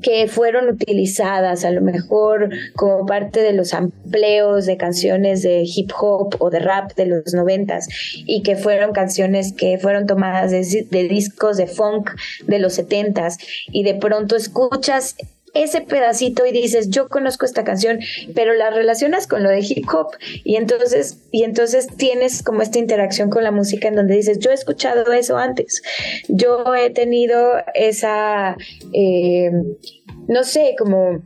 [0.02, 5.90] que fueron utilizadas a lo mejor como parte de los amplios de canciones de hip
[5.98, 10.86] hop o de rap de los noventas y que fueron canciones que fueron tomadas de,
[10.90, 12.10] de discos de funk
[12.47, 13.39] de los setentas
[13.70, 15.16] y de pronto escuchas
[15.62, 17.98] ese pedacito y dices, yo conozco esta canción,
[18.34, 20.08] pero la relacionas con lo de hip hop.
[20.44, 24.50] Y entonces, y entonces tienes como esta interacción con la música en donde dices, yo
[24.50, 25.82] he escuchado eso antes,
[26.28, 28.56] yo he tenido esa,
[28.92, 29.50] eh,
[30.28, 31.22] no sé, como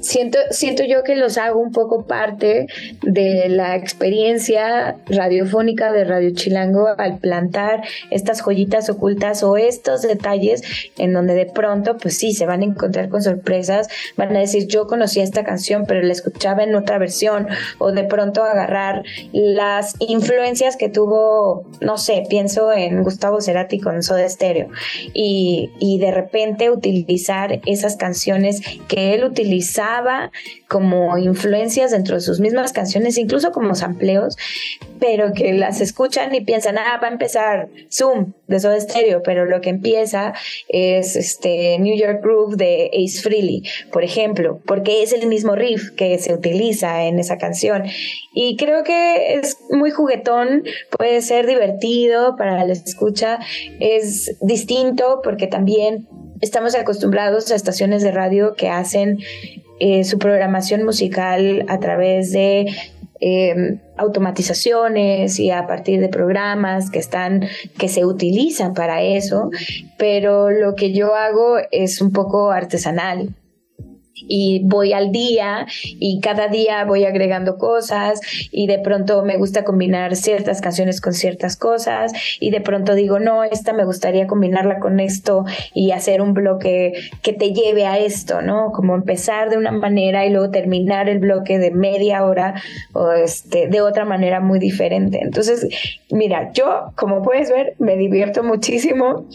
[0.00, 2.66] siento, siento yo que los hago un poco parte
[3.02, 10.62] de la experiencia radiofónica de Radio Chilango al plantar estas joyitas ocultas o estos detalles
[10.98, 14.66] en donde de pronto, pues sí, se van a encontrar con sorpresas, van a decir,
[14.66, 17.48] yo conocía esta canción, pero la escuchaba en otra versión,
[17.78, 19.02] o de pronto agarrar
[19.32, 24.68] las influencias que tuvo, no sé, pienso en Gustavo Cerati con Soda Stereo,
[25.14, 29.85] y, y de repente utilizar esas canciones que él utilizaba
[30.68, 34.36] como influencias dentro de sus mismas canciones, incluso como sampleos,
[34.98, 39.44] pero que las escuchan y piensan, ah, va a empezar Zoom de Soda Stereo, pero
[39.44, 40.34] lo que empieza
[40.68, 45.90] es este New York Groove de Ace Frehley, por ejemplo, porque es el mismo riff
[45.96, 47.84] que se utiliza en esa canción.
[48.32, 50.64] Y creo que es muy juguetón,
[50.96, 53.38] puede ser divertido para la escucha,
[53.80, 56.08] es distinto porque también
[56.40, 59.18] estamos acostumbrados a estaciones de radio que hacen
[59.80, 62.66] eh, su programación musical a través de
[63.20, 67.46] em, automatizaciones y a partir de programas que están
[67.78, 69.50] que se utilizan para eso
[69.96, 73.30] pero lo que yo hago es un poco artesanal
[74.16, 78.20] y voy al día y cada día voy agregando cosas
[78.50, 83.18] y de pronto me gusta combinar ciertas canciones con ciertas cosas y de pronto digo,
[83.18, 85.44] no, esta me gustaría combinarla con esto
[85.74, 88.72] y hacer un bloque que te lleve a esto, ¿no?
[88.72, 92.54] Como empezar de una manera y luego terminar el bloque de media hora
[92.92, 95.20] o este, de otra manera muy diferente.
[95.22, 95.68] Entonces,
[96.10, 99.26] mira, yo, como puedes ver, me divierto muchísimo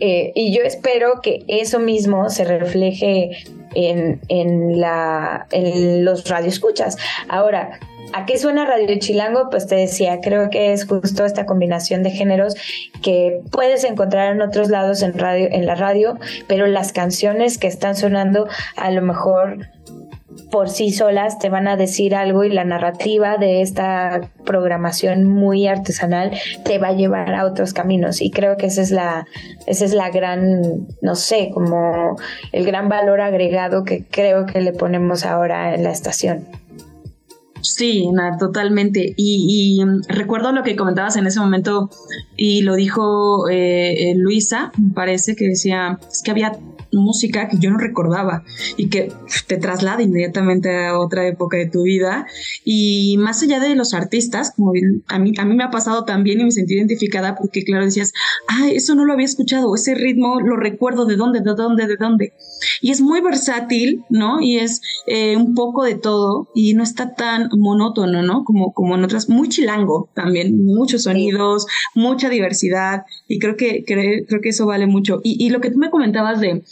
[0.00, 3.30] eh, y yo espero que eso mismo se refleje
[3.74, 6.96] en, en, la, en los radioescuchas.
[7.28, 7.78] Ahora,
[8.16, 9.50] ¿A qué suena Radio Chilango?
[9.50, 12.54] Pues te decía, creo que es justo esta combinación de géneros
[13.02, 17.66] que puedes encontrar en otros lados en radio, en la radio, pero las canciones que
[17.66, 18.46] están sonando
[18.76, 19.66] a lo mejor
[20.50, 25.66] por sí solas te van a decir algo y la narrativa de esta programación muy
[25.66, 26.32] artesanal
[26.64, 29.26] te va a llevar a otros caminos y creo que esa es la
[29.66, 32.16] esa es la gran no sé como
[32.52, 36.46] el gran valor agregado que creo que le ponemos ahora en la estación
[37.64, 38.06] Sí,
[38.38, 39.14] totalmente.
[39.16, 41.88] Y, y, recuerdo lo que comentabas en ese momento
[42.36, 46.58] y lo dijo eh, eh Luisa, me parece que decía, es que había
[47.00, 48.44] música que yo no recordaba
[48.76, 49.12] y que
[49.46, 52.26] te traslada inmediatamente a otra época de tu vida.
[52.64, 56.04] Y más allá de los artistas, como bien, a mí, a mí me ha pasado
[56.04, 58.12] también y me sentí identificada porque, claro, decías,
[58.48, 61.96] ah, eso no lo había escuchado, ese ritmo lo recuerdo de dónde, de dónde, de
[61.96, 62.32] dónde.
[62.80, 64.40] Y es muy versátil, ¿no?
[64.40, 68.44] Y es eh, un poco de todo y no está tan monótono, ¿no?
[68.44, 74.40] Como, como en otras, muy chilango también, muchos sonidos, mucha diversidad y creo que, creo,
[74.40, 75.20] que eso vale mucho.
[75.22, 76.62] Y, y lo que tú me comentabas de,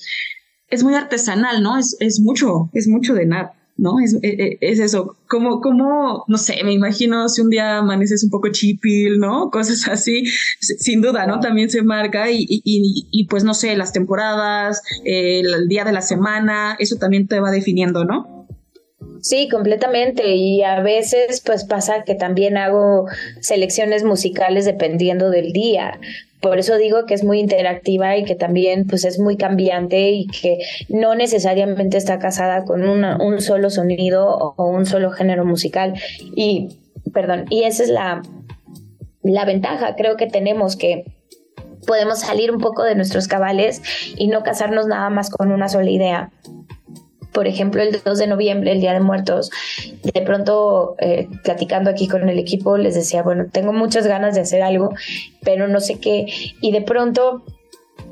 [0.69, 1.79] es muy artesanal, ¿no?
[1.79, 3.55] Es, es mucho, es mucho de nada.
[3.79, 4.01] ¿no?
[4.01, 8.23] Es, e, e, es, eso, como, como, no sé, me imagino si un día amaneces
[8.23, 9.51] un poco chipil, ¿no?
[9.53, 10.25] Cosas así,
[10.61, 11.41] sin duda, ¿no?
[11.41, 12.63] También se marca y, y,
[13.11, 17.51] y pues no sé, las temporadas, el día de la semana, eso también te va
[17.51, 18.47] definiendo, ¿no?
[19.23, 20.35] Sí, completamente.
[20.35, 23.07] Y a veces pues pasa que también hago
[23.41, 25.99] selecciones musicales dependiendo del día.
[26.43, 30.27] Por eso digo que es muy interactiva y que también pues es muy cambiante y
[30.27, 30.59] que
[30.89, 35.95] no necesariamente está casada con un solo sonido o un solo género musical.
[36.35, 36.81] Y,
[37.15, 38.23] perdón, y esa es la,
[39.23, 41.05] la ventaja creo que tenemos que
[41.87, 43.81] podemos salir un poco de nuestros cabales
[44.17, 46.31] y no casarnos nada más con una sola idea
[47.33, 49.51] por ejemplo, el 2 de noviembre, el Día de Muertos,
[50.03, 54.43] de pronto eh, platicando aquí con el equipo, les decía, bueno, tengo muchas ganas de
[54.43, 54.91] hacer algo,
[55.43, 56.27] pero no sé qué.
[56.61, 57.43] Y de pronto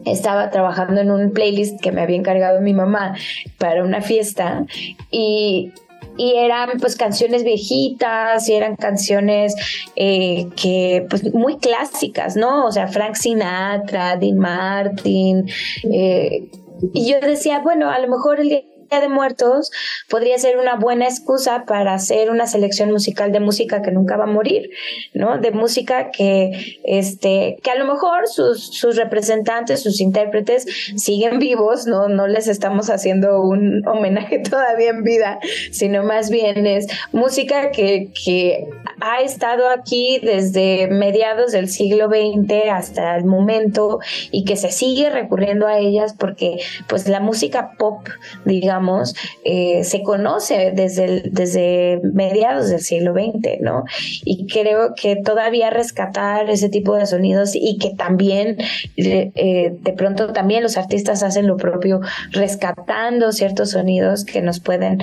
[0.04, 3.14] estaba trabajando en un playlist que me había encargado mi mamá
[3.58, 4.64] para una fiesta
[5.10, 5.72] y
[6.16, 9.54] y eran pues canciones viejitas y eran canciones
[9.96, 12.66] eh, que pues muy clásicas, ¿no?
[12.66, 15.48] O sea, Frank Sinatra, Dean Martin.
[15.90, 16.50] Eh,
[16.92, 18.62] y yo decía, bueno, a lo mejor el día
[18.98, 19.70] de Muertos
[20.08, 24.24] podría ser una buena excusa para hacer una selección musical de música que nunca va
[24.24, 24.70] a morir,
[25.14, 25.38] ¿no?
[25.38, 31.86] De música que, este, que a lo mejor sus, sus representantes, sus intérpretes siguen vivos,
[31.86, 32.08] ¿no?
[32.08, 35.38] No les estamos haciendo un homenaje todavía en vida,
[35.70, 38.66] sino más bien es música que, que
[39.00, 44.00] ha estado aquí desde mediados del siglo XX hasta el momento
[44.30, 46.58] y que se sigue recurriendo a ellas porque
[46.88, 48.06] pues la música pop,
[48.44, 49.14] digamos,
[49.44, 53.84] eh, se conoce desde, desde mediados del siglo XX, ¿no?
[54.24, 58.56] Y creo que todavía rescatar ese tipo de sonidos y que también
[58.96, 62.00] eh, de pronto también los artistas hacen lo propio
[62.30, 64.98] rescatando ciertos sonidos que nos pueden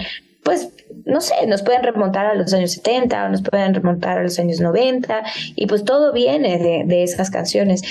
[0.47, 0.69] pues,
[1.07, 4.37] no sé, nos pueden remontar a los años 70 o nos pueden remontar a los
[4.39, 5.23] años 90
[5.55, 7.81] y pues todo viene de, esas canciones.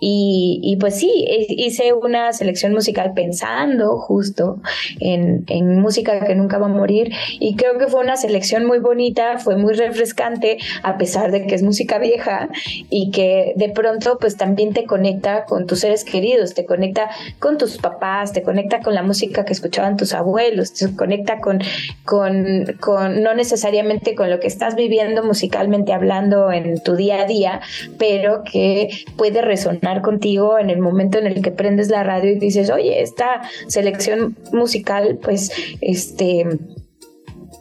[0.00, 1.10] Y, y, pues sí,
[1.48, 4.60] hice una selección musical pensando justo
[5.00, 5.44] en,
[5.80, 9.56] música que nunca va a morir y creo que fue una selección muy bonita, fue
[9.56, 12.48] muy refrescante a pesar de que es música vieja
[12.90, 17.58] y que de pronto pues también te conecta con tus seres queridos, te conecta con
[17.58, 21.60] tus papás, te conecta con la música que escuchaban tus abuelos, te conecta con
[22.04, 27.26] con, con, no necesariamente con lo que estás viviendo musicalmente hablando en tu día a
[27.26, 27.60] día,
[27.98, 32.38] pero que puede resonar contigo en el momento en el que prendes la radio y
[32.38, 36.46] dices, oye, esta selección musical, pues, este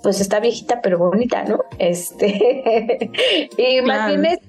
[0.03, 1.63] pues está viejita pero bonita, ¿no?
[1.79, 3.09] Este,
[3.57, 4.39] y más bien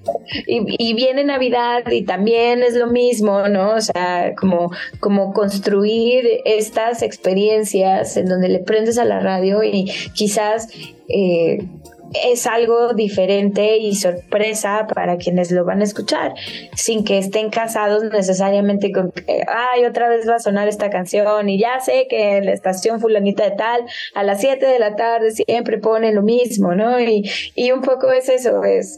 [0.45, 3.71] y, viene Navidad y también es lo mismo, ¿no?
[3.71, 9.89] O sea, como, como construir estas experiencias en donde le prendes a la radio y
[10.13, 10.67] quizás
[11.07, 11.65] eh,
[12.13, 16.33] es algo diferente y sorpresa para quienes lo van a escuchar,
[16.75, 21.49] sin que estén casados necesariamente con que, ay, otra vez va a sonar esta canción
[21.49, 23.81] y ya sé que en la estación fulanita de tal,
[24.13, 26.99] a las 7 de la tarde siempre pone lo mismo, ¿no?
[26.99, 28.97] Y, y un poco es eso, es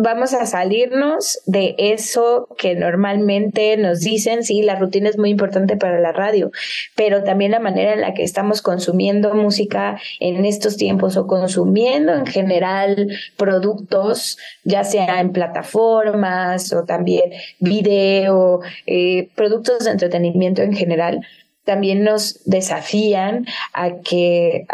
[0.00, 5.76] vamos a salirnos de eso que normalmente nos dicen, sí, la rutina es muy importante
[5.76, 6.52] para la radio,
[6.94, 12.14] pero también la manera en la que estamos consumiendo música en estos tiempos o consumiendo
[12.14, 20.74] en general productos, ya sea en plataformas o también video, eh, productos de entretenimiento en
[20.74, 21.26] general,
[21.64, 24.64] también nos desafían a que,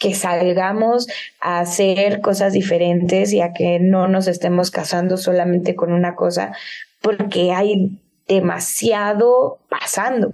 [0.00, 1.06] que salgamos
[1.40, 6.52] a hacer cosas diferentes y a que no nos estemos casando solamente con una cosa,
[7.02, 10.32] porque hay demasiado pasando.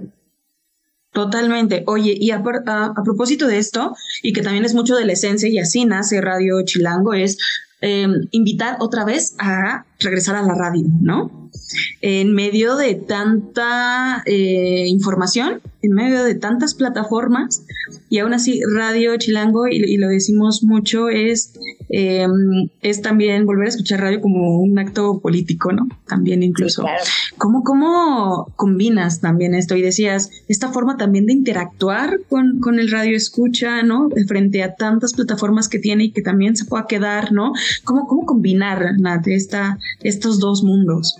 [1.13, 1.83] Totalmente.
[1.87, 5.59] Oye, y a, propósito de esto, y que también es mucho de la esencia, y
[5.59, 7.37] así nace Radio Chilango, es
[7.81, 11.46] em, invitar otra vez a regresar a la radio, ¿no?
[12.01, 17.63] En medio de tanta eh, información, en medio de tantas plataformas,
[18.09, 21.53] y aún así Radio Chilango, y, lo decimos mucho, es,
[21.89, 25.89] em, es también volver a escuchar radio como un acto político, ¿no?
[26.07, 26.85] También incluso.
[27.39, 29.77] ¿Cómo, ¿Cómo combinas también esto?
[29.77, 34.09] Y decías, esta forma también de interactuar con, con el radio escucha, ¿no?
[34.27, 37.53] Frente a tantas plataformas que tiene y que también se pueda quedar, ¿no?
[37.85, 41.17] ¿Cómo, cómo combinar, Nat, esta, estos dos mundos?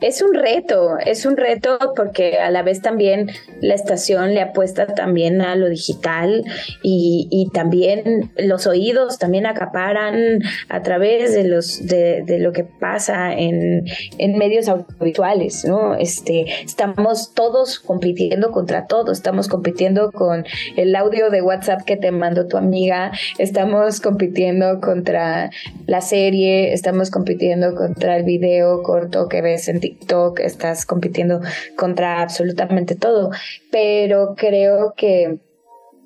[0.00, 4.86] Es un reto, es un reto porque a la vez también la estación le apuesta
[4.86, 6.44] también a lo digital
[6.82, 13.84] y, también los oídos también acaparan a través de los de, lo que pasa en,
[14.18, 15.94] en, medios audiovisuales, ¿no?
[15.94, 20.44] Este, estamos todos compitiendo contra todo, estamos compitiendo con
[20.76, 25.50] el audio de WhatsApp que te mandó tu amiga, estamos compitiendo contra
[25.86, 31.40] la serie, estamos compitiendo contra el video corto que ves en TikTok, estás compitiendo
[31.76, 33.30] contra absolutamente todo,
[33.70, 35.38] pero creo que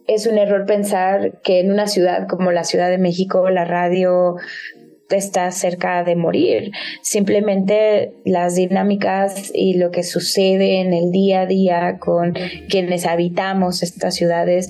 [0.07, 4.37] es un error pensar que en una ciudad como la Ciudad de México la radio
[5.17, 6.73] está cerca de morir.
[7.03, 12.35] Simplemente las dinámicas y lo que sucede en el día a día con
[12.69, 14.69] quienes habitamos estas ciudades,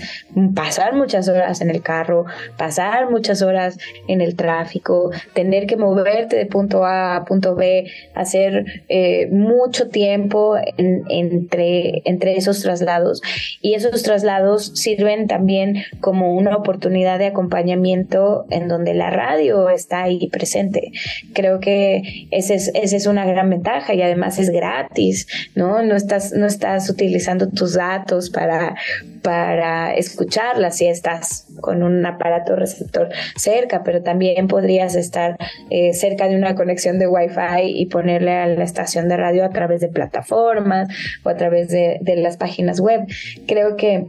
[0.54, 2.24] pasar muchas horas en el carro,
[2.56, 7.90] pasar muchas horas en el tráfico, tener que moverte de punto A a punto B,
[8.14, 13.22] hacer eh, mucho tiempo entre, entre esos traslados.
[13.60, 20.02] Y esos traslados sirven también como una oportunidad de acompañamiento en donde la radio está
[20.02, 20.92] ahí presente.
[21.34, 25.82] Creo que esa es, es una gran ventaja y además es gratis, ¿no?
[25.82, 28.76] No estás, no estás utilizando tus datos para,
[29.22, 35.36] para escucharla si estás con un aparato receptor cerca, pero también podrías estar
[35.70, 39.50] eh, cerca de una conexión de Wi-Fi y ponerle a la estación de radio a
[39.50, 40.88] través de plataformas
[41.22, 43.06] o a través de, de las páginas web.
[43.46, 44.06] Creo que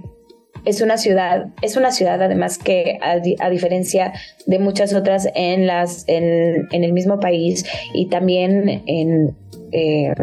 [0.65, 4.13] es una ciudad, es una ciudad además que a, diferencia
[4.45, 9.35] de muchas otras en las, en, el mismo país y también en,
[9.71, 10.13] eh,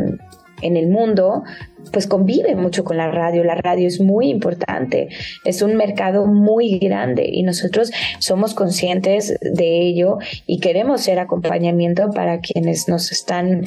[0.63, 1.45] en el mundo,
[1.93, 3.45] pues convive mucho con la radio.
[3.45, 5.09] La radio es muy importante,
[5.45, 12.11] es un mercado muy grande y nosotros somos conscientes de ello y queremos ser acompañamiento
[12.11, 13.65] para quienes nos están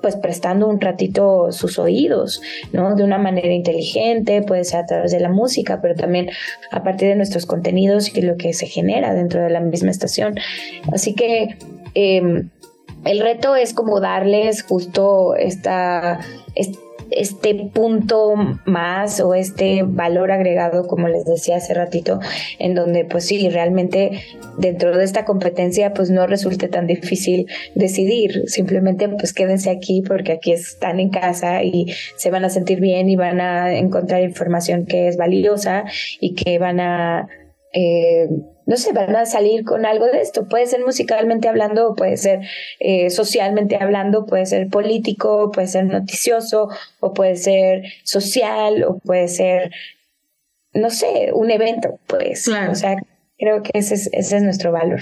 [0.00, 2.40] pues prestando un ratito sus oídos,
[2.72, 2.94] ¿no?
[2.94, 6.30] De una manera inteligente, puede ser a través de la música, pero también
[6.70, 10.38] a partir de nuestros contenidos y lo que se genera dentro de la misma estación.
[10.92, 11.56] Así que
[11.94, 12.50] em,
[13.04, 16.20] el reto es como darles justo esta
[17.16, 18.34] este punto
[18.64, 22.20] más o este valor agregado, como les decía hace ratito,
[22.58, 24.22] en donde pues sí, realmente
[24.58, 30.32] dentro de esta competencia pues no resulte tan difícil decidir, simplemente pues quédense aquí porque
[30.32, 31.86] aquí están en casa y
[32.16, 35.84] se van a sentir bien y van a encontrar información que es valiosa
[36.20, 37.28] y que van a...
[37.72, 38.28] Eh,
[38.66, 40.48] no sé, van a salir con algo de esto.
[40.48, 42.40] Puede ser musicalmente hablando, puede ser
[42.80, 46.68] eh, socialmente hablando, puede ser político, puede ser noticioso,
[47.00, 49.72] o puede ser social, o puede ser,
[50.74, 52.44] no sé, un evento, pues.
[52.44, 52.72] Claro.
[52.72, 52.96] O sea,
[53.38, 55.00] creo que ese es, ese es nuestro valor.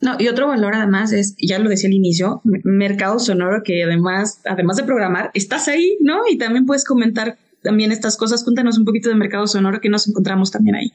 [0.00, 4.40] No, y otro valor además es, ya lo decía al inicio, mercado sonoro que además,
[4.44, 6.22] además de programar, estás ahí, ¿no?
[6.28, 8.44] Y también puedes comentar también estas cosas.
[8.44, 10.92] Cuéntanos un poquito de mercado sonoro que nos encontramos también ahí.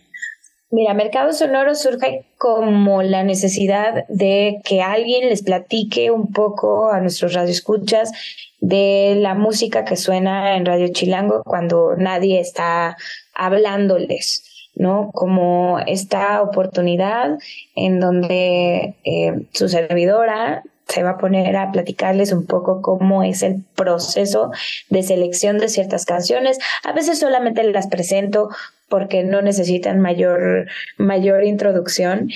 [0.72, 7.00] Mira, Mercado Sonoro surge como la necesidad de que alguien les platique un poco a
[7.00, 8.12] nuestros radioescuchas
[8.60, 12.98] de la música que suena en Radio Chilango cuando nadie está
[13.34, 14.46] hablándoles.
[14.76, 15.12] ¿no?
[15.12, 17.38] Como esta oportunidad
[17.76, 23.44] en donde eh, su servidora se va a poner a platicarles un poco cómo es
[23.44, 24.52] el proceso
[24.90, 26.58] de selección de ciertas canciones.
[26.84, 28.50] A veces solamente las presento
[28.90, 30.68] porque no necesitan mayor,
[30.98, 32.30] mayor introducción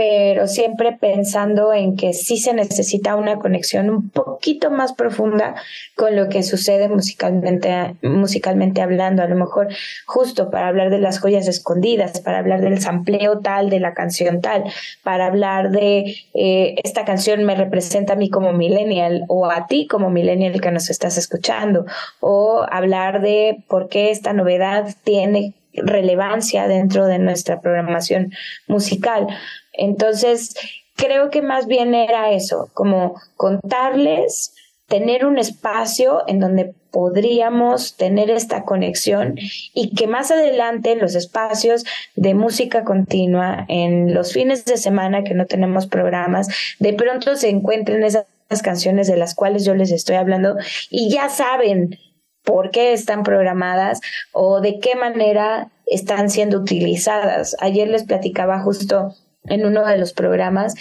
[0.00, 5.56] pero siempre pensando en que sí se necesita una conexión un poquito más profunda
[5.94, 9.68] con lo que sucede musicalmente, musicalmente hablando, a lo mejor
[10.06, 14.40] justo para hablar de las joyas escondidas, para hablar del sampleo tal de la canción
[14.40, 14.64] tal,
[15.02, 19.86] para hablar de eh, esta canción me representa a mí como millennial o a ti
[19.86, 21.84] como millennial que nos estás escuchando,
[22.20, 28.32] o hablar de por qué esta novedad tiene relevancia dentro de nuestra programación
[28.66, 29.26] musical.
[29.72, 30.54] Entonces,
[30.96, 34.54] creo que más bien era eso, como contarles,
[34.90, 39.36] tener un espacio en donde podríamos tener esta conexión
[39.72, 41.84] y que más adelante en los espacios
[42.16, 46.48] de música continua, en los fines de semana que no tenemos programas,
[46.80, 48.26] de pronto se encuentren esas
[48.64, 50.56] canciones de las cuales yo les estoy hablando
[50.90, 51.96] y ya saben
[52.44, 54.00] por qué están programadas
[54.32, 57.56] o de qué manera están siendo utilizadas.
[57.60, 59.14] Ayer les platicaba justo
[59.44, 60.74] en uno de los programas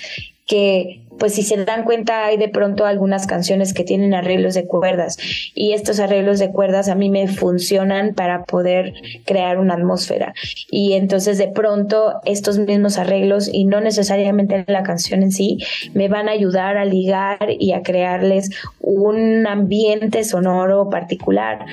[0.45, 4.65] que pues si se dan cuenta hay de pronto algunas canciones que tienen arreglos de
[4.65, 5.17] cuerdas.
[5.53, 8.93] Y estos arreglos de cuerdas a mí me funcionan para poder
[9.25, 10.33] crear una atmósfera.
[10.71, 15.59] Y entonces de pronto estos mismos arreglos y no necesariamente la canción en sí
[15.93, 21.65] me van a ayudar a ligar y a crearles un ambiente sonoro particular.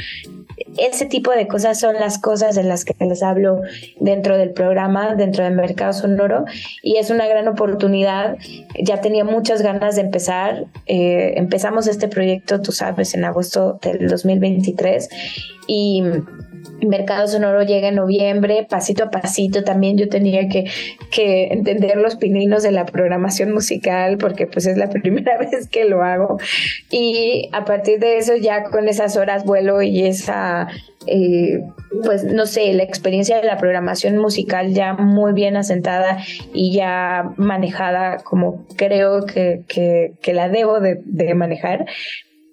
[0.78, 3.60] Ese tipo de cosas son las cosas de las que les hablo
[4.00, 6.44] dentro del programa, dentro del mercado sonoro,
[6.82, 8.36] y es una gran oportunidad.
[8.82, 10.64] Ya tenía muchas ganas de empezar.
[10.86, 15.08] Eh, empezamos este proyecto, tú sabes, en agosto del 2023
[15.66, 16.02] y
[16.86, 20.66] Mercado Sonoro llega en noviembre, pasito a pasito también yo tenía que,
[21.16, 26.02] entender los pininos de la programación musical porque pues es la primera vez que lo
[26.02, 26.38] hago.
[26.90, 30.68] Y a partir de eso ya con esas horas vuelo y esa
[31.06, 31.62] eh,
[32.04, 36.18] pues no sé, la experiencia de la programación musical ya muy bien asentada
[36.52, 41.86] y ya manejada como creo que, la debo de, manejar,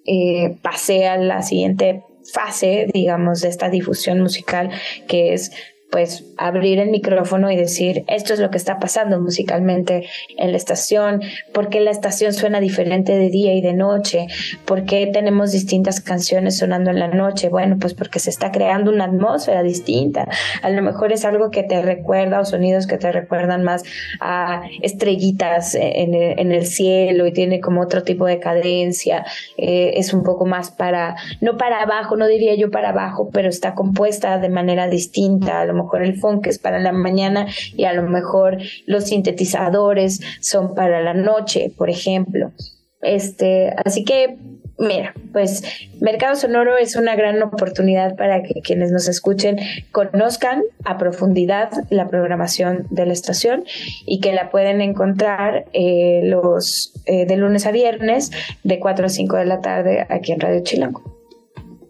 [0.06, 2.02] eh, pasé a la siguiente
[2.34, 4.70] fase, digamos, de esta difusión musical,
[5.06, 5.52] que es
[5.90, 10.56] pues abrir el micrófono y decir, esto es lo que está pasando musicalmente en la
[10.56, 14.26] estación, por qué la estación suena diferente de día y de noche,
[14.64, 18.90] por qué tenemos distintas canciones sonando en la noche, bueno, pues porque se está creando
[18.90, 20.26] una atmósfera distinta,
[20.62, 23.84] a lo mejor es algo que te recuerda o sonidos que te recuerdan más
[24.20, 29.24] a estrellitas en el, cielo y tiene como otro tipo de cadencia,
[29.58, 33.48] eh, es un poco más para, no para abajo, no diría yo para abajo, pero
[33.48, 37.46] está compuesta de manera distinta, a lo mejor el funk es para la mañana
[37.76, 42.52] y a lo mejor los sintetizadores son para la noche, por ejemplo.
[43.00, 44.38] Este, así que
[44.76, 45.62] Mira, pues
[46.00, 49.58] Mercado Sonoro es una gran oportunidad para que quienes nos escuchen
[49.92, 53.64] conozcan a profundidad la programación de la estación
[54.04, 58.32] y que la pueden encontrar eh, los eh, de lunes a viernes
[58.64, 61.23] de 4 a 5 de la tarde aquí en Radio Chilango.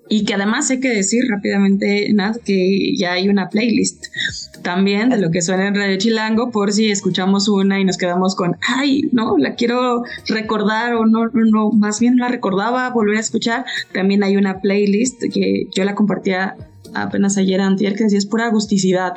[0.08, 4.06] Y que además hay que decir rápidamente, Nat, que ya hay una playlist
[4.62, 8.34] también de lo que suena en Radio Chilango, por si escuchamos una y nos quedamos
[8.34, 13.20] con, ay, no, la quiero recordar o no, no, más bien la recordaba, volver a
[13.20, 13.64] escuchar.
[13.92, 16.56] También hay una playlist que yo la compartía
[16.94, 19.14] apenas ayer antier que decía es pura agusticidad.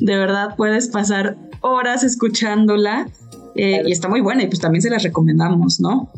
[0.00, 3.08] De verdad puedes pasar horas escuchándola
[3.54, 6.10] eh, y está muy buena y pues también se las recomendamos, ¿no?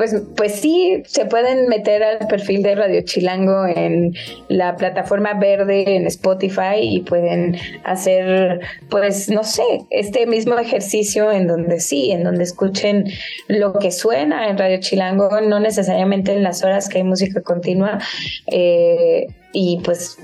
[0.00, 4.14] Pues, pues sí, se pueden meter al perfil de Radio Chilango en
[4.48, 11.46] la plataforma verde en Spotify y pueden hacer, pues, no sé, este mismo ejercicio en
[11.46, 13.04] donde sí, en donde escuchen
[13.46, 17.98] lo que suena en Radio Chilango, no necesariamente en las horas que hay música continua.
[18.46, 20.16] Eh, y pues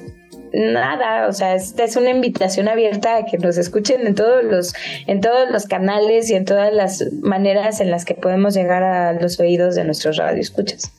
[0.56, 4.74] nada, o sea, esta es una invitación abierta a que nos escuchen en todos los,
[5.06, 9.12] en todos los canales y en todas las maneras en las que podemos llegar a
[9.12, 10.92] los oídos de nuestros radioescuchas.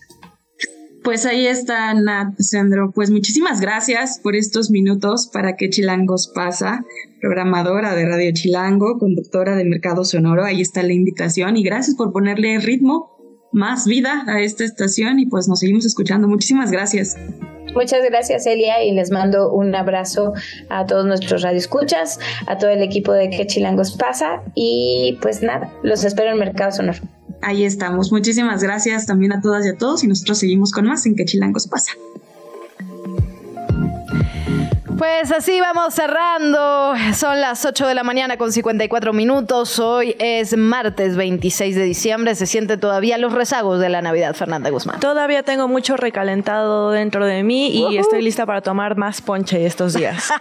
[1.03, 2.91] Pues ahí está Nat Sandro.
[2.93, 6.83] Pues muchísimas gracias por estos minutos para que Chilangos pasa,
[7.21, 10.43] programadora de Radio Chilango, conductora de Mercado Sonoro.
[10.43, 13.17] Ahí está la invitación y gracias por ponerle ritmo,
[13.53, 16.27] más vida a esta estación y pues nos seguimos escuchando.
[16.27, 17.15] Muchísimas gracias.
[17.73, 20.33] Muchas gracias, Elia, y les mando un abrazo
[20.69, 25.71] a todos nuestros radioescuchas, a todo el equipo de Que Chilangos Pasa, y pues nada,
[25.83, 26.99] los espero en Mercado Sonoro.
[27.41, 28.11] Ahí estamos.
[28.11, 31.25] Muchísimas gracias también a todas y a todos, y nosotros seguimos con más en Que
[31.25, 31.91] Chilangos Pasa.
[34.97, 36.95] Pues así vamos cerrando.
[37.13, 39.77] Son las 8 de la mañana con 54 minutos.
[39.77, 42.33] Hoy es martes 26 de diciembre.
[42.33, 44.99] Se siente todavía los rezagos de la Navidad, Fernanda Guzmán.
[44.99, 49.93] Todavía tengo mucho recalentado dentro de mí y estoy lista para tomar más ponche estos
[49.93, 50.31] días.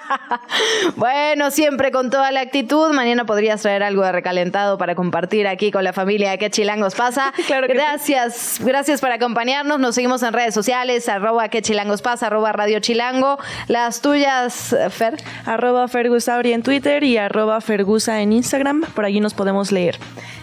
[0.96, 2.94] bueno, siempre con toda la actitud.
[2.94, 7.34] Mañana podrías traer algo de recalentado para compartir aquí con la familia ¿Qué chilangos pasa?
[7.46, 9.78] claro gracias, gracias por acompañarnos.
[9.80, 13.38] Nos seguimos en redes sociales, arroba qué chilangos pasa, arroba radio chilango.
[13.68, 15.16] Las tuyas Fer?
[15.44, 18.82] Arroba Fergusauri en Twitter y arroba Fergusa en Instagram.
[18.94, 19.98] Por allí nos podemos leer.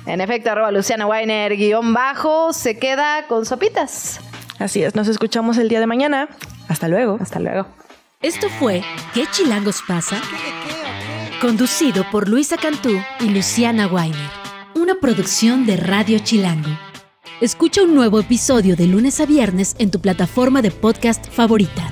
[0.05, 4.19] En efecto, arroba Luciana Weiner guion bajo se queda con sopitas.
[4.59, 6.29] Así es, nos escuchamos el día de mañana.
[6.67, 7.17] Hasta luego.
[7.21, 7.67] Hasta luego.
[8.21, 8.81] Esto fue
[9.13, 10.21] ¿Qué chilangos pasa?
[11.41, 14.29] Conducido por Luisa Cantú y Luciana Weiner.
[14.75, 16.69] Una producción de Radio Chilango.
[17.41, 21.91] Escucha un nuevo episodio de lunes a viernes en tu plataforma de podcast favorita.